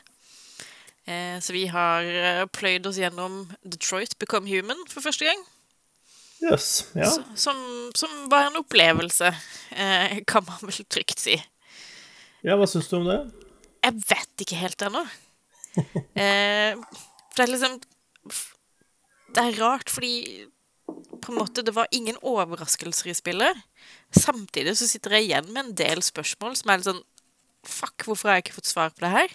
Eh, 1.06 1.38
så 1.42 1.54
vi 1.54 1.64
har 1.70 2.06
eh, 2.06 2.44
pløyd 2.50 2.86
oss 2.90 2.98
gjennom 2.98 3.44
Detroit 3.62 4.16
Become 4.18 4.50
Human 4.50 4.80
for 4.90 5.02
første 5.06 5.26
gang. 5.28 5.42
Yes, 6.42 6.90
Ja. 6.94 7.08
Så, 7.08 7.22
Som, 7.46 7.60
som 7.96 8.10
var 8.30 8.50
en 8.50 8.58
opplevelse, 8.60 9.30
eh, 9.72 10.18
kan 10.28 10.44
man 10.46 10.58
vel 10.68 10.84
trygt 10.92 11.22
si. 11.22 11.36
ja, 12.44 12.56
hva 12.58 12.66
syns 12.68 12.90
du 12.90 12.98
om 12.98 13.06
det? 13.08 13.20
Jeg 13.86 14.02
vet 14.10 14.42
ikke 14.44 14.58
helt 14.60 14.82
ennå. 14.82 15.04
Eh, 16.16 16.74
for 17.30 17.36
det 17.36 17.44
er 17.44 17.50
liksom 17.52 17.74
Det 19.36 19.42
er 19.42 19.58
rart, 19.60 19.90
fordi 19.92 20.46
på 20.86 21.32
en 21.32 21.38
måte 21.40 21.64
det 21.66 21.74
var 21.74 21.90
ingen 21.90 22.18
overraskelser 22.22 23.10
i 23.10 23.16
spillet. 23.18 23.62
Samtidig 24.14 24.76
så 24.78 24.86
sitter 24.88 25.16
jeg 25.16 25.28
igjen 25.28 25.48
med 25.50 25.62
en 25.64 25.74
del 25.78 26.02
spørsmål 26.04 26.54
som 26.58 26.70
er 26.70 26.80
litt 26.80 26.90
sånn 26.92 27.04
Fuck, 27.66 28.04
hvorfor 28.06 28.30
har 28.30 28.36
jeg 28.36 28.44
ikke 28.44 28.60
fått 28.60 28.68
svar 28.70 28.92
på 28.94 29.02
det 29.02 29.08
her? 29.10 29.32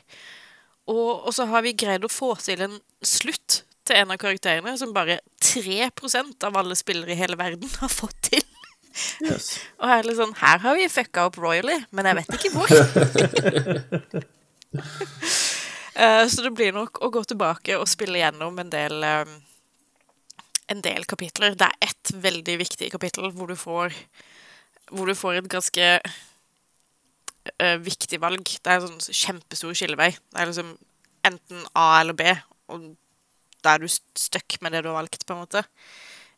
Og, 0.88 1.26
og 1.28 1.34
så 1.36 1.44
har 1.52 1.66
vi 1.66 1.74
greid 1.76 2.06
å 2.08 2.12
få 2.12 2.30
til 2.40 2.62
en 2.64 2.78
slutt 3.04 3.66
til 3.84 3.98
en 4.00 4.14
av 4.14 4.20
karakterene 4.22 4.78
som 4.80 4.94
bare 4.96 5.20
3% 5.44 6.48
av 6.48 6.60
alle 6.62 6.78
spillere 6.80 7.12
i 7.12 7.20
hele 7.20 7.36
verden 7.36 7.68
har 7.82 7.92
fått 7.92 8.30
til. 8.30 8.46
Yes. 9.26 9.58
Og 9.82 9.88
her 9.88 10.02
er 10.02 10.08
det 10.10 10.18
sånn 10.18 10.34
Her 10.36 10.58
har 10.66 10.76
vi 10.76 10.88
fucka 10.92 11.24
opp 11.30 11.38
royally, 11.40 11.78
men 11.96 12.10
jeg 12.10 12.22
vet 12.22 12.34
ikke 12.40 12.54
hvor. 12.56 12.68
Eh, 15.92 16.24
så 16.32 16.46
det 16.46 16.54
blir 16.56 16.72
nok 16.72 17.02
å 17.04 17.10
gå 17.12 17.20
tilbake 17.28 17.76
og 17.76 17.90
spille 17.92 18.22
gjennom 18.22 18.56
en 18.62 18.70
del 18.72 19.04
eh, 19.04 19.34
En 20.72 20.84
del 20.84 21.06
kapitler. 21.10 21.56
Det 21.58 21.68
er 21.68 21.90
ett 21.90 22.14
veldig 22.24 22.58
viktig 22.62 22.92
kapittel 22.94 23.32
hvor 23.36 23.52
du 23.52 23.58
får 23.60 23.96
Hvor 24.92 25.08
du 25.08 25.16
får 25.16 25.40
et 25.40 25.52
ganske 25.52 25.88
uh, 27.62 27.78
viktig 27.80 28.20
valg. 28.20 28.44
Det 28.44 28.68
er 28.72 28.80
en 28.80 28.88
sånn 29.00 29.20
kjempestor 29.22 29.76
skillevei. 29.78 30.10
Det 30.12 30.42
er 30.42 30.50
liksom 30.50 30.74
enten 31.28 31.64
A 31.78 32.02
eller 32.02 32.18
B, 32.18 32.26
og 32.74 32.90
da 33.64 33.76
er 33.76 33.84
du 33.84 33.88
stuck 33.88 34.58
med 34.62 34.74
det 34.74 34.82
du 34.84 34.90
har 34.90 34.98
valgt, 34.98 35.26
på 35.26 35.36
en 35.36 35.44
måte. 35.44 35.62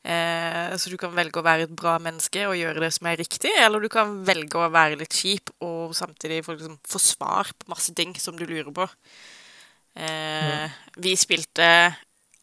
Eh, 0.04 0.74
så 0.76 0.92
du 0.92 0.98
kan 1.00 1.14
velge 1.16 1.40
å 1.40 1.46
være 1.46 1.70
et 1.70 1.76
bra 1.80 1.96
menneske 2.04 2.42
og 2.50 2.58
gjøre 2.60 2.82
det 2.84 2.90
som 2.92 3.08
er 3.08 3.22
riktig, 3.22 3.54
eller 3.64 3.84
du 3.84 3.88
kan 3.92 4.18
velge 4.28 4.60
å 4.60 4.72
være 4.74 4.98
litt 5.00 5.16
kjip 5.16 5.54
og 5.64 5.94
samtidig 5.96 6.42
få, 6.44 6.58
liksom, 6.58 6.76
få 6.84 7.00
svar 7.00 7.54
på 7.56 7.72
masse 7.72 7.96
ting 7.96 8.12
som 8.20 8.36
du 8.36 8.44
lurer 8.44 8.72
på. 8.76 8.90
Eh, 9.96 10.82
Vi 11.00 11.16
spilte 11.16 11.68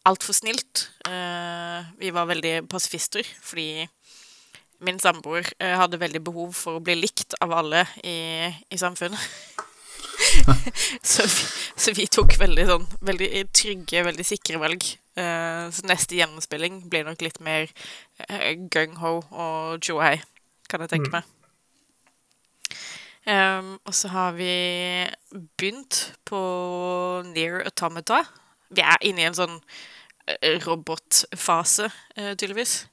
altfor 0.09 0.37
snilt. 0.37 0.87
Eh, 1.09 1.89
vi 2.01 2.13
var 2.15 2.29
veldig 2.31 2.69
pasifister 2.71 3.27
fordi 3.45 3.89
min 4.81 5.01
samboer 5.01 5.45
eh, 5.61 5.77
hadde 5.77 6.01
veldig 6.01 6.23
behov 6.25 6.55
for 6.57 6.79
å 6.79 6.85
bli 6.85 6.97
likt 7.03 7.37
av 7.45 7.53
alle 7.53 7.85
i, 8.05 8.49
i 8.49 8.81
samfunnet. 8.81 9.21
så, 11.03 11.25
vi, 11.25 11.45
så 11.77 11.93
vi 11.97 12.07
tok 12.13 12.37
veldig 12.41 12.67
sånn 12.69 12.87
veldig 13.05 13.29
trygge, 13.57 14.05
veldig 14.09 14.27
sikre 14.27 14.61
valg. 14.63 14.87
Eh, 15.21 15.67
så 15.75 15.85
neste 15.89 16.17
gjennomspilling 16.17 16.85
blir 16.93 17.05
nok 17.09 17.21
litt 17.25 17.41
mer 17.45 17.69
uh, 18.25 18.53
gung-ho 18.73 19.19
og 19.21 19.85
joai, 19.85 20.17
kan 20.71 20.85
jeg 20.85 20.95
tenke 20.95 21.13
meg. 21.13 21.29
Um, 23.29 23.75
og 23.85 23.93
så 23.95 24.09
har 24.09 24.33
vi 24.33 24.53
begynt 25.61 26.15
på 26.25 26.41
Near 27.29 27.61
Automata. 27.69 28.23
Vi 28.71 28.85
er 28.85 29.07
inne 29.07 29.25
i 29.25 29.29
en 29.29 29.37
sånn 29.37 29.57
eh, 30.31 30.59
robotfase, 30.65 31.91
uh, 32.19 32.33
tydeligvis. 32.35 32.85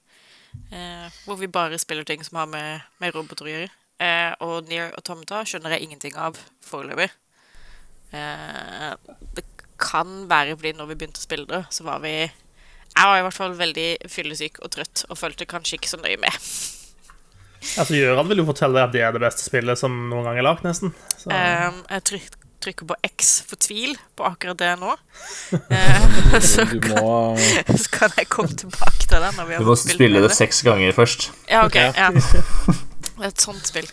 Uh, 0.72 1.06
hvor 1.26 1.38
vi 1.38 1.50
bare 1.52 1.78
spiller 1.82 2.08
ting 2.08 2.24
som 2.26 2.40
har 2.42 2.50
med, 2.50 2.88
med 3.04 3.14
roboter 3.16 3.48
å 3.48 3.54
gjøre. 3.54 3.70
Uh, 3.98 4.34
og 4.46 4.70
Near 4.70 4.94
Automata 4.98 5.44
skjønner 5.46 5.76
jeg 5.76 5.88
ingenting 5.88 6.18
av 6.18 6.40
foreløpig. 6.66 7.10
Det 8.08 9.44
kan 9.84 10.22
være 10.30 10.56
fordi 10.56 10.72
når 10.78 10.88
vi 10.94 10.96
begynte 11.02 11.20
å 11.20 11.26
spille 11.26 11.48
det, 11.50 11.66
så 11.76 11.84
var 11.84 12.00
vi 12.00 12.14
Jeg 12.16 13.04
var 13.04 13.20
i 13.20 13.26
hvert 13.26 13.36
fall 13.36 13.58
veldig 13.60 13.88
fyllesyk 14.10 14.62
og 14.64 14.72
trøtt 14.74 15.04
og 15.10 15.20
følte 15.20 15.46
kanskje 15.50 15.76
ikke 15.76 15.92
så 15.92 16.00
nøye 16.00 16.18
med. 16.22 16.38
Altså, 17.76 17.98
Gjøran 17.98 18.30
vil 18.30 18.42
jo 18.42 18.48
fortelle 18.48 18.78
deg 18.78 18.88
at 18.88 18.96
det 18.96 19.04
er 19.04 19.14
det 19.14 19.22
beste 19.22 19.44
spillet 19.44 19.80
som 19.80 19.94
noen 20.10 20.26
gang 20.30 20.40
er 20.40 20.46
lagd, 20.48 20.64
nesten. 20.66 20.94
Så, 21.18 21.30
jeg 21.34 22.06
tryk, 22.08 22.38
trykker 22.64 22.88
på 22.90 22.98
X 23.06 23.30
for 23.48 23.60
tvil 23.62 23.96
på 24.18 24.26
akkurat 24.28 24.60
det 24.60 24.74
nå. 24.82 24.96
Eh, 25.78 26.40
så, 26.44 26.66
kan, 26.68 26.98
må 27.00 27.38
så 27.84 27.92
kan 27.94 28.14
jeg 28.18 28.28
komme 28.32 28.56
tilbake 28.58 29.06
til 29.08 29.22
det. 29.24 29.32
når 29.38 29.48
vi 29.48 29.56
har 29.56 29.64
Du 29.64 29.70
må 29.70 29.76
spille 29.80 30.22
det 30.24 30.34
seks 30.36 30.62
ganger 30.66 30.92
først. 30.96 31.30
Ja, 31.50 31.66
OK. 31.66 31.76
Ja. 31.76 32.10
Et 33.28 33.42
sånt 33.42 33.66
spill. 33.68 33.88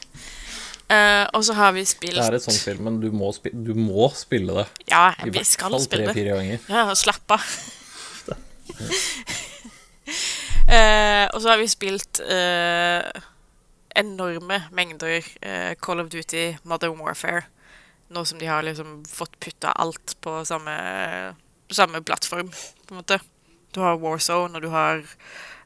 Eh, 0.92 1.24
og 1.32 1.44
så 1.46 1.54
har 1.56 1.72
vi 1.72 1.84
spilt 1.88 2.18
Det 2.18 2.26
er 2.26 2.36
et 2.36 2.44
sånt 2.44 2.58
spill, 2.58 2.80
men 2.84 2.98
du 3.00 3.06
må, 3.14 3.30
spi 3.32 3.48
du 3.54 3.72
må 3.78 4.10
spille 4.12 4.52
det. 4.58 4.66
Ja, 4.90 5.14
vi 5.24 5.40
skal 5.48 5.78
spille 5.80 6.10
det. 6.10 6.12
tre-fire 6.12 6.36
ganger. 6.36 6.66
Ja, 6.68 6.84
slapp 6.98 7.38
av. 7.38 7.46
Eh, 10.68 11.24
og 11.32 11.40
så 11.40 11.50
har 11.52 11.58
vi 11.60 11.68
spilt 11.68 12.20
eh, 12.24 13.24
enorme 13.96 14.62
mengder 14.74 15.20
eh, 15.40 15.72
Call 15.80 16.00
of 16.00 16.08
Duty 16.12 16.54
Modern 16.64 17.00
Warfare. 17.00 17.44
Nå 18.12 18.24
som 18.28 18.38
de 18.38 18.46
har 18.46 18.64
liksom 18.66 18.98
fått 19.08 19.38
putta 19.40 19.72
alt 19.72 20.16
på 20.20 20.36
samme, 20.44 20.74
samme 21.72 22.02
plattform, 22.04 22.50
på 22.50 22.94
en 22.94 23.00
måte. 23.00 23.20
Du 23.74 23.80
har 23.80 23.98
Warzone, 23.98 24.54
og 24.56 24.62
du 24.62 24.68
har 24.70 25.00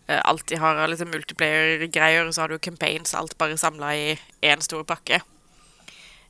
eh, 0.06 0.20
alt 0.22 0.46
de 0.48 0.60
har 0.60 0.78
av 0.78 0.92
liksom 0.92 1.10
multiplayer-greier, 1.12 2.24
og 2.24 2.34
så 2.34 2.44
har 2.44 2.54
du 2.54 2.62
campaigns, 2.62 3.14
alt 3.18 3.36
bare 3.38 3.58
samla 3.60 3.90
i 3.96 4.06
én 4.46 4.62
stor 4.64 4.86
pakke. 4.88 5.20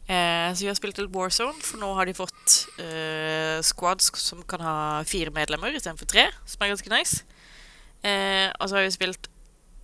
Eh, 0.08 0.48
så 0.54 0.64
vi 0.64 0.70
har 0.70 0.78
spilt 0.78 0.98
litt 0.98 1.12
Warzone, 1.12 1.60
for 1.60 1.80
nå 1.82 1.92
har 1.98 2.08
de 2.08 2.16
fått 2.16 2.54
eh, 2.80 3.60
squads 3.60 4.08
som 4.16 4.40
kan 4.48 4.64
ha 4.64 4.76
fire 5.04 5.34
medlemmer 5.36 5.76
istedenfor 5.76 6.08
tre, 6.08 6.30
som 6.48 6.64
er 6.64 6.72
ganske 6.72 6.92
nice. 6.94 7.26
Eh, 8.00 8.48
og 8.56 8.70
så 8.70 8.78
har 8.78 8.86
vi 8.86 8.94
spilt 8.96 9.28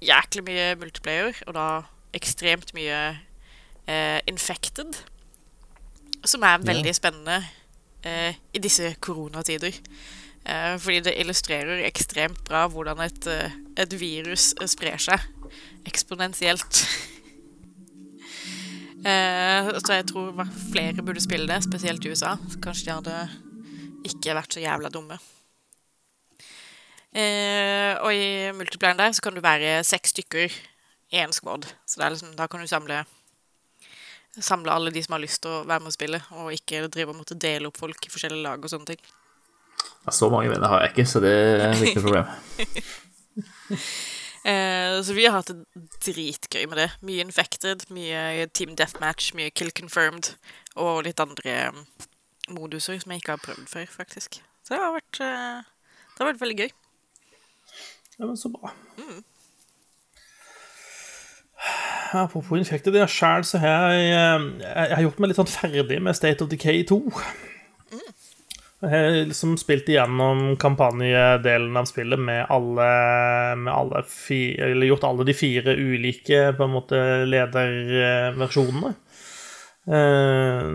jæklig 0.05 0.45
mye 0.49 0.69
multiplayer, 0.81 1.37
og 1.47 1.57
da 1.57 1.67
ekstremt 2.17 2.73
mye 2.77 3.01
eh, 3.87 4.21
Infected. 4.31 4.97
Som 6.25 6.45
er 6.47 6.63
veldig 6.65 6.95
spennende 6.97 7.43
eh, 8.05 8.37
i 8.55 8.63
disse 8.63 8.95
koronatider. 9.05 9.77
Eh, 10.45 10.75
fordi 10.81 11.01
det 11.07 11.17
illustrerer 11.21 11.85
ekstremt 11.89 12.43
bra 12.49 12.67
hvordan 12.69 13.01
et, 13.05 13.27
eh, 13.29 13.57
et 13.81 13.97
virus 14.01 14.53
eh, 14.61 14.69
sprer 14.71 15.01
seg 15.01 15.29
eksponentielt. 15.89 16.85
Eh, 19.05 19.67
så 19.85 19.99
jeg 19.99 20.07
tror 20.09 20.39
flere 20.73 21.03
burde 21.05 21.21
spille 21.21 21.45
det, 21.45 21.59
spesielt 21.67 22.07
i 22.07 22.09
USA. 22.09 22.39
Kanskje 22.65 22.87
de 22.87 22.95
hadde 22.95 23.17
ikke 24.09 24.37
vært 24.39 24.57
så 24.57 24.63
jævla 24.63 24.89
dumme. 24.89 25.19
Eh, 27.13 27.93
og 28.01 28.09
i 28.17 28.49
multiplieren 28.57 28.99
der 28.99 29.13
så 29.13 29.23
kan 29.23 29.37
du 29.37 29.43
være 29.45 29.85
seks 29.85 30.15
stykker 30.17 30.49
i 31.13 31.21
én 31.21 31.37
squad. 31.37 31.69
Så 31.85 32.01
liksom, 32.01 32.33
da 32.39 32.49
kan 32.49 32.65
du 32.65 32.71
samle 32.71 33.03
Samle 34.35 34.73
alle 34.73 34.91
de 34.91 35.03
som 35.05 35.15
har 35.15 35.23
lyst 35.23 35.43
til 35.45 35.53
å 35.53 35.61
være 35.63 35.85
med 35.85 35.93
og 35.93 35.95
spille, 35.95 36.19
og 36.41 36.55
ikke 36.55 36.87
drive 36.91 37.13
og 37.13 37.21
måtte 37.21 37.37
dele 37.39 37.71
opp 37.71 37.79
folk 37.79 38.07
i 38.07 38.11
forskjellige 38.11 38.43
lag 38.43 38.65
og 38.65 38.73
sånne 38.73 38.95
ting. 38.95 39.05
Ja, 40.05 40.13
Så 40.13 40.31
mange 40.33 40.51
venner 40.51 40.73
har 40.73 40.83
jeg 40.85 40.95
ikke, 40.95 41.07
så 41.09 41.23
det 41.23 41.33
er 41.35 41.69
et 41.71 41.81
viktig 41.85 42.03
problem. 42.03 42.27
Eh, 44.45 45.03
så 45.03 45.15
vi 45.17 45.23
har 45.25 45.39
hatt 45.39 45.49
det 45.49 45.87
dritgøy 46.05 46.67
med 46.69 46.77
det. 46.77 46.91
Mye 47.01 47.23
infected, 47.25 47.87
mye 47.97 48.45
team 48.53 48.75
deathmatch, 48.77 49.31
mye 49.33 49.49
kill 49.57 49.71
confirmed, 49.73 50.35
og 50.77 51.07
litt 51.07 51.23
andre 51.25 51.55
mm, 51.73 51.79
moduser 52.53 52.99
som 53.01 53.15
jeg 53.15 53.23
ikke 53.23 53.39
har 53.39 53.41
prøvd 53.41 53.71
før, 53.73 53.87
faktisk. 53.89 54.43
Så 54.61 54.75
det 54.75 54.83
har 54.83 54.93
vært, 54.99 55.21
eh, 55.25 55.65
det 56.13 56.21
har 56.21 56.29
vært 56.29 56.43
veldig 56.43 56.59
gøy. 56.61 56.75
ja, 58.19 58.27
men 58.27 58.37
så 58.37 58.53
bra. 58.53 58.75
Apropos 62.15 62.57
Infected, 62.59 62.95
ja, 62.95 63.09
sjæl 63.11 63.43
så 63.47 63.59
har 63.59 63.91
jeg, 63.91 64.13
eh, 64.15 64.45
jeg 64.63 64.95
har 64.95 65.03
gjort 65.03 65.19
meg 65.19 65.31
litt 65.31 65.41
sånn 65.41 65.51
ferdig 65.51 65.99
med 66.03 66.15
State 66.15 66.45
of 66.45 66.51
Decay 66.53 66.85
2. 66.87 67.01
Jeg 68.85 68.91
har 68.93 69.15
liksom 69.31 69.55
spilt 69.57 69.89
igjennom 69.89 70.59
kampanjedelen 70.61 71.77
av 71.81 71.89
spillet 71.89 72.21
med 72.21 72.45
alle, 72.53 72.89
med 73.57 73.73
alle 73.73 74.03
fire, 74.07 74.69
Eller 74.71 74.91
gjort 74.91 75.07
alle 75.09 75.25
de 75.25 75.35
fire 75.35 75.73
ulike 75.73 76.53
på 76.53 76.67
en 76.67 76.75
måte 76.75 77.01
lederversjonene. 77.31 78.93
Eh, 79.89 80.69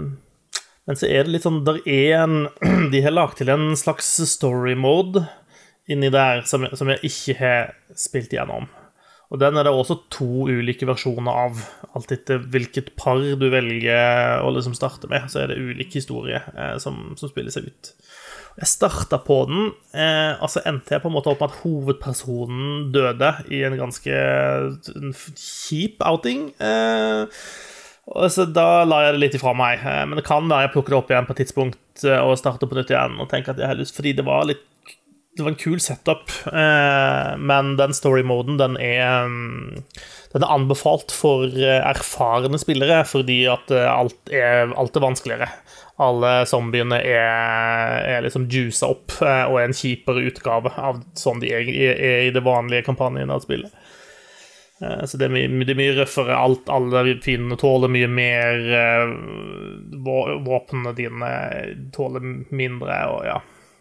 men 0.89 0.97
så 0.97 1.05
er 1.05 1.25
det 1.25 1.33
litt 1.33 1.45
sånn 1.45 1.63
Der 1.65 1.79
er 1.89 2.23
en 2.23 2.35
De 2.93 3.01
har 3.01 3.13
lagt 3.13 3.39
til 3.41 3.49
en 3.53 3.71
slags 3.77 4.09
story 4.29 4.75
mode 4.77 5.23
inni 5.89 6.11
der 6.13 6.43
som, 6.45 6.67
som 6.73 6.89
jeg 6.93 7.01
ikke 7.09 7.37
har 7.39 7.71
spilt 7.97 8.33
igjennom. 8.33 8.67
Og 9.29 9.37
den 9.37 9.59
er 9.59 9.67
det 9.67 9.73
også 9.73 9.99
to 10.09 10.47
ulike 10.49 10.87
versjoner 10.89 11.43
av. 11.45 11.59
Alt 11.93 12.13
etter 12.15 12.41
hvilket 12.41 12.95
par 12.97 13.21
du 13.21 13.45
velger 13.51 14.41
å 14.41 14.49
liksom 14.55 14.73
starte 14.77 15.09
med, 15.11 15.27
så 15.29 15.43
er 15.43 15.51
det 15.51 15.61
ulik 15.61 15.93
historie 15.99 16.41
eh, 16.55 16.75
som, 16.81 17.11
som 17.19 17.29
spiller 17.29 17.53
seg 17.53 17.69
ut. 17.69 17.91
Jeg 18.59 18.67
starta 18.73 19.19
på 19.23 19.37
den, 19.47 19.69
eh, 19.93 20.33
og 20.41 20.49
så 20.51 20.63
endte 20.67 20.95
jeg 20.95 21.03
på 21.03 21.11
en 21.11 21.15
måte 21.15 21.31
opp 21.31 21.43
med 21.43 21.53
at 21.53 21.59
hovedpersonen 21.61 22.89
døde 22.95 23.29
i 23.53 23.61
en 23.67 23.77
ganske 23.79 24.23
kjip 25.37 26.01
outing. 26.09 26.49
Eh, 26.57 27.45
så 28.33 28.45
Da 28.49 28.83
la 28.89 29.03
jeg 29.05 29.15
det 29.15 29.21
litt 29.21 29.37
ifra 29.37 29.53
meg. 29.53 29.79
Eh, 29.85 30.03
men 30.09 30.17
det 30.19 30.25
kan 30.27 30.49
være 30.49 30.67
jeg 30.67 30.73
plukker 30.73 30.95
det 30.95 30.99
opp 30.99 31.13
igjen 31.13 31.29
på 31.29 31.35
et 31.35 31.41
tidspunkt 31.43 32.03
eh, 32.03 32.19
og 32.19 32.39
starter 32.41 32.67
på 32.67 32.79
nytt 32.79 32.91
igjen. 32.91 33.19
og 33.21 33.29
tenker 33.29 33.53
at 33.53 33.61
jeg 33.61 33.69
har 33.69 33.79
lyst, 33.79 33.95
Fordi 33.95 34.15
det 34.17 34.25
var 34.25 34.49
litt 34.49 34.65
det 35.37 35.43
var 35.43 35.51
en 35.51 35.59
kul 35.61 35.79
setup, 35.79 36.31
eh, 36.47 37.37
men 37.37 37.75
den 37.77 37.93
story-moden, 37.93 38.57
den 38.57 38.75
mm, 38.75 39.83
Den 40.33 40.43
er 40.43 40.51
anbefalt 40.51 41.13
for 41.15 41.45
eh, 41.45 41.79
erfarne 41.89 42.59
spillere, 42.59 43.03
fordi 43.07 43.45
at 43.49 43.71
eh, 43.71 43.85
alt 43.89 44.33
er, 44.33 44.73
alt 44.77 44.97
er 44.97 45.05
vanskeligere. 45.05 45.47
Alle 45.99 46.45
zombiene 46.47 46.99
er, 47.01 48.03
er 48.17 48.25
liksom 48.25 48.47
juica 48.51 48.89
opp 48.91 49.15
eh, 49.21 49.45
og 49.45 49.59
er 49.59 49.69
en 49.69 49.77
kjipere 49.77 50.25
utgave 50.29 50.73
av 50.75 51.01
sånn 51.17 51.41
de 51.43 51.53
er, 51.55 51.71
er 51.95 52.27
i 52.27 52.33
det 52.35 52.43
vanlige 52.45 52.87
kampanjen 52.89 53.31
av 53.33 53.41
spillet. 53.45 53.71
Eh, 54.81 55.05
Så 55.05 55.17
det 55.17 55.29
er 55.29 55.33
mye, 55.37 55.49
det 55.63 55.75
er 55.75 55.81
mye 55.81 55.95
røffere. 56.01 56.35
Alt, 56.35 56.69
alle 56.73 57.05
fiendene 57.23 57.57
tåler 57.59 57.91
mye 57.91 58.09
mer. 58.11 58.67
Våpnene 60.49 60.93
dine 60.97 61.31
tåler 61.95 62.27
mindre, 62.49 62.99
og 63.13 63.25
ja. 63.29 63.39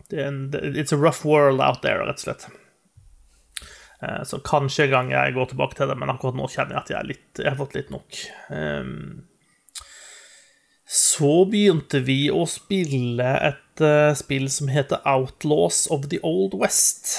Det 0.08 0.22
er 0.22 0.28
en, 0.30 0.42
it's 0.72 0.94
a 0.94 0.98
rough 0.98 1.26
world 1.28 1.60
out 1.60 1.82
there, 1.84 2.00
rett 2.08 2.22
og 2.22 2.26
slett. 2.26 2.46
Eh, 4.02 4.22
Så 4.24 4.38
kanskje 4.46 4.84
en 4.86 4.90
gang 4.94 5.10
jeg 5.12 5.34
går 5.36 5.50
tilbake 5.52 5.76
til 5.76 5.90
det, 5.90 5.98
men 6.00 6.10
akkurat 6.12 6.38
nå 6.38 6.46
kjenner 6.48 6.78
jeg 6.78 6.84
at 6.86 6.92
jeg, 6.94 7.08
litt, 7.12 7.42
jeg 7.42 7.50
har 7.52 7.58
fått 7.60 7.74
litt 7.76 7.90
nok. 7.92 8.20
Så 10.88 11.32
begynte 11.50 12.00
vi 12.00 12.30
å 12.32 12.46
spille 12.48 13.32
et 13.50 13.82
eh, 13.84 14.14
spill 14.16 14.46
som 14.48 14.70
heter 14.72 15.02
Outlaws 15.04 15.82
of 15.92 16.06
the 16.08 16.20
Old 16.24 16.56
West. 16.56 17.18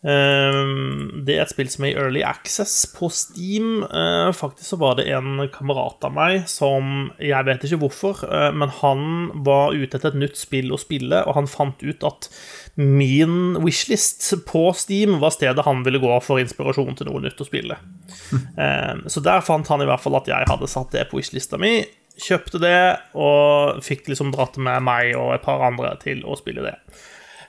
Ehm, 0.00 1.24
det 1.26 1.34
er 1.34 1.42
et 1.44 1.50
spill 1.52 1.68
som 1.68 1.84
er 1.84 1.92
i 1.92 1.98
Early 2.00 2.22
Access 2.24 2.86
på 2.94 3.10
Steam. 3.12 3.82
Eh, 3.84 4.30
faktisk 4.32 4.72
så 4.72 4.78
var 4.80 4.96
det 4.96 5.10
en 5.12 5.42
kamerat 5.52 6.06
av 6.08 6.14
meg 6.16 6.46
som 6.48 7.10
Jeg 7.20 7.44
vet 7.44 7.66
ikke 7.66 7.82
hvorfor, 7.82 8.24
eh, 8.24 8.48
men 8.56 8.72
han 8.80 9.42
var 9.44 9.76
ute 9.76 9.98
etter 9.98 10.14
et 10.14 10.22
nytt 10.22 10.40
spill 10.40 10.72
å 10.72 10.80
spille, 10.80 11.20
og 11.26 11.36
han 11.36 11.50
fant 11.50 11.84
ut 11.84 12.04
at 12.08 12.30
min 12.76 13.60
wishlist 13.60 14.24
på 14.48 14.70
Steam 14.72 15.18
var 15.20 15.36
stedet 15.36 15.66
han 15.66 15.84
ville 15.84 16.00
gå 16.00 16.16
for 16.24 16.40
inspirasjon 16.40 16.96
til 16.96 17.10
noe 17.10 17.20
nytt 17.20 17.40
å 17.40 17.48
spille. 17.48 17.76
Ehm, 18.60 19.04
så 19.08 19.20
der 19.20 19.44
fant 19.44 19.68
han 19.68 19.82
i 19.82 19.88
hvert 19.88 20.00
fall 20.00 20.16
at 20.16 20.28
jeg 20.28 20.48
hadde 20.48 20.68
satt 20.68 20.92
det 20.96 21.10
på 21.10 21.20
wishlista 21.20 21.60
mi. 21.60 21.84
Kjøpte 22.20 22.60
det 22.60 22.80
og 23.16 23.80
fikk 23.84 24.08
liksom 24.08 24.32
dratt 24.32 24.56
med 24.60 24.82
meg 24.84 25.14
og 25.16 25.34
et 25.34 25.44
par 25.44 25.62
andre 25.64 25.92
til 26.00 26.24
å 26.24 26.36
spille 26.40 26.64
det. 26.64 26.74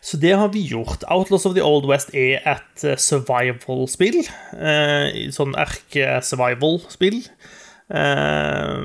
Så 0.01 0.17
det 0.17 0.33
har 0.33 0.49
vi 0.49 0.63
gjort. 0.65 1.03
Outlaws 1.13 1.45
of 1.45 1.53
the 1.53 1.61
Old 1.61 1.85
West 1.89 2.09
er 2.17 2.41
et 2.49 2.85
eh, 2.87 2.97
survival-spill. 2.97 4.23
Eh, 4.57 5.29
sånn 5.35 5.53
erke-survival-spill. 5.61 7.19
Eh, 7.93 8.79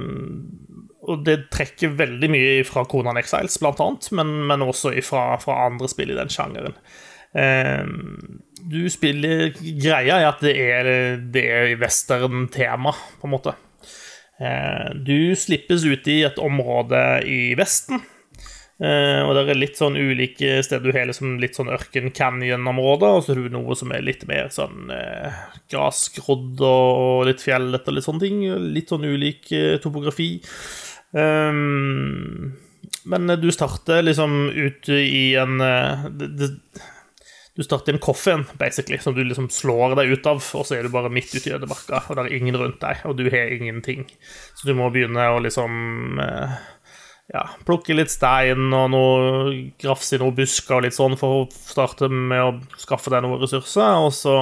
og 1.07 1.23
det 1.25 1.39
trekker 1.55 1.95
veldig 1.97 2.29
mye 2.35 2.65
fra 2.69 2.85
Conan 2.91 3.17
Exiles, 3.17 3.57
blant 3.63 3.81
annet, 3.81 4.11
men, 4.19 4.33
men 4.51 4.65
også 4.67 4.93
fra, 5.07 5.39
fra, 5.41 5.61
andre 5.71 5.89
spill 5.89 6.13
i 6.13 6.19
den 6.19 6.33
sjangeren. 6.33 6.75
Du 8.67 8.81
spiller 8.91 9.53
Greia 9.55 10.17
er 10.17 10.27
at 10.27 10.43
det 10.43 10.55
er, 10.57 10.89
det 11.21 11.45
er 11.53 11.77
western-tema, 11.79 12.95
på 13.21 13.29
en 13.29 13.35
måte. 13.37 13.55
Du 15.07 15.37
slippes 15.39 15.85
ut 15.87 16.11
i 16.11 16.19
et 16.27 16.41
område 16.43 17.05
i 17.29 17.41
Vesten 17.61 18.03
og 18.77 19.31
det 19.33 19.43
er 19.49 19.57
litt 19.57 19.79
sånn 19.79 19.95
ulike 19.97 20.59
steder. 20.65 20.85
Du 20.85 20.97
har 20.99 21.09
liksom 21.09 21.39
litt 21.41 21.57
sånn 21.57 21.73
ørken 21.73 22.11
canyon-områder, 22.13 23.15
og 23.17 23.25
så 23.25 23.33
har 23.33 23.41
du 23.41 23.55
noe 23.55 23.77
som 23.79 23.95
er 23.97 24.05
litt 24.05 24.27
mer 24.29 24.51
sånn 24.53 24.93
eh, 24.93 25.39
grasgrodd 25.73 26.61
og 26.61 27.25
litt 27.31 27.41
fjellete 27.45 27.89
og 27.89 27.97
litt 27.97 28.09
sånne 28.09 28.25
ting. 28.27 28.45
Litt 28.77 28.93
sånn 28.93 29.09
ulik 29.09 29.49
uh, 29.57 29.79
topografi. 29.81 30.35
Um, 31.17 32.53
men 33.09 33.33
du 33.41 33.49
starter 33.55 34.05
liksom 34.05 34.51
ute 34.53 35.01
i 35.01 35.31
en 35.39 35.57
det, 35.57 36.51
Du 37.57 37.63
starter 37.65 37.95
i 37.95 37.97
en 37.97 38.03
coffin, 38.03 38.45
basically, 38.61 38.99
som 39.01 39.15
du 39.17 39.23
liksom 39.25 39.49
slår 39.49 39.95
deg 39.97 40.13
ut 40.13 40.27
av, 40.29 40.43
og 40.59 40.67
så 40.69 40.77
er 40.77 40.85
du 40.85 40.93
bare 40.93 41.09
midt 41.09 41.33
ute 41.33 41.49
i 41.49 41.55
ødemarka, 41.57 42.03
og 42.11 42.19
det 42.19 42.27
er 42.27 42.35
ingen 42.37 42.59
rundt 42.61 42.83
deg, 42.83 43.01
og 43.09 43.17
du 43.17 43.31
har 43.33 43.55
ingenting. 43.55 44.05
Så 44.59 44.69
du 44.69 44.75
må 44.77 44.91
begynne 44.93 45.31
å 45.33 45.41
liksom 45.41 46.27
ja, 47.33 47.43
plukke 47.67 47.97
litt 47.97 48.13
stein 48.13 48.71
og 48.71 48.91
noe 48.93 49.51
grafse 49.83 50.15
i 50.17 50.23
noen 50.23 50.37
busker 50.37 50.79
og 50.79 50.87
litt 50.87 50.97
sånn 50.97 51.19
for 51.19 51.43
å 51.43 51.45
starte 51.51 52.09
med 52.13 52.43
å 52.43 52.79
skaffe 52.79 53.11
deg 53.11 53.25
noen 53.25 53.43
ressurser, 53.43 53.99
og 53.99 54.13
så 54.15 54.37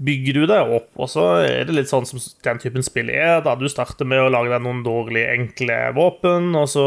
bygger 0.00 0.38
du 0.38 0.44
deg 0.48 0.70
opp, 0.78 0.90
og 0.96 1.10
så 1.12 1.24
er 1.44 1.66
det 1.68 1.74
litt 1.76 1.90
sånn 1.90 2.06
som 2.08 2.20
den 2.46 2.60
typen 2.62 2.84
spill 2.86 3.10
er. 3.12 3.42
Da 3.44 3.52
du 3.58 3.66
starter 3.68 4.08
med 4.08 4.22
å 4.22 4.30
lage 4.32 4.52
deg 4.52 4.62
noen 4.64 4.84
dårlige, 4.86 5.34
enkle 5.34 5.80
våpen, 5.96 6.54
og 6.56 6.70
så 6.72 6.86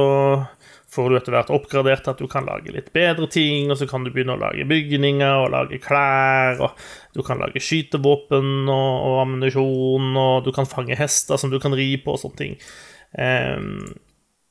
får 0.93 1.09
du 1.09 1.17
etter 1.17 1.35
hvert 1.35 1.51
oppgradert 1.53 2.07
at 2.09 2.21
du 2.21 2.25
kan 2.29 2.47
lage 2.47 2.73
litt 2.73 2.89
bedre 2.95 3.27
ting, 3.29 3.69
og 3.69 3.77
så 3.77 3.85
kan 3.89 4.05
du 4.05 4.09
begynne 4.13 4.37
å 4.37 4.41
lage 4.41 4.65
bygninger 4.69 5.43
og 5.43 5.51
lage 5.53 5.81
klær, 5.83 6.63
og 6.63 6.79
du 7.13 7.21
kan 7.27 7.41
lage 7.41 7.61
skytevåpen 7.61 8.71
og, 8.71 8.89
og 9.11 9.19
ammunisjon, 9.27 10.09
og 10.23 10.47
du 10.47 10.49
kan 10.55 10.69
fange 10.69 10.97
hester 10.97 11.37
som 11.41 11.53
du 11.53 11.59
kan 11.61 11.75
ri 11.77 11.91
på 12.01 12.15
og 12.15 12.23
sånne 12.23 12.41
ting. 12.41 12.57
Um, 13.13 13.93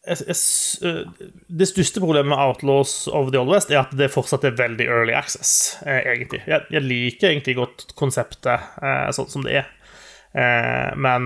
Eh, 0.02 1.02
det 1.46 1.68
største 1.70 2.02
problemet 2.02 2.32
med 2.32 2.40
Outlaws 2.42 3.06
of 3.06 3.30
the 3.30 3.38
Old 3.38 3.52
West 3.54 3.70
er 3.70 3.84
at 3.84 3.92
det 3.94 4.10
fortsatt 4.10 4.44
er 4.48 4.56
veldig 4.58 4.88
early 4.90 5.14
access, 5.14 5.76
eh, 5.86 6.00
egentlig. 6.14 6.42
Jeg, 6.50 6.66
jeg 6.74 6.82
liker 6.82 7.30
egentlig 7.30 7.54
godt 7.60 7.86
konseptet 7.98 8.72
eh, 8.82 9.10
sånn 9.14 9.30
som 9.30 9.46
det 9.46 9.60
er. 9.62 9.70
Eh, 10.32 10.92
men 10.96 11.24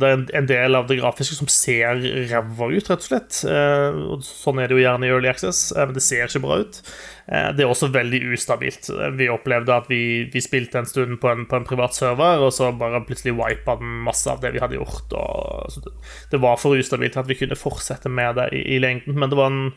det 0.00 0.08
er 0.08 0.22
en 0.38 0.46
del 0.48 0.78
av 0.78 0.86
det 0.88 0.96
grafiske 0.96 1.36
som 1.36 1.48
ser 1.52 2.00
ræva 2.30 2.70
ut, 2.72 2.88
rett 2.88 3.02
og 3.02 3.04
slett. 3.04 3.42
Eh, 3.44 3.98
sånn 4.24 4.62
er 4.62 4.70
det 4.70 4.78
jo 4.78 4.84
gjerne 4.84 5.08
i 5.08 5.12
Early 5.12 5.28
Access, 5.28 5.68
eh, 5.74 5.84
men 5.84 5.96
det 5.96 6.04
ser 6.04 6.24
ikke 6.24 6.44
bra 6.46 6.62
ut. 6.64 6.80
det 7.26 7.64
er 7.64 7.66
også 7.66 7.88
veldig 7.90 8.20
ustabilt. 8.36 8.86
Vi 9.18 9.26
opplevde 9.26 9.74
at 9.74 9.88
vi, 9.90 10.28
vi 10.30 10.38
spilte 10.38 10.78
en 10.78 10.86
stund 10.86 11.16
på 11.18 11.26
en, 11.26 11.40
på 11.50 11.56
en, 11.58 11.64
privat 11.66 11.96
server, 11.96 12.38
og 12.38 12.52
så 12.54 12.68
bare 12.70 13.00
plutselig 13.02 13.34
wipa 13.34 13.74
den 13.80 13.96
masse 14.06 14.30
av 14.30 14.38
det 14.44 14.52
vi 14.54 14.62
hadde 14.62 14.78
gjort. 14.78 15.10
Og, 15.18 15.88
det 16.30 16.38
var 16.38 16.60
for 16.62 16.78
ustabilt 16.78 17.18
at 17.18 17.26
vi 17.26 17.34
kunne 17.34 17.58
fortsette 17.58 18.08
med 18.08 18.38
det 18.38 18.52
i, 18.54 18.62
i 18.76 18.78
lengden, 18.78 19.18
men 19.18 19.32
det 19.32 19.40
var 19.40 19.50
en 19.50 19.74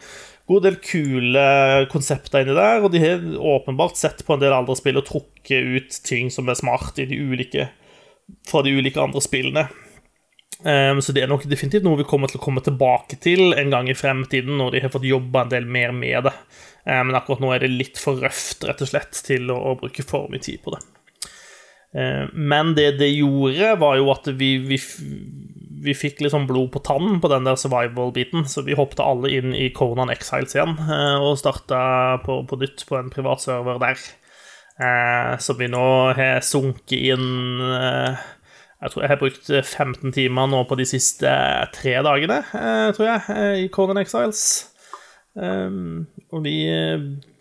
god 0.50 0.68
del 0.68 0.78
kule 0.78 1.48
konsepter 1.90 2.46
inni 2.46 2.54
der, 2.54 2.86
og 2.86 2.94
de 2.94 3.02
har 3.02 3.26
åpenbart 3.58 3.98
sett 3.98 4.22
på 4.26 4.38
en 4.38 4.46
del 4.46 4.54
andre 4.54 4.78
spill 4.78 5.02
og 5.02 5.10
trukket 5.10 5.74
ut 5.74 6.00
ting 6.06 6.30
som 6.34 6.54
er 6.54 6.62
smart 6.62 7.02
i 7.02 7.10
de 7.10 7.18
ulike 7.18 7.72
fra 8.50 8.64
de 8.66 8.74
ulike 8.76 9.02
andre 9.02 9.22
spillene. 9.24 9.68
Um, 10.60 11.00
så 11.02 11.14
det 11.16 11.24
er 11.24 11.30
nok 11.32 11.46
definitivt 11.48 11.86
noe 11.88 12.02
vi 12.02 12.08
kommer 12.08 12.28
til 12.28 12.42
å 12.42 12.44
komme 12.44 12.60
tilbake 12.64 13.16
til 13.24 13.54
en 13.56 13.72
gang 13.72 13.88
i 13.88 13.96
fremtiden, 13.96 14.58
når 14.60 14.74
de 14.74 14.82
har 14.84 14.92
fått 14.92 15.08
jobba 15.08 15.46
en 15.46 15.54
del 15.54 15.68
mer 15.72 15.94
med 15.96 16.28
det. 16.28 16.36
Um, 16.84 17.10
men 17.10 17.16
akkurat 17.20 17.44
nå 17.44 17.54
er 17.56 17.64
det 17.64 17.72
litt 17.72 18.02
for 18.02 18.20
røft, 18.20 18.66
rett 18.68 18.84
og 18.84 18.92
slett, 18.92 19.22
til 19.26 19.48
å, 19.54 19.60
å 19.72 19.78
bruke 19.80 20.04
for 20.08 20.28
mye 20.32 20.44
tid 20.44 20.60
på 20.66 20.76
det. 20.76 20.82
Um, 21.96 22.28
men 22.52 22.74
det 22.76 22.92
det 23.00 23.14
gjorde, 23.14 23.78
var 23.80 23.96
jo 24.02 24.12
at 24.12 24.28
vi, 24.42 24.52
vi, 24.68 24.82
vi 25.88 25.96
fikk 25.96 26.20
liksom 26.26 26.50
blod 26.50 26.74
på 26.76 26.84
tannen 26.84 27.22
på 27.24 27.32
den 27.32 27.48
der 27.48 27.56
survival-biten, 27.60 28.44
så 28.52 28.66
vi 28.68 28.76
hoppet 28.78 29.00
alle 29.06 29.32
inn 29.40 29.56
i 29.56 29.70
Conan 29.76 30.12
Exiles 30.12 30.58
igjen 30.58 30.76
uh, 30.76 31.24
og 31.24 31.40
starta 31.40 32.20
på, 32.26 32.42
på 32.52 32.60
nytt 32.60 32.84
på 32.90 33.00
en 33.00 33.14
privat 33.16 33.48
server 33.48 33.80
der. 33.80 34.10
Eh, 34.80 35.38
som 35.44 35.58
vi 35.60 35.68
nå 35.68 35.86
har 36.16 36.40
sunket 36.46 36.96
inn 36.96 37.60
eh, 37.60 38.20
Jeg 38.80 38.94
tror 38.94 39.04
jeg 39.04 39.12
har 39.12 39.20
brukt 39.20 39.50
15 39.52 40.14
timer 40.16 40.48
nå 40.48 40.62
på 40.70 40.78
de 40.80 40.86
siste 40.88 41.34
tre 41.76 41.98
dagene, 42.06 42.38
eh, 42.56 42.86
tror 42.96 43.10
jeg, 43.10 43.66
i 43.66 43.72
Conan 43.76 44.00
Exiles. 44.00 44.70
Um, 45.40 46.08
og 46.34 46.42
vi, 46.44 46.64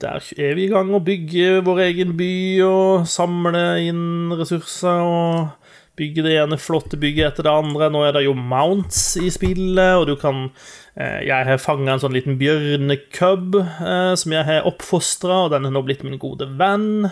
der 0.03 0.27
er 0.39 0.53
vi 0.55 0.67
i 0.67 0.71
gang 0.71 0.91
å 0.95 1.01
bygge 1.03 1.63
vår 1.67 1.81
egen 1.87 2.13
by 2.19 2.35
og 2.67 3.07
samle 3.11 3.63
inn 3.87 4.35
ressurser 4.39 5.01
og 5.03 5.69
bygge 5.99 6.25
det 6.27 6.35
ene 6.39 6.59
flotte 6.61 6.99
bygget 7.01 7.33
etter 7.33 7.47
det 7.47 7.55
andre. 7.55 7.89
Nå 7.91 8.05
er 8.07 8.15
det 8.17 8.25
jo 8.27 8.37
mounts 8.39 9.17
i 9.21 9.31
spillet, 9.35 9.97
og 9.99 10.07
du 10.11 10.15
kan 10.21 10.49
eh, 10.95 11.25
Jeg 11.27 11.49
har 11.49 11.63
fanga 11.63 11.95
en 11.95 12.03
sånn 12.03 12.15
liten 12.17 12.39
bjørnecub 12.41 13.59
eh, 13.59 14.15
som 14.19 14.35
jeg 14.37 14.47
har 14.49 14.69
oppfostra, 14.69 15.45
og 15.47 15.57
den 15.57 15.69
er 15.69 15.75
nå 15.75 15.83
blitt 15.87 16.05
min 16.07 16.21
gode 16.21 16.51
venn. 16.61 17.09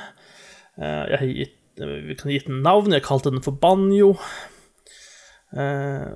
Eh, 0.77 1.05
jeg 1.13 1.21
har 1.21 1.33
gitt, 1.33 1.57
vi 1.81 2.19
kan 2.19 2.33
gi 2.33 2.43
den 2.47 2.63
navn. 2.67 2.95
Jeg 2.97 3.07
kalte 3.07 3.33
den 3.33 3.45
for 3.45 3.57
Banjo. 3.57 4.15
Eh, 5.57 5.63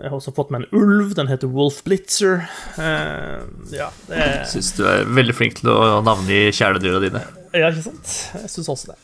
jeg 0.02 0.10
har 0.10 0.16
også 0.16 0.34
fått 0.36 0.50
med 0.52 0.64
en 0.64 0.80
ulv. 0.82 1.14
Den 1.16 1.30
heter 1.30 1.52
Wolf 1.52 1.82
Blitzer. 1.86 2.44
Eh, 2.76 3.46
ja, 3.76 3.92
det 4.08 4.26
Syns 4.50 4.74
du 4.76 4.84
er 4.88 5.06
veldig 5.08 5.36
flink 5.36 5.60
til 5.60 5.72
å 5.72 6.00
navngi 6.04 6.48
kjæledyra 6.52 7.04
dine. 7.06 7.24
Ja, 7.54 7.70
ikke 7.70 7.88
sant? 7.88 8.18
Jeg 8.36 8.52
syns 8.52 8.72
også 8.72 8.92
det. 8.92 9.00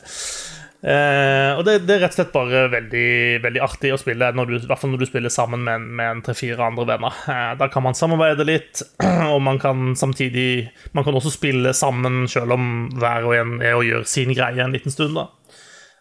Uh, 0.87 1.57
og 1.57 1.65
det, 1.67 1.81
det, 1.89 1.97
er 1.97 2.03
rett 2.05 2.13
og 2.13 2.19
slett 2.21 2.35
bare 2.35 2.61
veldig, 2.71 3.07
veldig 3.43 3.63
artig 3.65 3.91
å 3.91 3.97
spille, 3.99 4.29
du, 4.37 4.53
i 4.55 4.69
hvert 4.69 4.79
fall 4.79 4.93
når 4.93 5.01
du 5.01 5.07
spiller 5.09 5.33
sammen 5.33 5.65
med, 5.67 5.87
med 5.99 6.11
en 6.13 6.21
tre-fire 6.23 6.63
andre 6.63 6.85
venner. 6.87 7.17
Uh, 7.27 7.57
da 7.59 7.67
kan 7.73 7.83
man 7.83 7.97
samarbeide 7.97 8.47
litt, 8.47 8.85
og 9.33 9.41
man 9.43 9.59
kan 9.59 9.97
samtidig 9.99 10.69
Man 10.95 11.03
kan 11.03 11.17
også 11.17 11.33
spille 11.35 11.73
sammen 11.75 12.29
selv 12.31 12.55
om 12.55 12.69
hver 13.01 13.27
og 13.27 13.35
en 13.35 13.57
er 13.65 13.75
og 13.81 13.89
gjør 13.89 14.07
sin 14.07 14.31
greie 14.37 14.63
en 14.63 14.77
liten 14.77 14.95
stund. 14.95 15.17
da 15.17 15.27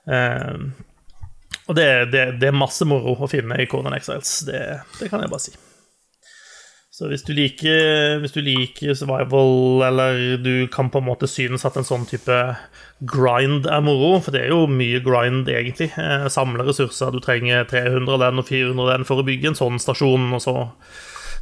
Uh, 0.06 0.72
og 1.66 1.78
det, 1.78 1.88
det, 2.14 2.26
det, 2.42 2.50
er 2.50 2.58
masse 2.58 2.86
moro 2.86 3.16
å 3.18 3.30
finne 3.30 3.58
i 3.62 3.70
Conan 3.70 3.96
Exiles. 3.98 4.44
Det, 4.48 4.62
det, 5.00 5.10
kan 5.10 5.24
jeg 5.24 5.32
bare 5.32 5.46
si. 5.48 5.56
Så 6.96 7.10
hvis 7.12 7.26
du 7.28 7.34
liker 7.36 8.22
Hvis 8.22 8.32
du 8.32 8.40
liker 8.46 8.94
survival, 8.96 9.82
eller 9.84 10.38
du 10.40 10.68
kan 10.72 10.92
på 10.94 11.02
en 11.02 11.10
måte 11.10 11.28
synes 11.28 11.66
at 11.68 11.76
en 11.76 11.88
sånn 11.88 12.06
type 12.08 12.38
grind 13.12 13.66
er 13.68 13.82
moro, 13.84 14.14
for 14.24 14.32
det 14.32 14.46
er 14.46 14.54
jo 14.54 14.70
mye 14.72 15.02
grind, 15.04 15.50
egentlig. 15.52 15.90
Eh, 16.00 16.30
samle 16.32 16.64
ressurser. 16.64 17.12
Du 17.12 17.20
trenger 17.20 17.68
300 17.68 18.22
den 18.22 18.40
og 18.40 18.48
400 18.48 18.94
den 18.94 19.10
for 19.10 19.20
å 19.20 19.28
bygge 19.28 19.52
en 19.52 19.60
sånn 19.60 19.82
stasjon, 19.82 20.30
og 20.38 20.46
så 20.46 20.56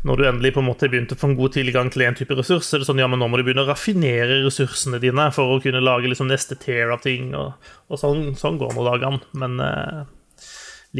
når 0.03 0.19
du 0.19 0.23
endelig 0.27 0.51
på 0.55 0.59
en 0.59 0.67
måte 0.67 0.89
begynte 0.91 1.15
å 1.15 1.19
få 1.19 1.29
en 1.29 1.37
god 1.37 1.53
tilgang 1.55 1.89
til 1.93 2.03
en 2.03 2.17
type 2.17 2.35
ressurs, 2.35 2.67
så 2.67 2.75
er 2.75 2.83
det 2.83 2.87
sånn 2.89 2.99
ja, 2.99 3.07
men 3.07 3.21
nå 3.21 3.29
må 3.31 3.39
du 3.39 3.45
begynne 3.47 3.63
å 3.63 3.69
raffinere 3.69 4.41
ressursene 4.43 4.99
dine 5.03 5.29
for 5.35 5.53
å 5.53 5.61
kunne 5.63 5.83
lage 5.83 6.11
liksom 6.11 6.27
neste 6.31 6.57
tier 6.59 6.91
av 6.91 7.03
ting, 7.05 7.31
og, 7.39 7.69
og 7.87 8.01
sånn, 8.01 8.33
sånn, 8.39 8.59
går 8.59 8.75
nå 8.75 8.83
dagene. 8.89 9.21
Men 9.39 9.55
eh, 9.63 10.01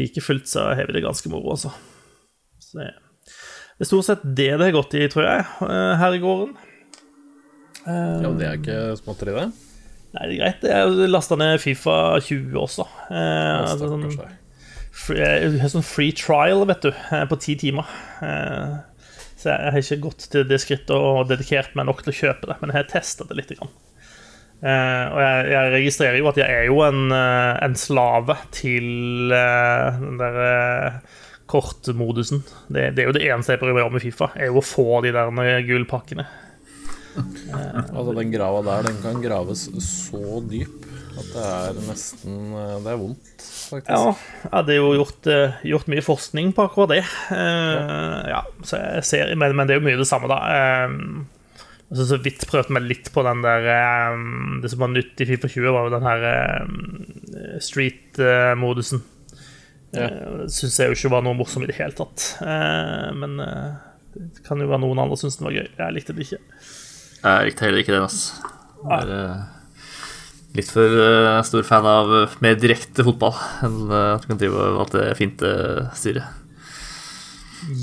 like 0.00 0.24
fullt 0.24 0.48
så 0.48 0.70
har 0.72 0.88
vi 0.88 0.96
det 0.96 1.04
ganske 1.04 1.32
moro, 1.32 1.52
altså. 1.52 1.74
Så 2.64 2.80
det, 2.80 2.94
det 3.28 3.84
er 3.84 3.90
stort 3.90 4.08
sett 4.08 4.24
det 4.24 4.54
det 4.54 4.70
har 4.70 4.78
gått 4.78 4.96
i, 4.96 5.04
tror 5.12 5.28
jeg, 5.28 5.44
eh, 5.68 5.92
her 6.00 6.16
i 6.16 6.22
gården. 6.24 6.56
ja, 7.84 8.32
det 8.40 8.48
er 8.48 8.58
ikke 8.62 8.80
småtteri, 9.02 9.36
det? 9.36 9.50
Nei, 10.14 10.28
det 10.30 10.34
er 10.34 10.40
greit. 10.40 10.64
Jeg 10.70 11.10
lasta 11.10 11.36
ned 11.36 11.58
Fifa 11.58 11.98
20 12.22 12.56
også. 12.60 12.86
Eh, 13.10 13.52
altså, 13.66 13.88
sånn, 13.90 14.34
free, 14.94 15.70
sånn 15.72 15.86
free 15.86 16.14
trial, 16.14 16.62
vet 16.70 16.86
du, 16.86 16.92
eh, 16.94 17.24
på 17.30 17.38
ti 17.42 17.56
timer. 17.58 17.88
Eh, 18.22 18.76
så 19.44 19.52
jeg 19.52 19.72
har 19.74 19.82
ikke 19.82 20.04
gått 20.06 20.28
til 20.32 20.46
det 20.48 20.56
skrittet 20.62 20.94
og 20.96 21.26
dedikert 21.28 21.74
meg 21.76 21.84
nok 21.90 21.98
til 22.04 22.14
å 22.14 22.16
kjøpe 22.16 22.48
det, 22.48 22.54
men 22.62 22.70
jeg 22.72 22.80
har 22.80 22.86
testa 22.88 23.26
det 23.28 23.36
litt. 23.36 23.50
Eh, 23.52 23.58
og 25.12 25.18
jeg, 25.20 25.42
jeg 25.52 25.72
registrerer 25.74 26.16
jo 26.16 26.30
at 26.30 26.40
jeg 26.40 26.48
er 26.48 26.70
jo 26.70 26.78
en, 26.86 27.02
uh, 27.12 27.52
en 27.66 27.76
slave 27.76 28.38
til 28.56 29.34
uh, 29.34 30.00
den 30.00 30.16
der 30.22 30.40
kortmodusen. 31.50 32.40
Det, 32.72 32.94
det 32.96 33.04
er 33.04 33.10
jo 33.10 33.16
det 33.18 33.26
eneste 33.28 33.52
jeg 33.52 33.60
prøver 33.60 33.82
å 33.82 33.84
gjøre 33.84 33.96
med 33.98 34.06
Fifa, 34.06 34.30
er 34.32 34.48
jo 34.48 34.62
å 34.62 34.64
få 34.64 35.02
de 35.04 35.12
der 35.12 35.68
gullpakkene. 35.68 36.26
Altså, 37.54 38.10
den 38.16 38.32
grava 38.32 38.58
der, 38.66 38.88
den 38.88 38.96
kan 38.98 39.20
graves 39.22 39.68
så 39.86 40.40
dyp 40.50 40.93
at 41.14 41.28
det 41.30 41.44
er 41.44 41.78
nesten 41.86 42.34
eh, 42.58 42.74
Det 42.82 42.90
er 42.90 42.98
vondt, 43.00 43.44
faktisk. 43.44 43.92
Ja, 43.92 44.14
jeg 44.48 44.66
det 44.68 44.74
er 44.74 44.80
jo 44.80 44.90
gjort, 44.98 45.30
eh, 45.30 45.56
gjort 45.70 45.88
mye 45.92 46.04
forskning 46.04 46.52
på 46.56 46.66
akkurat 46.66 46.92
det. 46.94 47.04
Eh, 47.34 48.18
ja, 48.32 48.42
så 48.66 48.80
jeg 48.82 49.06
ser, 49.10 49.32
men, 49.38 49.54
men 49.56 49.68
det 49.68 49.76
er 49.76 49.80
jo 49.80 49.86
mye 49.86 50.00
det 50.00 50.08
samme, 50.10 50.30
da. 50.30 50.40
Altså, 51.84 52.08
så 52.08 52.18
vidt 52.24 52.46
prøvde 52.50 52.74
meg 52.74 52.86
litt 52.88 53.10
på 53.14 53.22
den 53.22 53.42
der 53.44 53.66
Det 54.62 54.70
som 54.72 54.80
var 54.82 54.90
nytt 54.90 55.20
i 55.20 55.28
Fifa 55.28 55.50
20, 55.52 55.74
var 55.76 55.86
jo 55.86 55.94
den 55.94 56.08
her 56.08 57.60
street-modusen. 57.62 59.04
Ja. 59.94 60.08
Uh, 60.10 60.46
Syns 60.50 60.80
jeg 60.80 60.90
jo 60.90 60.96
ikke 60.96 61.12
var 61.12 61.22
noe 61.22 61.38
morsom 61.38 61.62
i 61.62 61.68
det 61.70 61.76
hele 61.78 61.94
tatt. 61.94 62.32
Eh, 62.42 63.10
men 63.14 63.38
det 63.38 64.42
kan 64.46 64.58
jo 64.58 64.66
være 64.70 64.82
noen 64.82 65.04
andre 65.04 65.18
syns 65.20 65.38
den 65.38 65.48
var 65.48 65.54
gøy. 65.54 65.68
Jeg 65.78 65.94
likte 65.94 66.16
det 66.16 66.26
ikke. 66.26 66.40
Jeg 67.24 67.50
likte 67.50 67.68
heller 67.68 67.84
ikke 67.84 67.94
den, 67.94 68.08
altså. 68.08 68.50
Det 68.84 69.20
er 69.20 69.53
litt 70.54 70.70
for 70.70 70.86
uh, 70.86 71.42
stor 71.46 71.66
fan 71.66 71.86
av 71.88 72.14
eh, 72.14 72.38
mer 72.44 72.56
direkte 72.60 73.06
fotball 73.06 73.34
enn 73.66 73.84
uh, 73.90 74.14
at 74.14 74.24
du 74.24 74.30
kan 74.30 74.40
drive 74.40 74.54
og 74.54 74.80
alt 74.84 74.96
det 74.96 75.10
finte 75.18 75.52
styret. 75.98 76.40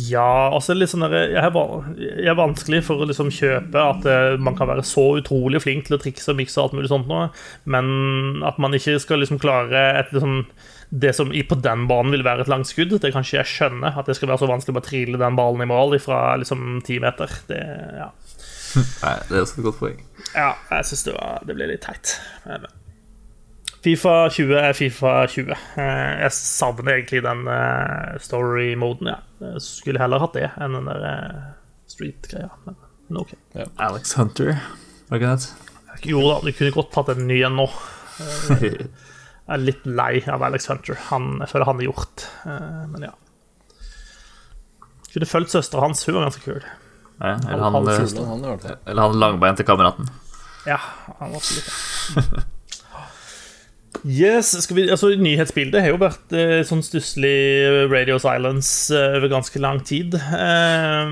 Ja, 0.05 0.51
altså 0.53 0.76
litt 0.78 0.91
sånn 0.91 1.01
der, 1.07 1.15
jeg, 1.34 1.41
er, 1.41 1.55
jeg 1.97 2.30
er 2.30 2.38
vanskelig 2.38 2.84
for 2.86 3.01
å 3.01 3.07
liksom 3.09 3.32
kjøpe 3.34 3.82
at 3.82 4.03
man 4.38 4.53
kan 4.53 4.69
være 4.69 4.84
så 4.86 5.07
utrolig 5.17 5.63
flink 5.63 5.88
til 5.88 5.97
å 5.97 5.99
trikse 6.03 6.30
og 6.30 6.38
mikse 6.38 6.59
og 6.59 6.67
alt 6.67 6.76
mulig 6.78 6.91
sånt 6.91 7.09
nå, 7.09 7.24
men 7.65 7.88
at 8.45 8.61
man 8.61 8.78
ikke 8.78 8.99
skal 9.01 9.24
liksom 9.24 9.41
klare 9.41 9.82
et 10.03 10.13
liksom 10.13 10.43
det 10.91 11.15
som 11.15 11.32
på 11.32 11.55
den 11.63 11.88
banen 11.88 12.11
vil 12.11 12.26
være 12.28 12.43
et 12.43 12.51
langt 12.51 12.67
skudd, 12.67 12.91
det 12.99 13.13
kan 13.13 13.24
ikke 13.24 13.39
jeg 13.39 13.49
skjønne. 13.49 13.93
At 13.95 14.09
det 14.11 14.17
skal 14.17 14.28
være 14.30 14.43
så 14.43 14.49
vanskelig 14.51 14.76
å 14.76 14.78
bare 14.78 14.89
trille 14.89 15.22
den 15.22 15.38
ballen 15.39 15.63
i 15.63 15.69
mål 15.72 15.95
fra 16.03 16.36
liksom 16.41 16.82
ti 16.86 16.99
meter. 16.99 17.32
Det, 17.47 17.61
ja. 17.95 18.09
Nei, 19.05 19.15
det 19.30 19.38
er 19.38 19.45
også 19.45 19.61
et 19.61 19.67
godt 19.69 19.80
poeng. 19.80 20.01
Ja, 20.36 20.51
jeg 20.71 20.86
syns 20.89 21.03
det, 21.07 21.15
det 21.47 21.55
ble 21.57 21.67
litt 21.71 21.82
teit. 21.88 22.15
Men- 22.45 22.67
Fifa 23.82 24.29
20 24.29 24.59
er 24.61 24.75
Fifa 24.77 25.11
20. 25.27 25.55
Eh, 25.82 26.19
Jeg 26.21 26.32
savner 26.38 26.91
egentlig 26.99 27.23
den 27.25 27.47
eh, 27.49 28.17
story-moden. 28.21 29.07
Ja. 29.09 29.15
Jeg 29.41 29.61
skulle 29.65 29.97
heller 30.03 30.21
hatt 30.21 30.36
det 30.38 30.51
enn 30.61 30.75
den 30.77 30.86
der 30.86 31.05
eh, 31.09 31.39
street-greia. 31.89 32.51
Men, 32.67 32.77
OK. 33.23 33.34
Ja. 33.57 33.65
Alex 33.82 34.13
Hunter, 34.19 34.51
var 35.09 35.17
ikke 35.17 35.32
det? 35.34 35.49
Jo 36.11 36.21
da, 36.27 36.36
du 36.45 36.51
kunne 36.53 36.75
godt 36.77 36.93
tatt 36.93 37.09
en 37.15 37.25
ny 37.27 37.39
en 37.43 37.57
nå. 37.57 37.65
Jeg 38.61 39.57
er 39.57 39.63
litt 39.65 39.82
lei 39.89 40.21
av 40.29 40.45
Alex 40.45 40.69
Hunter. 40.69 40.95
Han, 41.09 41.39
jeg 41.41 41.49
føler 41.51 41.65
han 41.67 41.82
er 41.82 41.89
gjort. 41.89 42.27
Eh, 42.45 42.86
Men 42.93 43.07
ja. 43.09 43.15
Kunne 45.11 45.27
fulgt 45.27 45.51
søstera 45.57 45.82
hans. 45.84 46.05
Hun 46.07 46.15
var 46.19 46.29
ganske 46.29 46.45
kul. 46.45 46.61
Ja, 47.22 47.36
eller, 47.38 47.63
Han- 47.63 47.76
han, 47.76 47.88
han 47.88 47.88
eh, 47.88 47.97
han 48.26 48.80
eller 48.89 49.01
han 49.07 49.19
langbein 49.22 49.55
til 49.59 49.67
kameraten. 49.67 50.09
Ja, 50.67 50.78
han 51.19 51.32
var 51.32 51.38
absolutt 51.38 51.69
det. 52.36 52.47
Yes, 54.07 54.53
skal 54.63 54.78
vi, 54.80 54.84
altså 54.89 55.11
Nyhetsbildet 55.19 55.84
har 55.84 55.91
jo 55.91 55.99
vært 56.01 56.32
eh, 56.34 56.61
sånn 56.65 56.82
stusslig 56.86 57.89
Radio 57.91 58.15
Silence 58.24 58.89
eh, 58.95 59.17
over 59.19 59.30
ganske 59.30 59.61
lang 59.61 59.82
tid. 59.86 60.15
Eh, 60.17 61.11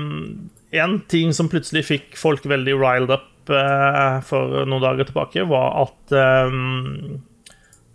en 0.80 0.96
ting 1.12 1.30
som 1.36 1.50
plutselig 1.52 1.84
fikk 1.86 2.16
folk 2.18 2.46
veldig 2.50 2.74
riled 2.80 3.12
up 3.14 3.52
eh, 3.52 4.16
for 4.26 4.64
noen 4.66 4.82
dager 4.82 5.06
tilbake, 5.10 5.44
var 5.50 5.76
at 5.84 6.16
eh, 6.18 6.56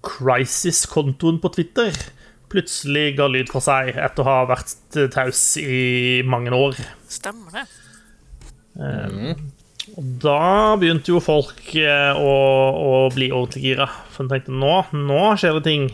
Crisis-kontoen 0.06 1.42
på 1.44 1.52
Twitter 1.58 1.92
plutselig 2.54 3.16
ga 3.18 3.26
lyd 3.28 3.50
fra 3.52 3.60
seg 3.66 3.96
etter 3.98 4.22
å 4.24 4.30
ha 4.30 4.38
vært 4.54 5.00
taus 5.12 5.42
i 5.60 6.22
mange 6.30 6.54
år. 6.56 6.78
Stemmer 7.12 7.52
det. 7.58 7.66
Og 9.96 10.08
da 10.24 10.76
begynte 10.82 11.14
jo 11.14 11.22
folk 11.24 11.70
eh, 11.78 12.18
å, 12.18 12.34
å 12.74 12.96
bli 13.14 13.30
ordentlig 13.30 13.64
gira. 13.70 13.88
For 14.12 14.26
de 14.26 14.34
tenkte 14.34 14.56
nå, 14.56 14.80
nå 14.98 15.22
skjer 15.40 15.60
det 15.60 15.66
ting. 15.68 15.86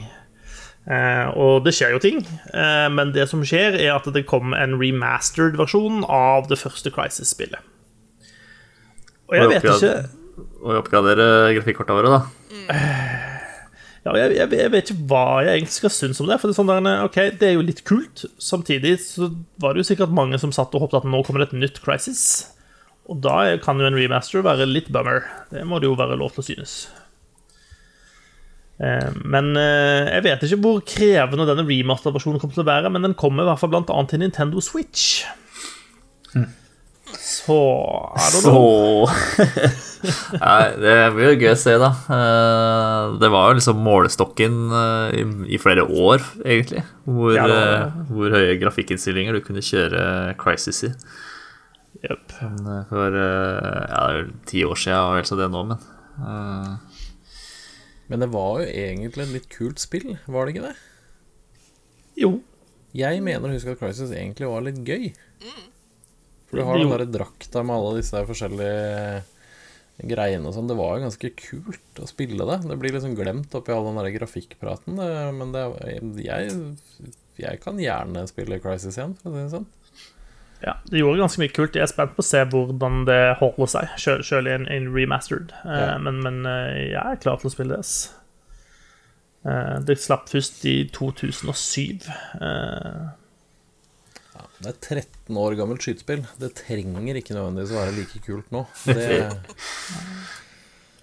Eh, 0.89 1.27
og 1.37 1.65
det 1.65 1.75
skjer 1.77 1.95
jo 1.95 2.01
ting. 2.01 2.21
Eh, 2.55 2.87
men 2.93 3.11
det 3.15 3.27
som 3.29 3.43
skjer, 3.45 3.75
er 3.77 3.93
at 3.97 4.07
det 4.15 4.25
kom 4.29 4.55
en 4.57 4.77
remastered 4.79 5.59
versjon 5.59 6.05
av 6.07 6.47
det 6.49 6.57
første 6.61 6.93
Crisis-spillet. 6.93 7.67
Og 9.31 9.37
jeg 9.37 9.51
vet 9.53 9.63
ikke 9.63 9.91
Og 10.61 10.73
oppgradere 10.81 11.25
grafikkortene 11.55 11.99
våre, 11.99 12.17
da. 12.17 12.71
ja, 14.05 14.15
jeg, 14.17 14.33
jeg, 14.39 14.47
jeg 14.57 14.71
vet 14.73 14.89
ikke 14.91 15.05
hva 15.11 15.25
jeg 15.45 15.59
egentlig 15.59 15.75
skal 15.77 15.93
synes 15.93 16.23
om 16.23 16.31
det. 16.31 16.39
For 16.39 16.49
det 16.49 16.55
er 16.55 16.61
sånn 16.61 16.71
der, 16.71 17.05
okay, 17.05 17.35
det 17.35 17.51
er 17.51 17.55
jo 17.59 17.67
litt 17.67 17.83
kult. 17.87 18.25
Samtidig 18.41 18.97
så 19.03 19.29
var 19.61 19.75
det 19.75 19.83
jo 19.83 19.91
sikkert 19.91 20.15
mange 20.15 20.39
som 20.41 20.55
satt 20.55 20.73
og 20.75 20.87
håpet 20.87 21.03
at 21.03 21.11
nå 21.11 21.21
kommer 21.27 21.43
det 21.43 21.51
et 21.51 21.61
nytt 21.61 21.83
Crisis. 21.83 22.25
Og 23.09 23.17
da 23.23 23.57
kan 23.63 23.79
jo 23.81 23.87
en 23.89 23.97
remaster 23.97 24.43
være 24.45 24.67
litt 24.69 24.89
bummer. 24.93 25.25
Det 25.51 25.63
må 25.67 25.79
det 25.81 25.89
jo 25.89 25.97
være 25.99 26.19
lov 26.19 26.35
til 26.35 26.43
å 26.43 26.47
synes. 26.47 26.75
Eh, 28.81 29.09
Men 29.25 29.51
eh, 29.59 30.09
jeg 30.17 30.25
vet 30.25 30.45
ikke 30.47 30.61
hvor 30.63 30.81
krevende 30.87 31.47
denne 31.49 31.65
remaster-versjonen 31.67 32.41
kommer 32.41 32.55
til 32.57 32.63
å 32.65 32.69
være, 32.71 32.91
men 32.93 33.05
den 33.09 33.17
kommer 33.17 33.43
i 33.45 33.51
hvert 33.51 33.61
fall 33.61 33.73
blant 33.73 33.91
annet 33.93 34.13
til 34.13 34.23
Nintendo 34.23 34.63
Switch. 34.63 35.23
Så 37.11 37.57
er 38.15 38.27
det 38.31 38.39
Så. 38.45 38.59
Nei, 40.41 40.61
det 40.81 40.93
blir 41.13 41.27
jo 41.33 41.39
gøy 41.43 41.49
å 41.51 41.57
se, 41.59 41.73
da. 41.81 41.89
Eh, 42.15 43.17
Det 43.21 43.29
var 43.33 43.49
jo 43.51 43.57
liksom 43.59 43.81
målestokken 43.83 44.55
i, 45.51 45.59
flere 45.61 45.83
år, 45.85 46.23
egentlig. 46.45 46.85
Hvor, 47.03 47.35
Ja, 47.35 47.89
hvor 48.09 48.31
høye 48.37 48.55
grafikkinnstillinger 48.61 49.35
du 49.35 49.43
kunne 49.43 49.65
kjøre 49.65 50.05
Crisis 50.41 50.85
i. 50.87 50.93
Men 52.01 52.69
eh, 52.73 52.85
For 52.89 53.17
eh, 53.17 53.81
ja, 53.85 53.99
det 54.01 54.13
er 54.13 54.15
vel 54.17 54.31
ti 54.49 54.63
år 54.65 54.79
siden, 54.79 54.99
og 55.05 55.17
vel 55.19 55.27
så 55.29 55.37
det 55.39 55.49
nå, 55.53 55.63
men 55.71 55.83
uh... 56.21 57.01
Men 58.11 58.19
det 58.25 58.27
var 58.33 58.57
jo 58.59 58.65
egentlig 58.67 59.23
et 59.23 59.35
litt 59.37 59.45
kult 59.53 59.79
spill, 59.79 60.17
var 60.27 60.43
det 60.43 60.55
ikke 60.55 60.65
det? 60.65 60.73
Jo. 62.19 62.31
Jeg 62.91 63.21
mener 63.23 63.47
å 63.47 63.53
huske 63.53 63.71
at 63.71 63.79
Crisis 63.79 64.11
egentlig 64.11 64.49
var 64.51 64.65
litt 64.65 64.81
gøy. 64.83 65.13
For 66.49 66.59
du 66.59 66.65
har 66.67 66.75
Jo. 66.75 66.81
den 66.83 66.91
derre 66.91 67.07
drakta 67.07 67.63
med 67.63 67.77
alle 67.77 68.01
disse 68.01 68.19
forskjellige 68.27 69.23
greiene 70.11 70.49
og 70.49 70.57
sånn. 70.57 70.67
Det 70.67 70.75
var 70.75 70.97
jo 70.97 71.05
ganske 71.05 71.31
kult 71.39 72.01
å 72.03 72.09
spille 72.09 72.49
det. 72.49 72.57
Det 72.67 72.77
blir 72.81 72.97
liksom 72.97 73.15
glemt 73.15 73.55
oppi 73.55 73.71
all 73.71 73.87
den 73.87 74.01
der 74.01 74.11
grafikkpraten. 74.17 74.99
Men 75.37 75.55
det, 75.55 75.63
jeg, 76.25 76.51
jeg 77.39 77.63
kan 77.63 77.79
gjerne 77.79 78.27
spille 78.27 78.59
Crisis 78.59 78.99
igjen, 78.99 79.15
for 79.23 79.31
å 79.31 79.37
si 79.37 79.45
det 79.45 79.53
sånn. 79.55 79.69
Ja, 80.61 80.75
det 80.91 80.99
gjorde 81.01 81.21
ganske 81.23 81.41
mye 81.41 81.53
kult. 81.55 81.73
Jeg 81.75 81.83
er 81.87 81.89
spent 81.89 82.11
på 82.17 82.21
å 82.21 82.27
se 82.27 82.43
hvordan 82.51 83.05
det 83.07 83.19
holder 83.39 83.69
seg, 83.71 83.93
sjøl 84.27 84.45
i 84.49 84.53
en, 84.53 84.67
en 84.69 84.91
remastered. 84.93 85.53
Eh, 85.65 85.79
Ja. 85.87 85.95
men, 85.97 86.19
men 86.21 86.41
eh, 86.45 86.91
jeg 86.91 87.01
er 87.01 87.21
klar 87.23 87.39
til 87.41 87.49
å 87.49 87.53
spille 87.55 87.73
det. 87.73 87.79
ass. 87.81 88.13
Eh, 89.41 89.79
det 89.87 89.95
slapp 90.03 90.29
først 90.29 90.61
i 90.69 90.75
2007. 90.93 92.05
Eh, 92.37 93.09
Ja, 94.31 94.45
det 94.61 94.69
er 94.75 94.77
13 95.01 95.37
år 95.41 95.57
gammelt 95.57 95.81
skytespill. 95.83 96.21
Det 96.39 96.53
trenger 96.61 97.17
ikke 97.19 97.33
nødvendigvis 97.35 97.73
å 97.73 97.81
være 97.81 97.97
like 97.97 98.21
kult 98.27 98.53
nå. 98.53 98.65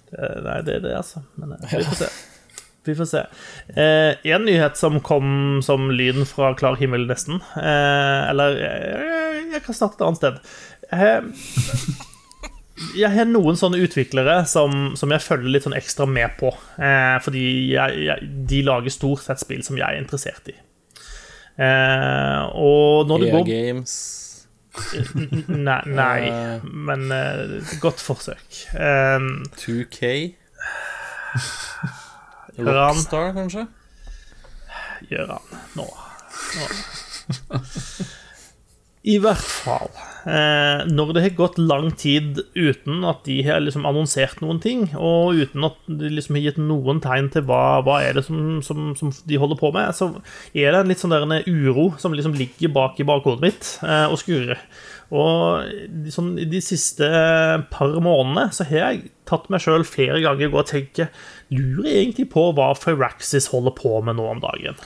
Det, 0.09 0.29
nei, 0.41 0.61
det 0.65 0.79
er 0.79 0.85
det, 0.87 0.95
altså. 0.97 1.21
Men 1.37 1.51
vi 1.61 1.83
får 1.85 1.99
se. 2.01 2.07
Vi 2.89 2.95
får 2.97 3.09
se. 3.11 3.21
Eh, 3.77 4.15
en 4.33 4.47
nyhet 4.49 4.79
som 4.81 4.95
kom 5.05 5.59
som 5.67 5.91
lyden 5.93 6.25
fra 6.25 6.55
klar 6.57 6.79
himmel, 6.81 7.05
nesten. 7.11 7.43
Eh, 7.61 8.21
eller 8.31 8.57
eh, 8.57 9.28
jeg 9.59 9.67
kan 9.67 9.77
starte 9.77 9.99
et 9.99 10.07
annet 10.07 10.21
sted. 10.21 10.39
Eh, 10.95 11.21
jeg 12.99 13.11
har 13.15 13.29
noen 13.29 13.59
sånne 13.59 13.81
utviklere 13.83 14.41
som, 14.51 14.93
som 14.99 15.13
jeg 15.15 15.25
følger 15.25 15.53
litt 15.55 15.67
sånn 15.67 15.77
ekstra 15.79 16.07
med 16.11 16.37
på. 16.41 16.53
Eh, 16.79 17.17
fordi 17.25 17.45
jeg, 17.75 18.05
jeg, 18.09 18.31
de 18.51 18.63
lager 18.67 18.95
stort 18.95 19.25
sett 19.27 19.43
spill 19.43 19.65
som 19.67 19.79
jeg 19.81 19.87
er 19.87 20.01
interessert 20.03 20.53
i. 20.53 20.57
Eh, 21.59 22.43
og 22.55 23.09
når 23.11 23.25
det 23.25 23.33
EA 23.33 23.35
går 23.35 23.49
Games 23.51 23.97
Nei, 25.49 25.81
nei 25.91 26.29
men 26.63 27.09
godt 27.83 27.99
forsøk. 28.05 28.61
Eh, 28.79 29.27
2K 29.59 30.13
Rockstar, 32.63 33.33
kanskje? 33.35 33.67
gjør 35.07 35.27
han 35.27 35.59
nå. 35.79 35.87
nå. 36.59 37.59
I 39.07 39.19
hvert 39.23 39.39
fall. 39.39 39.91
eh, 40.29 40.83
når 40.91 41.13
det 41.15 41.23
har 41.23 41.35
gått 41.39 41.59
lang 41.63 41.93
tid 41.97 42.41
uten 42.57 43.05
at 43.07 43.23
de 43.29 43.39
har 43.47 43.63
liksom 43.63 43.87
annonsert 43.89 44.43
noen 44.43 44.59
ting, 44.61 44.89
og 44.99 45.39
uten 45.39 45.65
at 45.69 45.79
de 45.87 46.11
liksom 46.13 46.37
har 46.37 46.45
gitt 46.49 46.59
noen 46.61 47.01
tegn 47.05 47.31
til 47.33 47.47
hva, 47.49 47.79
hva 47.87 48.01
er 48.05 48.19
det 48.19 48.27
som, 48.27 48.59
som, 48.65 48.93
som 48.99 49.15
de 49.25 49.41
holder 49.41 49.61
på 49.61 49.71
med, 49.77 49.95
så 49.97 50.11
er 50.53 50.75
det 50.75 50.83
en 50.83 50.91
litt 50.91 51.03
sånn 51.03 51.15
der 51.15 51.47
uro 51.47 51.93
som 52.03 52.17
liksom 52.17 52.37
ligger 52.37 52.75
bak 52.75 52.99
i 53.01 53.07
bakhodet 53.09 53.45
mitt 53.47 53.71
eh, 53.87 54.07
og 54.11 54.19
skurrer. 54.21 54.61
Og 55.09 55.71
de, 55.89 56.13
sånn, 56.13 56.35
de 56.37 56.61
siste 56.61 57.09
par 57.73 57.97
månedene 58.05 58.51
så 58.53 58.67
har 58.69 58.83
jeg 58.83 59.09
tatt 59.29 59.49
meg 59.53 59.63
sjøl 59.65 59.87
flere 59.89 60.21
ganger 60.25 60.53
og 60.53 60.69
tenkt 60.69 61.07
Lurer 61.55 62.03
egentlig 62.03 62.27
på 62.35 62.51
hva 62.53 62.75
Firaxis 62.77 63.49
holder 63.55 63.73
på 63.79 63.95
med 64.05 64.19
nå 64.19 64.27
om 64.35 64.43
dagen. 64.43 64.77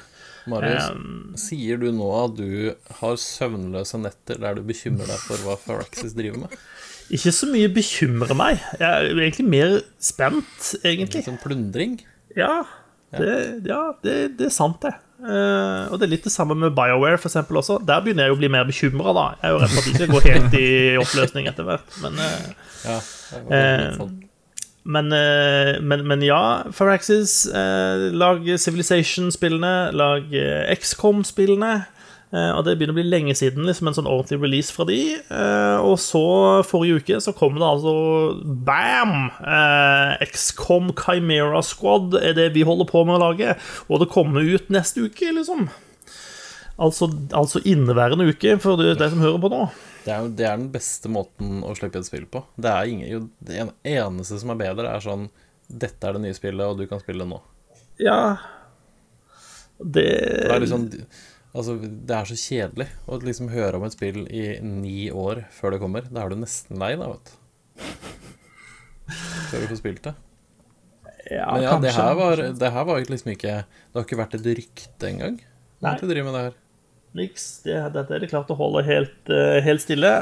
Marius, 0.51 0.89
Um, 0.93 1.35
sier 1.39 1.79
du 1.79 1.89
nå 1.95 2.09
at 2.25 2.37
du 2.39 2.75
har 3.01 3.17
søvnløse 3.21 4.01
netter 4.03 4.41
der 4.43 4.57
du 4.59 4.63
bekymrer 4.67 5.07
deg 5.07 5.21
for 5.23 5.37
hva 5.47 5.55
Faraxis 5.61 6.17
driver 6.19 6.45
med? 6.47 6.57
Ikke 7.13 7.33
så 7.35 7.47
mye 7.51 7.69
bekymrer 7.75 8.35
meg. 8.39 8.59
Jeg 8.81 8.89
er 8.89 9.21
egentlig 9.27 9.47
mer 9.53 9.75
spent, 10.03 10.73
egentlig. 10.83 11.21
Litt 11.23 11.29
sånn 11.31 11.41
plundring? 11.43 11.99
Ja, 12.39 12.63
det, 13.13 13.33
ja, 13.69 13.83
det, 14.03 14.17
det 14.39 14.47
er 14.49 14.55
sant, 14.55 14.81
det. 14.83 14.95
Uh, 15.23 15.87
og 15.93 15.99
det 16.01 16.09
er 16.09 16.13
litt 16.17 16.25
det 16.27 16.33
samme 16.35 16.57
med 16.59 16.73
BioWare, 16.75 17.19
for 17.21 17.29
eksempel, 17.31 17.61
også. 17.61 17.77
Der 17.87 18.01
begynner 18.03 18.27
jeg 18.27 18.35
å 18.35 18.39
bli 18.41 18.49
mer 18.51 18.65
bekymra. 18.67 19.13
Jeg 19.37 19.47
er 19.47 19.53
jo 19.55 19.61
redd 19.63 19.75
for 19.75 19.83
at 19.83 19.87
de 19.87 19.95
skal 19.99 20.11
gå 20.11 20.23
helt 20.27 20.57
i 20.59 20.69
oppløsning 20.99 21.51
etter 21.53 21.69
hvert. 21.69 21.95
Men, 22.03 22.19
uh, 22.19 22.69
Ja. 22.83 22.97
det 22.99 23.43
var 23.47 23.59
Eh, 23.59 23.83
litt 23.85 24.01
sånn. 24.01 24.17
Men, 24.83 25.13
eh, 25.15 25.79
men, 25.81 26.07
men 26.07 26.23
ja, 26.27 26.65
Firaxis, 26.75 27.47
eh, 27.47 28.09
lag 28.19 28.43
Civilization-spillene, 28.59 29.93
lag 29.95 30.35
eh, 30.35 30.71
XCOM-spillene. 30.75 31.75
Og 32.33 32.63
det 32.65 32.79
begynner 32.81 32.95
å 32.95 32.97
bli 32.97 33.11
lenge 33.13 33.35
siden 33.37 33.67
liksom 33.69 33.91
en 33.91 33.97
sånn 33.99 34.07
ordentlig 34.09 34.39
release 34.41 34.73
fra 34.73 34.87
de. 34.89 35.19
Og 35.85 35.99
så, 36.01 36.23
forrige 36.65 37.03
uke, 37.03 37.19
så 37.21 37.35
kom 37.37 37.59
det 37.61 37.67
altså 37.69 37.93
bam! 38.65 39.27
XCOM 40.25 40.95
Chimera 40.97 41.61
Squad 41.61 42.17
er 42.23 42.33
det 42.39 42.47
vi 42.55 42.65
holder 42.65 42.89
på 42.89 43.03
med 43.05 43.19
å 43.19 43.21
lage. 43.27 43.53
Og 43.93 44.01
det 44.01 44.09
kommer 44.15 44.49
ut 44.49 44.73
neste 44.73 45.05
uke, 45.05 45.29
liksom. 45.29 45.69
Altså, 46.81 47.11
altså 47.37 47.61
inneværende 47.69 48.31
uke, 48.33 48.57
for 48.65 48.81
de 48.81 48.97
som 48.97 49.21
hører 49.21 49.45
på 49.45 49.53
nå. 49.53 49.67
Det 50.03 50.11
er, 50.11 50.29
det 50.35 50.47
er 50.49 50.57
den 50.59 50.71
beste 50.75 51.11
måten 51.13 51.61
å 51.63 51.75
slippe 51.79 52.01
et 52.03 52.09
spill 52.09 52.25
på. 52.31 52.43
Det 52.59 52.71
er 52.71 52.91
ingen, 52.91 53.09
jo, 53.11 53.21
det 53.45 53.61
eneste 53.87 54.41
som 54.43 54.51
er 54.55 54.63
bedre, 54.65 54.91
er 54.91 55.05
sånn 55.05 55.29
Dette 55.73 56.05
er 56.05 56.17
det 56.17 56.25
nye 56.25 56.37
spillet, 56.37 56.67
og 56.67 56.81
du 56.81 56.89
kan 56.91 57.01
spille 57.01 57.23
det 57.25 57.31
nå. 57.31 57.39
Ja 58.03 58.37
Det 59.79 60.03
Det 60.05 60.51
er 60.51 60.61
liksom 60.65 60.89
Altså, 61.53 61.77
det 61.85 62.17
er 62.17 62.29
så 62.29 62.37
kjedelig 62.41 62.87
å 63.07 63.19
liksom 63.21 63.51
høre 63.53 63.77
om 63.77 63.85
et 63.85 63.93
spill 63.93 64.23
i 64.33 64.57
ni 64.65 65.11
år 65.13 65.43
før 65.53 65.75
det 65.75 65.81
kommer. 65.83 66.07
Da 66.09 66.23
er 66.23 66.33
du 66.33 66.39
nesten 66.41 66.81
lei, 66.81 66.95
da, 66.97 67.11
vet 67.13 67.29
du. 67.29 67.83
Før 69.51 69.61
du 69.61 69.67
får 69.75 69.81
spilt 69.83 70.07
det. 70.07 70.15
ja, 71.29 71.51
Men 71.53 71.67
ja, 71.67 71.75
det 71.77 71.93
kanskje. 71.93 72.07
her 72.07 72.17
var, 72.17 72.43
det 72.63 72.71
her 72.73 72.87
var 72.89 73.05
liksom 73.05 73.35
ikke 73.35 73.57
Det 73.69 73.99
har 73.99 74.07
ikke 74.09 74.21
vært 74.23 74.39
et 74.39 74.49
rykte 74.49 75.11
engang. 75.11 75.37
Nei. 75.83 75.93
At 75.93 76.01
de 76.01 76.09
driver 76.09 76.31
med 76.31 76.39
det 76.39 76.45
her. 76.47 76.57
Niks. 77.19 77.63
Det, 77.67 77.77
dette 77.95 78.15
er 78.17 78.23
det 78.23 78.31
klart 78.31 78.51
å 78.53 78.57
holde 78.59 78.85
helt, 78.87 79.19
eh, 79.33 79.59
helt 79.65 79.83
stille. 79.85 80.13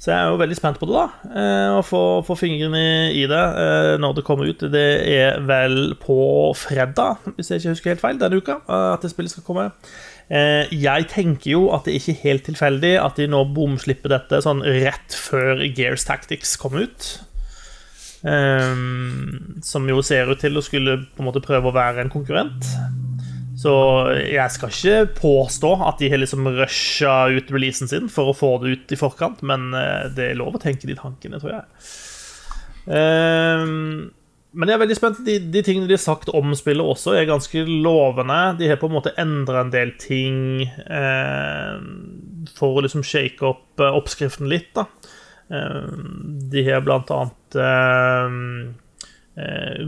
Så 0.00 0.08
jeg 0.08 0.16
er 0.16 0.30
jo 0.32 0.38
veldig 0.40 0.56
spent 0.56 0.78
på 0.80 0.86
det, 0.88 0.96
da. 0.96 1.32
eh, 1.36 1.74
Å 1.76 1.80
få, 1.84 2.00
få 2.24 2.36
fingrene 2.40 3.10
i 3.12 3.26
det 3.28 3.40
eh, 3.62 3.94
når 4.00 4.14
det 4.16 4.24
kommer 4.24 4.48
ut. 4.48 4.64
Det 4.72 4.84
er 5.12 5.40
vel 5.44 5.94
på 6.00 6.18
fredag, 6.56 7.20
hvis 7.36 7.52
jeg 7.52 7.60
ikke 7.60 7.74
husker 7.74 7.92
helt 7.94 8.04
feil, 8.04 8.20
denne 8.22 8.40
uka, 8.40 8.60
at 8.64 9.04
det 9.04 9.12
spillet 9.12 9.34
skal 9.34 9.44
komme. 9.44 9.66
Jeg 10.30 11.08
tenker 11.10 11.50
jo 11.50 11.64
at 11.74 11.88
det 11.88 11.96
ikke 11.98 12.12
er 12.14 12.20
helt 12.22 12.44
tilfeldig 12.46 12.92
at 13.02 13.16
de 13.18 13.24
nå 13.26 13.40
bomslipper 13.50 14.12
dette 14.12 14.38
sånn 14.44 14.60
rett 14.62 15.16
før 15.18 15.64
Gears 15.74 16.04
Tactics 16.06 16.52
kom 16.60 16.76
ut. 16.78 17.08
Um, 18.22 19.58
som 19.64 19.86
jo 19.88 20.02
ser 20.04 20.28
ut 20.28 20.38
til 20.42 20.54
å 20.54 20.62
skulle 20.62 20.98
på 21.16 21.22
en 21.22 21.28
måte 21.30 21.40
prøve 21.42 21.70
å 21.70 21.74
være 21.74 22.04
en 22.04 22.12
konkurrent. 22.12 22.68
Så 23.60 23.72
jeg 24.24 24.54
skal 24.54 24.72
ikke 24.72 25.18
påstå 25.18 25.72
at 25.84 25.98
de 26.00 26.08
har 26.12 26.22
liksom 26.22 26.46
rusha 26.56 27.16
ut 27.34 27.50
releasen 27.52 27.90
sin 27.90 28.08
for 28.12 28.30
å 28.30 28.36
få 28.36 28.54
det 28.62 28.76
ut 28.76 28.94
i 28.94 28.98
forkant, 29.00 29.42
men 29.44 29.74
eh, 29.76 30.06
det 30.16 30.30
er 30.30 30.40
lov 30.40 30.56
å 30.56 30.62
tenke 30.62 30.88
de 30.88 30.96
tankene, 30.96 31.40
tror 31.42 31.58
jeg. 31.58 31.66
Ehm, 32.96 34.08
men 34.50 34.70
jeg 34.70 34.74
er 34.74 34.82
veldig 34.82 34.96
spent. 34.98 35.20
De, 35.26 35.36
de 35.52 35.62
tingene 35.66 35.86
de 35.90 35.94
har 35.94 36.02
sagt 36.02 36.32
om 36.34 36.54
spillet 36.58 36.94
også, 36.94 37.14
er 37.14 37.28
ganske 37.28 37.62
lovende. 37.68 38.40
De 38.58 38.70
har 38.70 38.80
på 38.80 38.88
en 38.90 38.96
måte 38.96 39.14
endra 39.20 39.62
en 39.62 39.72
del 39.74 39.92
ting 40.00 40.64
eh, 40.64 41.76
for 42.56 42.78
å 42.78 42.84
liksom 42.86 43.04
shake 43.06 43.46
opp 43.46 43.82
eh, 43.82 43.98
oppskriften 44.00 44.50
litt, 44.50 44.72
da. 44.78 44.88
Eh, 45.52 45.90
de 46.50 46.64
har 46.66 46.86
blant 46.86 47.12
annet 47.14 47.60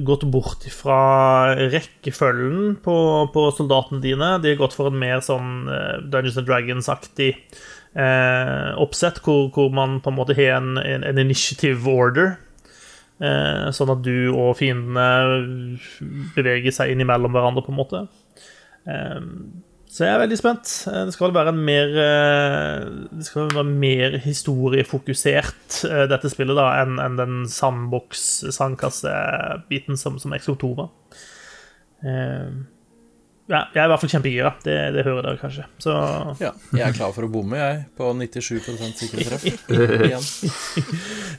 gått 0.07 0.22
bort 0.30 0.64
fra 0.70 1.55
rekkefølgen 1.59 2.76
på, 2.84 2.97
på 3.34 3.47
soldatene 3.57 4.03
dine. 4.05 4.36
De 4.43 4.53
har 4.53 4.61
gått 4.61 4.76
for 4.76 4.88
en 4.88 5.01
mer 5.01 5.20
sånn 5.24 5.66
eh, 5.68 5.99
Dungeons 6.07 6.38
and 6.40 6.49
Dragons-aktig 6.49 7.30
eh, 7.99 8.70
oppsett, 8.80 9.20
hvor, 9.24 9.51
hvor 9.55 9.72
man 9.74 9.99
på 10.01 10.12
en 10.12 10.18
måte 10.20 10.36
har 10.38 10.61
en, 10.61 10.76
en, 10.78 11.05
en 11.09 11.20
initiative 11.20 11.90
order. 11.90 12.36
Eh, 13.22 13.68
sånn 13.74 13.93
at 13.93 14.01
du 14.07 14.30
og 14.30 14.57
fiendene 14.59 15.76
beveger 16.36 16.74
seg 16.74 16.95
innimellom 16.95 17.34
hverandre, 17.34 17.66
på 17.66 17.74
en 17.74 17.80
måte. 17.82 18.07
Eh, 18.86 19.20
så 19.93 20.07
jeg 20.07 20.14
er 20.14 20.22
veldig 20.22 20.38
spent. 20.40 20.66
Eh, 20.88 21.03
Det 21.09 21.12
skal 21.14 21.34
være 21.36 21.51
en 21.53 21.61
mer 21.68 21.88
eh, 22.01 22.80
Det 23.12 23.24
skal 23.28 23.51
være 23.53 23.68
mer 23.68 24.11
historiefokusert, 24.24 25.68
eh, 25.90 26.07
dette 26.09 26.28
spillet, 26.32 26.57
da, 26.57 26.66
enn 26.82 26.95
en 27.03 27.16
den 27.20 27.34
sandboks-sandkassebiten 27.53 29.95
som, 30.01 30.16
som 30.22 30.32
XO2 30.38 30.64
var. 30.80 30.88
Ja, 33.53 33.59
jeg 33.74 33.80
er 33.82 33.88
i 33.88 33.90
hvert 33.90 34.01
fall 34.01 34.12
kjempegira. 34.14 34.51
Det, 34.64 34.74
det 34.95 35.03
hører 35.05 35.22
dere 35.26 35.38
kanskje. 35.40 35.64
Så 35.82 35.93
Ja, 36.40 36.53
jeg 36.72 36.84
er 36.86 36.93
klar 36.97 37.11
for 37.12 37.22
å 37.26 37.28
bomme, 37.30 37.57
jeg. 37.59 37.82
På 37.99 38.05
97 38.16 38.61
sikre 38.97 39.24
treff. 39.28 39.45
Igjen. 40.09 40.24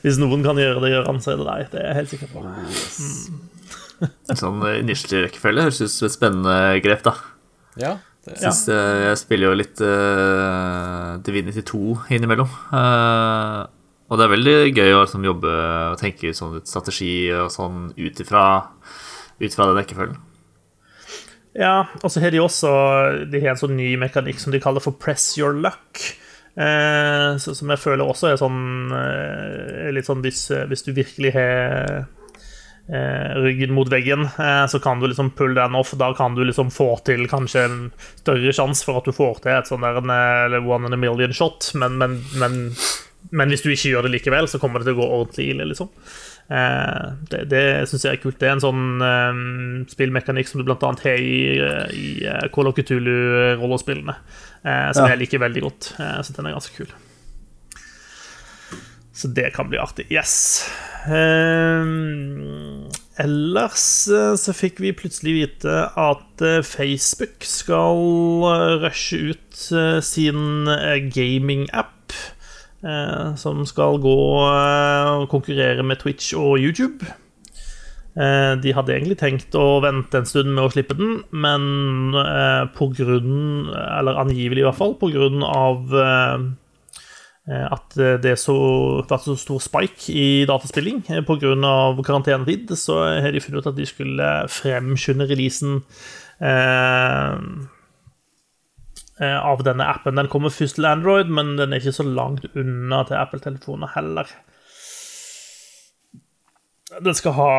hvis 0.04 0.18
noen 0.22 0.44
kan 0.46 0.56
gjøre 0.60 0.80
det, 0.84 0.90
gjør 0.94 1.08
han, 1.10 1.18
så 1.24 1.28
er 1.34 1.38
det 1.40 1.46
deg. 1.48 1.60
Det 1.72 1.78
er 1.80 1.86
jeg 1.88 1.98
helt 1.98 2.12
sikker 2.14 2.28
på. 2.30 2.38
Sånn 4.36 4.60
initial 4.78 5.24
rekkefølge 5.26 5.64
høres 5.66 5.80
ut 5.82 5.90
som 5.96 6.06
et 6.10 6.14
spennende 6.14 6.56
grep, 6.84 7.02
da. 7.08 7.14
Ja, 7.80 7.92
det, 8.24 8.34
Ja. 8.40 8.50
Synes, 8.50 8.68
eh, 8.72 9.00
jeg 9.10 9.20
spiller 9.20 9.50
jo 9.50 9.58
litt 9.58 9.80
uh, 9.84 11.16
Divinity 11.24 11.62
2 11.62 12.10
innimellom. 12.16 12.50
Uh, 12.72 13.64
og 14.08 14.20
det 14.20 14.26
er 14.26 14.34
veldig 14.34 14.56
gøy 14.74 14.92
å 14.94 15.02
liksom, 15.02 15.24
jobbe 15.24 15.54
og 15.92 15.98
tenke 16.00 16.34
sånn 16.36 16.58
litt 16.58 16.70
strategi 16.70 17.32
og 17.34 17.50
sånn 17.52 17.90
ut 17.96 18.20
ifra 18.24 18.44
ut 19.40 19.54
fra 19.54 19.66
den 19.68 19.78
rekkefølgen. 19.80 20.20
Ja, 21.54 21.86
og 22.02 22.10
så 22.10 22.18
har 22.22 22.32
de 22.34 22.40
også 22.42 22.70
De 23.30 23.38
har 23.38 23.52
en 23.52 23.60
sånn 23.60 23.76
ny 23.78 23.92
mekanikk 24.00 24.40
som 24.42 24.50
de 24.54 24.58
kaller 24.62 24.82
for 24.82 24.96
press 24.98 25.36
your 25.38 25.54
luck. 25.54 26.02
Eh, 26.54 27.36
som 27.42 27.70
jeg 27.70 27.82
føler 27.82 28.06
også 28.06 28.28
er 28.30 28.36
sånn 28.38 28.92
eh, 28.94 29.88
Litt 29.90 30.06
sånn 30.06 30.20
hvis, 30.22 30.44
hvis 30.70 30.84
du 30.86 30.92
virkelig 30.94 31.32
har 31.34 32.04
ryggen 32.88 33.72
mot 33.72 33.88
veggen, 33.88 34.26
eh, 34.38 34.66
så 34.68 34.78
kan 34.82 35.00
du 35.00 35.06
liksom 35.08 35.30
pull 35.36 35.54
den 35.56 35.74
off. 35.74 35.94
Da 35.96 36.12
kan 36.14 36.34
du 36.36 36.42
liksom 36.44 36.68
få 36.70 36.90
til 37.04 37.24
kanskje 37.30 37.64
en 37.64 37.78
større 38.20 38.52
sjanse 38.52 38.84
for 38.84 38.98
at 39.00 39.04
du 39.08 39.12
får 39.16 39.40
til 39.40 39.52
et 39.56 39.70
sånn 39.70 39.80
der 39.86 39.96
en, 40.02 40.10
eh, 40.12 40.58
one 40.68 40.86
in 40.86 40.92
a 40.92 40.96
million 41.00 41.32
shot, 41.32 41.70
men, 41.74 41.96
men, 41.98 42.18
men, 42.36 42.58
men 43.32 43.48
hvis 43.48 43.62
du 43.64 43.70
ikke 43.72 43.94
gjør 43.94 44.02
det 44.08 44.12
likevel, 44.18 44.48
så 44.52 44.60
kommer 44.60 44.80
det 44.84 44.90
til 44.90 44.98
å 44.98 45.00
gå 45.00 45.08
ordentlig 45.16 45.48
ille, 45.54 45.64
liksom. 45.72 45.88
Eh, 46.52 47.06
det 47.32 47.46
det 47.48 47.62
syns 47.88 48.04
jeg 48.04 48.18
er 48.18 48.20
kult. 48.20 48.36
Det 48.38 48.50
er 48.50 48.58
en 48.58 48.60
sånn 48.66 49.00
eh, 49.00 49.40
spillmekanikk 49.88 50.50
som 50.50 50.60
du 50.60 50.66
blant 50.68 50.84
annet 50.84 51.06
har 51.08 51.16
i, 51.24 51.56
eh, 51.56 51.88
i 51.96 52.10
eh, 52.28 52.48
Call 52.52 52.68
of 52.68 52.76
Cthulhu-rollespillene, 52.76 54.14
eh, 54.64 54.92
som 54.92 55.06
Ja. 55.08 55.14
jeg 55.16 55.22
liker 55.24 55.40
veldig 55.40 55.62
godt. 55.64 55.94
Eh, 55.98 56.20
så 56.20 56.36
den 56.36 56.46
er 56.46 56.52
ganske 56.58 56.76
kul. 56.76 56.92
Så 59.14 59.30
det 59.30 59.52
kan 59.54 59.70
bli 59.70 59.78
artig. 59.78 60.08
Yes. 60.10 60.66
Um, 61.06 62.88
ellers 63.20 64.08
eh, 64.10 64.34
så 64.40 64.54
fikk 64.56 64.80
vi 64.82 64.94
plutselig 64.96 65.34
vite 65.36 65.74
at 66.00 66.42
eh, 66.42 66.64
Facebook 66.66 67.44
skal 67.46 68.00
eh, 68.50 68.70
rushe 68.82 69.20
ut 69.30 69.66
sin 70.02 70.66
gaming-app 71.14 72.16
uh, 72.84 73.34
som 73.38 73.62
skal 73.68 74.00
gå 74.02 74.16
og 74.40 75.28
konkurrere 75.30 75.84
med 75.86 76.02
Twitch 76.02 76.34
og 76.34 76.58
YouTube. 76.58 77.06
Uh, 78.18 78.54
De 78.62 78.74
hadde 78.74 78.94
egentlig 78.94 79.18
tenkt 79.22 79.54
å 79.58 79.80
vente 79.82 80.18
en 80.18 80.28
stund 80.28 80.52
med 80.52 80.66
å 80.66 80.72
slippe 80.74 80.98
den, 80.98 81.22
men 81.30 82.18
uh, 82.18 82.66
på 82.74 82.90
grunn, 82.98 83.70
eller 83.70 84.20
angivelig 84.20 84.64
i 84.64 84.68
hvert 84.68 84.78
fall, 84.78 84.98
på 84.98 85.10
grunn 85.14 85.42
av 85.46 85.94
at 87.44 87.92
det 88.24 88.30
er 88.30 88.38
så, 88.40 88.54
vært 89.04 89.26
så 89.26 89.34
stor 89.36 89.60
spike 89.60 90.08
i 90.16 90.28
dataspilling 90.48 91.02
pga. 91.04 91.36
grunn 91.42 91.66
av 91.68 91.98
karantenetid, 92.00 92.72
så 92.80 93.02
har 93.20 93.34
de 93.34 93.42
funnet 93.44 93.60
ut 93.60 93.68
at 93.68 93.76
de 93.76 93.84
skulle 93.88 94.28
fremskynde 94.48 95.26
releasen 95.28 95.82
eh, 96.40 97.34
eh, 99.20 99.38
av 99.38 99.64
denne 99.66 99.86
appen. 99.92 100.16
Den 100.16 100.30
kommer 100.32 100.54
først 100.54 100.78
til 100.78 100.88
Android, 100.88 101.28
men 101.28 101.56
den 101.58 101.72
er 101.72 101.82
ikke 101.82 101.98
så 101.98 102.06
langt 102.08 102.48
unna 102.54 103.04
til 103.04 103.20
Apple-telefoner 103.20 103.92
heller. 103.96 104.32
Den 107.04 107.16
skal 107.16 107.34
ha 107.34 107.52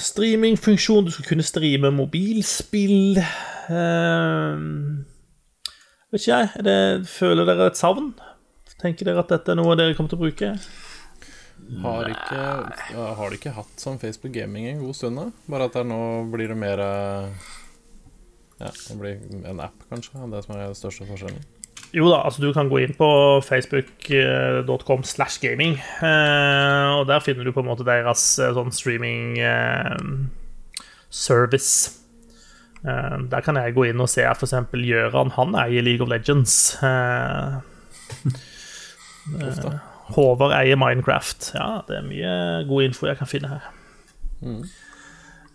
streamingfunksjon, 0.00 1.04
du 1.04 1.12
skal 1.12 1.26
kunne 1.28 1.44
streame 1.44 1.90
mobilspill. 1.92 3.20
Eh, 3.20 4.66
vet 6.10 6.22
ikke 6.22 6.38
jeg, 6.38 6.66
det, 6.66 7.08
føler 7.10 7.48
dere 7.48 7.70
et 7.70 7.80
savn? 7.80 8.14
Tenker 8.80 9.10
dere 9.10 9.20
at 9.20 9.32
dette 9.32 9.52
er 9.52 9.58
noe 9.60 9.76
dere 9.76 9.96
kommer 9.96 10.12
til 10.12 10.20
å 10.20 10.24
bruke? 10.24 10.54
Har 11.78 12.08
ikke, 12.10 12.42
har 12.96 13.34
ikke 13.36 13.52
hatt 13.54 13.78
sånn 13.78 14.00
Facebook 14.02 14.32
Gaming 14.34 14.66
en 14.70 14.82
god 14.82 14.96
stund, 14.96 15.20
da? 15.20 15.28
Bare 15.52 15.68
at 15.68 15.76
det 15.76 15.84
er 15.84 15.88
nå 15.90 16.00
blir 16.32 16.50
det 16.50 16.58
mer 16.58 16.82
eh, 16.82 17.46
Ja, 18.60 18.72
det 18.72 18.96
blir 18.98 19.20
en 19.46 19.62
app, 19.62 19.86
kanskje, 19.92 20.18
det 20.32 20.42
som 20.46 20.56
er 20.56 20.66
den 20.66 20.78
største 20.78 21.06
forskjellen. 21.08 21.44
Jo 21.94 22.10
da, 22.10 22.20
altså 22.26 22.42
du 22.42 22.50
kan 22.54 22.68
gå 22.70 22.82
inn 22.84 22.92
på 22.98 23.06
facebook.com 23.46 25.06
slash 25.06 25.40
gaming, 25.42 25.78
eh, 25.78 26.90
og 26.98 27.06
der 27.10 27.22
finner 27.24 27.46
du 27.46 27.54
på 27.54 27.62
en 27.62 27.70
måte 27.70 27.86
deres 27.86 28.26
eh, 28.42 28.52
sånn 28.56 28.74
streaming 28.74 29.38
service. 31.10 31.96
Der 32.80 33.42
kan 33.44 33.58
jeg 33.60 33.74
gå 33.76 33.90
inn 33.90 34.00
og 34.00 34.08
se 34.08 34.24
eksempel 34.24 34.86
Gjøran, 34.88 35.34
han 35.36 35.58
eier 35.66 35.84
League 35.84 36.04
of 36.04 36.08
Legends. 36.08 36.78
Eh, 39.28 39.80
Håvard 40.14 40.54
eier 40.56 40.78
Minecraft. 40.80 41.52
Ja, 41.54 41.82
det 41.86 42.00
er 42.00 42.06
mye 42.06 42.36
god 42.68 42.88
info 42.88 43.06
jeg 43.06 43.20
kan 43.20 43.30
finne 43.30 43.52
her. 43.52 43.68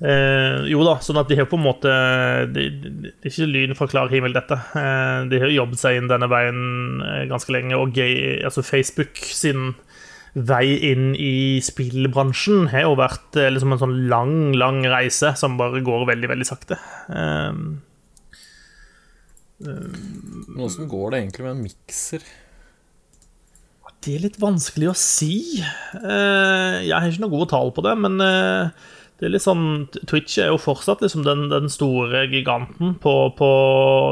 Eh, 0.06 0.66
jo 0.68 0.84
da, 0.84 0.98
sånn 1.04 1.20
at 1.22 1.30
de 1.32 1.38
har 1.40 1.48
på 1.48 1.56
en 1.56 1.64
måte 1.64 1.92
Det 2.52 2.66
de, 2.84 2.90
de 3.06 3.12
er 3.14 3.30
ikke 3.30 3.48
lyn 3.48 3.76
fra 3.80 3.88
klar 3.88 4.12
himmel, 4.12 4.36
dette. 4.36 4.58
Eh, 4.76 5.20
de 5.32 5.40
har 5.42 5.54
jobbet 5.54 5.80
seg 5.82 6.00
inn 6.00 6.12
denne 6.12 6.28
veien 6.32 6.60
eh, 7.02 7.24
ganske 7.32 7.56
lenge, 7.56 7.78
og 7.80 7.96
gay, 7.96 8.42
altså 8.44 8.64
Facebook 8.66 9.22
sin 9.24 9.74
vei 10.36 10.76
inn 10.92 11.14
i 11.16 11.62
spillbransjen 11.64 12.68
har 12.74 12.90
jo 12.90 12.96
vært 13.00 13.38
eh, 13.40 13.48
liksom 13.56 13.72
en 13.72 13.84
sånn 13.86 13.98
lang, 14.12 14.36
lang 14.60 14.82
reise 14.92 15.32
som 15.40 15.56
bare 15.60 15.80
går 15.86 16.04
veldig, 16.12 16.32
veldig 16.34 16.48
sakte. 16.48 16.80
Eh, 17.16 17.54
åssen 20.60 20.92
går 20.92 21.14
det 21.14 21.22
egentlig 21.24 21.48
med 21.48 21.54
en 21.56 21.64
mikser? 21.64 22.26
Det 24.06 24.14
er 24.16 24.22
litt 24.28 24.36
vanskelig 24.42 24.92
å 24.92 24.98
si. 25.00 25.62
Eh, 25.98 26.76
Jeg 26.86 26.94
har 26.94 27.08
ikke 27.10 27.24
noe 27.26 27.34
gode 27.34 27.50
tall 27.50 27.72
på 27.74 27.82
det, 27.86 27.96
men 27.98 28.20
eh, 28.22 28.70
det 29.18 29.26
er 29.26 29.32
litt 29.34 29.46
sånn 29.46 29.88
Twitch 30.06 30.36
er 30.44 30.52
jo 30.52 30.60
fortsatt 30.62 31.02
liksom 31.02 31.24
den, 31.26 31.46
den 31.50 31.70
store 31.72 32.26
giganten 32.30 32.98
på, 33.02 33.14
på 33.40 33.50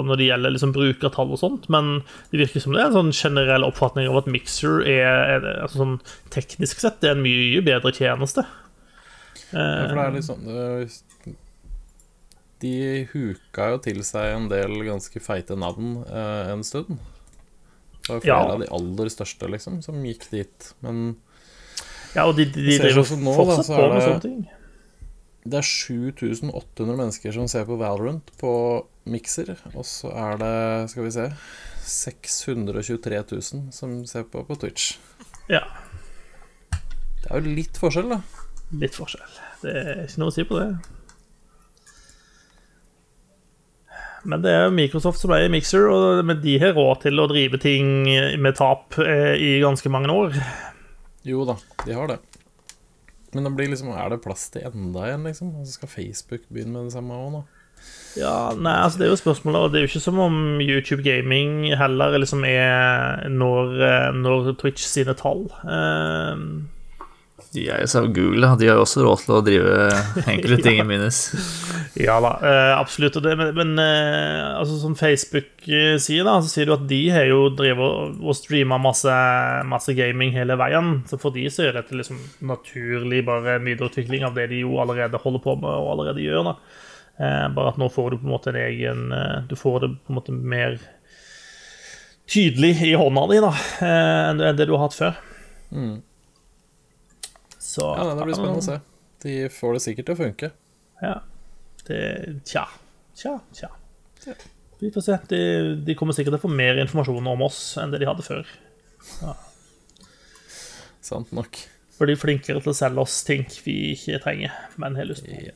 når 0.08 0.18
det 0.22 0.28
gjelder 0.30 0.56
liksom 0.56 0.74
brukertall 0.74 1.34
og 1.36 1.42
sånt, 1.42 1.68
men 1.74 2.00
det 2.32 2.40
virker 2.42 2.64
som 2.64 2.74
det 2.74 2.82
er 2.82 2.90
en 2.90 2.98
sånn 2.98 3.14
generell 3.14 3.68
oppfatning 3.68 4.08
av 4.10 4.22
at 4.24 4.32
Mixer 4.32 4.80
er, 4.88 5.36
er 5.36 5.48
altså 5.68 5.84
sånn 5.84 5.98
teknisk 6.34 6.82
sett 6.82 7.02
det 7.04 7.12
er 7.12 7.18
en 7.20 7.26
mye 7.26 7.62
bedre 7.68 7.92
tjeneste. 7.94 8.48
Ja, 9.54 9.70
for 9.86 9.94
det 9.94 10.02
Eh, 10.02 10.06
er 10.08 10.14
litt 10.16 10.26
sånn 10.26 10.46
De 12.64 12.72
huka 13.12 13.68
jo 13.74 13.80
til 13.84 14.00
seg 14.08 14.32
en 14.38 14.48
del 14.50 14.80
ganske 14.88 15.20
feite 15.22 15.58
navn 15.60 15.98
eh, 16.08 16.54
en 16.56 16.64
stund. 16.66 16.96
Det 18.04 18.10
var 18.10 18.20
flere 18.22 18.28
Ja. 18.28 18.52
av 18.54 18.60
de 18.60 18.68
aller 18.68 19.10
største, 19.10 19.48
liksom, 19.50 19.82
som 19.84 19.96
gikk 20.04 20.30
dit. 20.32 20.74
Men 20.82 21.16
Ja, 22.16 22.26
og 22.28 22.36
de, 22.36 22.46
de, 22.46 22.62
de 22.62 22.78
driver 22.80 23.02
ut 23.02 23.20
nå, 23.20 23.32
da, 23.32 23.38
fortsatt 23.40 23.66
så 23.66 23.76
på 23.80 23.88
med 23.90 23.96
det- 24.02 24.08
sånne 24.08 24.22
ting. 24.22 24.48
det 25.46 25.58
er 25.58 25.62
7800 25.62 26.98
mennesker 26.98 27.34
som 27.34 27.48
ser 27.48 27.66
på 27.66 27.78
Valorant 27.80 28.32
på 28.40 28.86
Mixer. 29.06 29.58
Og 29.76 29.84
så 29.84 30.12
er 30.14 30.38
det, 30.38 30.90
skal 30.92 31.04
vi 31.04 31.12
se 31.12 31.32
623 31.84 33.24
000 33.32 33.72
som 33.72 34.06
ser 34.06 34.24
på 34.24 34.44
på 34.48 34.56
Twitch. 34.60 34.98
Ja, 35.50 35.64
Det 37.24 37.32
er 37.32 37.40
jo 37.42 37.56
litt 37.56 37.78
forskjell, 37.80 38.10
da. 38.10 38.22
litt 38.74 38.96
forskjell. 38.96 39.30
Det 39.62 39.74
er 39.76 40.02
ikke 40.08 40.18
noe 40.20 40.28
å 40.32 40.34
si 40.36 40.44
på 40.44 40.60
det. 40.60 40.78
Men 44.24 44.44
det 44.44 44.52
er 44.56 44.76
Microsoft 44.76 45.20
som 45.20 45.34
eier 45.36 45.52
Mixer, 45.52 45.90
og 45.92 46.30
de 46.44 46.54
har 46.62 46.78
råd 46.78 47.04
til 47.04 47.20
å 47.20 47.28
drive 47.32 47.60
ting 47.60 48.06
med 48.40 48.56
tap 48.60 48.96
eh, 49.04 49.34
i 49.36 49.58
ganske 49.64 49.92
mange 49.92 50.14
år. 50.14 50.38
Jo 51.28 51.44
da, 51.48 51.58
de 51.84 51.98
har 51.98 52.12
det. 52.12 52.20
Men 53.34 53.48
det 53.48 53.54
blir 53.58 53.72
liksom, 53.72 53.92
er 53.98 54.14
det 54.14 54.22
plass 54.24 54.48
til 54.54 54.66
enda 54.70 55.10
en, 55.10 55.28
liksom? 55.28 55.52
Og 55.60 55.68
så 55.68 55.76
skal 55.80 55.92
Facebook 55.92 56.48
begynne 56.50 56.78
med 56.78 56.92
det 56.92 56.96
samme 56.96 57.18
òg, 57.18 57.30
nå. 57.34 57.44
Ja, 58.16 58.54
nei, 58.56 58.76
altså 58.78 59.00
Det 59.00 59.08
er 59.08 59.10
jo 59.12 59.20
spørsmålet, 59.20 59.60
og 59.60 59.72
det 59.74 59.80
er 59.80 59.84
jo 59.84 59.90
ikke 59.90 60.04
som 60.06 60.20
om 60.22 60.36
YouTube 60.62 61.02
Gaming 61.04 61.74
heller 61.76 62.16
liksom 62.22 62.46
er 62.48 63.26
når, 63.34 63.74
eh, 63.84 64.10
når 64.16 64.54
Twitch 64.62 64.86
sine 64.86 65.16
tall. 65.20 65.48
Eh, 65.66 66.46
De 67.54 67.64
eies 67.70 67.94
av 67.98 68.08
Google, 68.14 68.48
de 68.58 68.68
har 68.70 68.78
jo 68.80 68.84
også 68.86 69.04
råd 69.06 69.22
til 69.26 69.34
å 69.36 69.42
drive 69.46 69.74
enkelte 70.32 70.58
ting 70.66 70.80
i 70.82 70.86
minus. 70.86 71.18
Ja 72.00 72.16
da, 72.24 72.32
eh, 72.46 72.72
absolutt. 72.78 73.18
Det, 73.22 73.34
men 73.38 73.52
men 73.58 73.72
eh, 73.82 74.54
altså, 74.58 74.78
som 74.82 74.96
Facebook 74.98 75.66
eh, 75.70 75.98
sier, 76.02 76.26
da, 76.26 76.40
så 76.42 76.50
sier 76.50 76.70
du 76.70 76.74
at 76.78 76.86
de 76.90 77.00
har 77.14 77.28
jo 77.30 77.44
drevet 77.54 78.18
og- 78.22 78.38
streama 78.38 78.80
masse, 78.82 79.14
masse 79.70 79.94
gaming 79.98 80.34
hele 80.34 80.58
veien. 80.62 81.04
Så 81.10 81.20
for 81.22 81.34
de 81.36 81.46
så 81.54 81.68
er 81.68 81.78
dette 81.78 81.98
liksom 81.98 82.22
naturlig 82.50 83.22
bare 83.28 83.60
videreutvikling 83.66 84.26
av 84.30 84.38
det 84.38 84.48
de 84.54 84.64
jo 84.64 84.78
allerede 84.82 85.22
holder 85.22 85.44
på 85.46 85.58
med 85.62 85.70
og 85.74 85.92
allerede 85.94 86.26
gjør. 86.26 86.50
da. 86.54 86.56
Eh, 87.20 87.46
bare 87.54 87.74
at 87.76 87.78
nå 87.82 87.90
får 87.94 88.12
du 88.16 88.18
på 88.24 88.26
en 88.30 88.34
måte 88.34 88.50
en 88.54 88.62
egen 88.64 89.04
Du 89.50 89.54
får 89.60 89.84
det 89.84 89.92
på 90.02 90.14
en 90.14 90.18
måte 90.18 90.34
mer 90.34 90.80
tydelig 92.34 92.76
i 92.88 92.94
hånda 92.98 93.28
di 93.30 93.42
da, 93.44 93.52
eh, 93.84 94.24
enn 94.32 94.58
det 94.58 94.66
du 94.70 94.74
har 94.78 94.86
hatt 94.88 94.98
før. 94.98 95.22
Så 97.74 97.86
Ja, 97.98 98.10
det 98.14 98.26
blir 98.28 98.38
spennende 98.38 98.62
å 98.62 98.66
se. 98.66 98.80
De 99.24 99.38
får 99.50 99.78
det 99.78 99.84
sikkert 99.88 100.10
til 100.10 100.16
å 100.18 100.20
funke. 100.20 100.50
Ja. 101.02 101.14
Det 101.88 102.02
Tja. 102.48 102.68
Tja, 103.18 103.38
tja. 103.56 103.70
Vi 104.82 104.92
får 104.92 105.06
se. 105.06 105.18
De, 105.32 105.40
de 105.86 105.96
kommer 105.98 106.16
sikkert 106.16 106.36
til 106.36 106.42
å 106.42 106.44
få 106.44 106.52
mer 106.52 106.80
informasjon 106.84 107.30
om 107.34 107.44
oss 107.46 107.60
enn 107.82 107.94
det 107.94 108.02
de 108.04 108.10
hadde 108.10 108.26
før. 108.26 108.50
Sant 111.04 111.32
nok. 111.36 111.60
For 111.94 112.10
de 112.10 112.16
er 112.16 112.22
flinkere 112.22 112.62
til 112.64 112.72
å 112.74 112.76
selge 112.78 113.04
oss 113.04 113.20
ting 113.28 113.44
vi 113.66 113.76
ikke 113.94 114.22
trenger, 114.24 114.54
men 114.82 114.98
har 114.98 115.08
lyst 115.10 115.28
på. 115.28 115.36
Ja, 115.44 115.54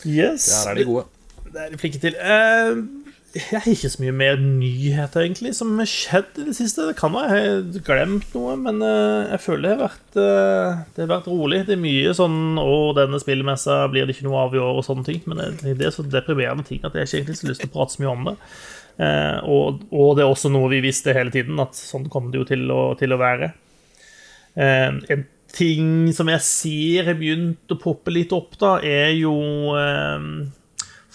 Yes. 0.00 0.46
Der 0.48 0.70
er 0.70 0.78
de 0.78 0.84
gode. 0.88 1.02
Det 1.52 1.60
er 1.60 1.72
de 1.74 1.78
flinke 1.80 1.98
til. 2.00 2.14
Eh, 2.16 2.78
jeg 3.30 3.60
har 3.62 3.66
ikke 3.70 3.88
så 3.92 4.00
mye 4.02 4.14
mer 4.16 4.40
nyheter, 4.42 5.22
egentlig, 5.22 5.52
som 5.54 5.76
har 5.78 5.86
skjedd 5.86 6.40
i 6.42 6.46
det 6.48 6.54
siste. 6.56 6.88
Det 6.88 6.96
kan 6.98 7.12
være 7.14 7.36
jeg 7.36 7.52
har 7.52 7.84
glemt 7.86 8.34
noe, 8.34 8.56
men 8.58 8.82
eh, 8.82 9.30
jeg 9.36 9.42
føler 9.44 9.62
det 9.62 9.70
har 9.76 9.82
vært 9.84 10.18
eh, 10.18 10.80
Det 10.96 11.04
har 11.04 11.12
vært 11.12 11.30
rolig. 11.30 11.60
Det 11.68 11.76
er 11.76 11.84
mye 11.84 12.16
sånn 12.18 12.58
'Å, 12.58 12.74
denne 12.98 13.22
spillmessa 13.22 13.84
blir 13.92 14.08
det 14.08 14.16
ikke 14.16 14.26
noe 14.26 14.42
av 14.48 14.58
i 14.58 14.62
år', 14.62 14.82
og 14.82 14.86
sånne 14.86 15.06
ting. 15.06 15.22
Men 15.30 15.44
det, 15.62 15.76
det 15.78 15.86
er 15.86 15.94
så 15.94 16.02
deprimerende 16.02 16.66
ting 16.66 16.82
at 16.82 16.98
jeg 16.98 17.06
ikke 17.06 17.20
egentlig 17.20 17.38
har 17.38 17.52
lyst 17.52 17.62
til 17.62 17.70
å 17.70 17.76
prate 17.78 17.94
så 17.94 18.02
mye 18.02 18.14
om 18.16 18.28
det. 18.32 18.36
Eh, 19.06 19.38
og, 19.46 19.86
og 19.94 20.14
det 20.18 20.26
er 20.26 20.34
også 20.34 20.50
noe 20.50 20.74
vi 20.74 20.84
visste 20.90 21.14
hele 21.14 21.34
tiden, 21.34 21.62
at 21.62 21.78
sånn 21.78 22.10
kommer 22.10 22.34
det 22.34 22.42
jo 22.42 22.50
til 22.50 22.66
å, 22.74 22.82
til 22.98 23.14
å 23.14 23.22
være. 23.22 23.54
En 24.58 25.22
ting 25.54 26.10
som 26.12 26.26
jeg 26.28 26.42
ser 26.42 27.06
har 27.06 27.18
begynt 27.18 27.70
å 27.70 27.78
poppe 27.78 28.10
litt 28.10 28.34
opp, 28.34 28.58
da, 28.58 28.80
er 28.82 29.14
jo 29.14 29.36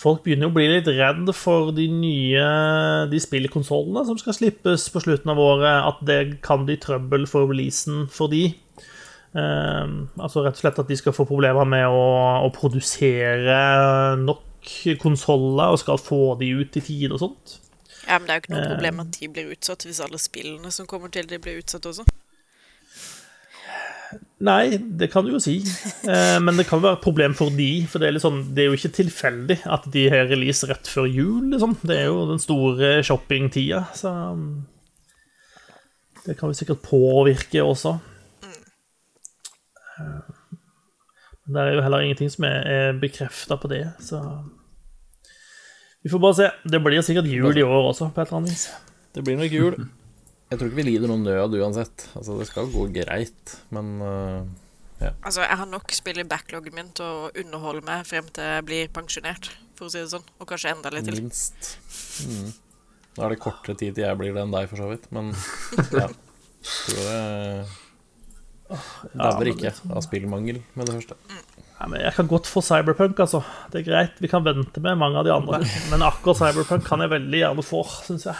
Folk 0.06 0.22
begynner 0.22 0.45
jo 0.45 0.51
å 0.53 0.56
bli 0.60 0.68
litt 0.70 0.89
redd 0.93 1.32
for 1.34 1.72
de 1.74 1.88
nye 1.89 2.45
de 3.10 3.22
spillkonsollene 3.24 4.03
som 4.06 4.20
skal 4.22 4.36
slippes 4.38 4.86
på 4.93 5.01
slutten 5.01 5.32
av 5.34 5.41
året, 5.41 5.88
at 5.89 6.03
det 6.06 6.20
kan 6.45 6.68
bli 6.68 6.78
trøbbel 6.82 7.26
for 7.30 7.49
releasen 7.49 8.06
for 8.14 8.30
de. 8.30 8.43
Eh, 9.36 9.95
altså 10.22 10.45
rett 10.45 10.56
og 10.60 10.62
slett 10.62 10.82
at 10.84 10.91
de 10.91 10.97
skal 10.99 11.16
få 11.18 11.26
problemer 11.28 11.66
med 11.68 11.89
å, 11.89 12.06
å 12.45 12.51
produsere 12.53 13.58
nok 14.22 14.43
konsoller 15.01 15.74
og 15.74 15.82
skal 15.82 15.99
få 16.01 16.36
de 16.39 16.53
ut 16.62 16.78
i 16.78 16.84
tide 16.86 17.14
og 17.14 17.24
sånt. 17.26 17.58
Ja, 18.06 18.20
men 18.20 18.28
det 18.28 18.36
er 18.36 18.38
jo 18.38 18.43
ikke 18.43 18.53
noe 18.53 18.62
Eh. 18.62 18.72
problem 18.76 19.01
at 19.01 19.20
de 19.20 19.28
blir 19.34 19.51
utsatt, 19.58 19.86
hvis 19.86 20.01
alle 20.06 20.22
spillene 20.22 20.72
som 20.72 20.86
kommer 20.89 21.10
til 21.10 21.26
de 21.30 21.41
blir 21.41 21.58
utsatt 21.62 21.86
også. 21.89 22.06
Nei, 24.43 24.75
det 24.99 25.07
kan 25.13 25.23
du 25.23 25.31
jo 25.31 25.39
si. 25.39 25.61
Eh, 26.03 26.38
men 26.43 26.57
det 26.59 26.65
kan 26.67 26.81
være 26.83 26.97
et 26.97 27.03
problem 27.05 27.33
for 27.38 27.53
de. 27.55 27.86
For 27.88 28.03
det 28.03 28.09
er, 28.09 28.15
litt 28.17 28.25
sånn, 28.25 28.41
det 28.55 28.65
er 28.65 28.67
jo 28.67 28.75
ikke 28.75 28.91
tilfeldig 28.97 29.61
at 29.71 29.88
de 29.93 30.03
har 30.11 30.27
release 30.27 30.67
rett 30.67 30.89
før 30.91 31.07
jul. 31.07 31.45
Liksom. 31.53 31.77
Det 31.88 31.95
er 32.01 32.09
jo 32.09 32.25
den 32.33 32.41
store 32.43 32.97
shoppingtida. 33.07 33.86
Så 33.95 34.11
um, 34.11 34.65
det 36.25 36.36
kan 36.39 36.51
jo 36.51 36.57
sikkert 36.59 36.83
påvirke 36.83 37.63
også. 37.63 37.95
Eh, 39.95 40.21
Men 41.45 41.55
det 41.55 41.61
er 41.61 41.75
jo 41.77 41.81
heller 41.86 42.03
ingenting 42.03 42.31
som 42.33 42.47
er, 42.49 42.63
er 42.65 42.95
bekrefta 42.99 43.55
på 43.61 43.69
det, 43.69 43.83
så 44.01 44.19
Vi 46.03 46.09
får 46.09 46.19
bare 46.21 46.36
se. 46.38 46.47
Det 46.69 46.83
blir 46.83 47.01
sikkert 47.01 47.25
jul 47.29 47.57
i 47.57 47.63
år 47.63 47.88
også, 47.91 48.11
på 48.13 48.21
et 48.21 48.27
eller 48.27 48.38
annet 48.43 48.51
vis. 48.51 48.67
Det 49.15 49.23
blir 49.23 49.38
nok 49.39 49.53
jul. 49.53 49.77
Jeg 50.56 50.62
tror 50.62 50.70
ikke 50.72 50.80
vi 50.80 50.84
lider 50.88 51.12
noen 51.12 51.26
nød 51.28 51.58
uansett. 51.60 52.06
Altså, 52.16 52.38
det 52.39 52.45
skal 52.47 52.70
gå 52.72 52.86
greit, 52.95 53.56
men 53.76 53.89
øh, 53.99 54.45
Altså, 55.03 55.41
jeg 55.43 55.58
har 55.60 55.68
nok 55.68 55.91
spill 55.91 56.22
i 56.22 56.24
backloggen 56.24 56.72
min 56.78 56.93
til 56.95 57.03
å 57.03 57.32
underholde 57.41 57.84
meg 57.84 58.06
frem 58.08 58.30
til 58.32 58.47
jeg 58.47 58.64
blir 58.70 58.93
pensjonert. 58.95 59.49
for 59.76 59.89
å 59.89 59.91
si 59.91 59.99
det 59.99 60.14
sånn. 60.14 60.24
Og 60.39 60.47
kanskje 60.47 60.72
enda 60.72 60.93
litt 60.95 61.10
til. 61.10 61.18
Minst. 61.20 61.74
Mm. 62.24 62.53
Nå 63.18 63.26
er 63.26 63.36
det 63.36 63.41
kortere 63.43 63.76
tid 63.76 63.97
til 63.97 64.06
jeg 64.06 64.20
blir 64.22 64.32
det 64.32 64.45
enn 64.45 64.56
deg, 64.56 64.70
for 64.72 64.80
så 64.80 64.88
vidt, 64.93 65.10
men 65.12 65.34
ja. 65.99 66.08
Tror 66.66 67.03
det 67.03 67.20
dauer 69.20 69.51
ikke 69.51 69.76
av 69.91 70.08
spillmangel 70.08 70.64
med 70.72 70.88
det 70.88 70.95
første. 71.01 71.20
Nei, 71.76 71.89
men 71.91 71.99
jeg 72.06 72.16
kan 72.16 72.32
godt 72.32 72.47
få 72.47 72.64
Cyberpunk, 72.64 73.20
altså. 73.20 73.43
Det 73.76 73.84
er 73.84 73.88
greit, 73.91 74.24
vi 74.24 74.32
kan 74.32 74.47
vente 74.47 74.80
med 74.80 75.03
mange 75.03 75.20
av 75.20 75.28
de 75.28 75.36
andre. 75.36 75.60
Men 75.91 76.08
akkurat 76.08 76.39
Cyberpunk 76.39 76.88
kan 76.88 77.03
jeg 77.03 77.12
veldig 77.12 77.43
gjerne 77.43 77.68
få, 77.68 77.84
syns 78.08 78.30
jeg. 78.32 78.39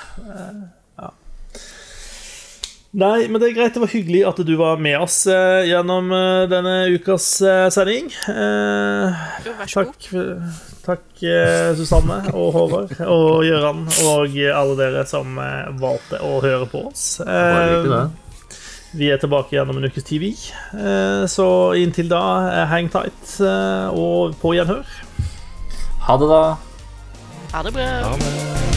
Nei, 2.96 3.26
men 3.28 3.42
det 3.42 3.50
er 3.50 3.56
greit. 3.58 3.74
Det 3.76 3.82
var 3.84 3.92
hyggelig 3.92 4.22
at 4.30 4.38
du 4.48 4.54
var 4.60 4.78
med 4.80 4.96
oss 5.04 5.18
eh, 5.28 5.66
gjennom 5.68 6.12
eh, 6.16 6.46
denne 6.52 6.76
ukas 6.96 7.26
eh, 7.44 7.66
sending. 7.76 8.08
Eh, 8.32 9.26
Jo, 9.44 9.56
vær 9.58 9.68
så 9.72 9.84
god. 9.84 9.98
takk, 10.06 10.78
takk 10.86 11.24
eh, 11.28 11.72
Susanne 11.76 12.22
og 12.32 12.54
Håvard 12.56 12.94
og 13.04 13.42
Gøran 13.44 13.82
og 14.06 14.38
alle 14.40 14.78
dere 14.80 15.04
som 15.10 15.36
eh, 15.44 15.74
valgte 15.82 16.22
å 16.24 16.38
høre 16.46 16.70
på 16.72 16.86
oss. 16.88 17.18
Eh, 17.20 18.06
vi 18.96 19.10
er 19.12 19.20
tilbake 19.20 19.58
gjennom 19.58 19.82
en 19.82 19.90
ukes 19.90 20.08
TV. 20.08 20.30
Eh, 20.80 21.26
Så 21.28 21.50
inntil 21.76 22.08
da, 22.14 22.22
eh, 22.54 22.64
hang 22.72 22.88
tight 22.94 23.36
eh, 23.44 23.92
og 23.92 24.38
på 24.40 24.56
gjenhør. 24.56 24.88
Ha 26.08 26.16
det, 26.22 26.32
da. 26.32 26.42
Ha 27.58 27.68
det 27.68 27.76
bra. 27.76 27.92
Ha 28.08 28.16
men 28.24 28.75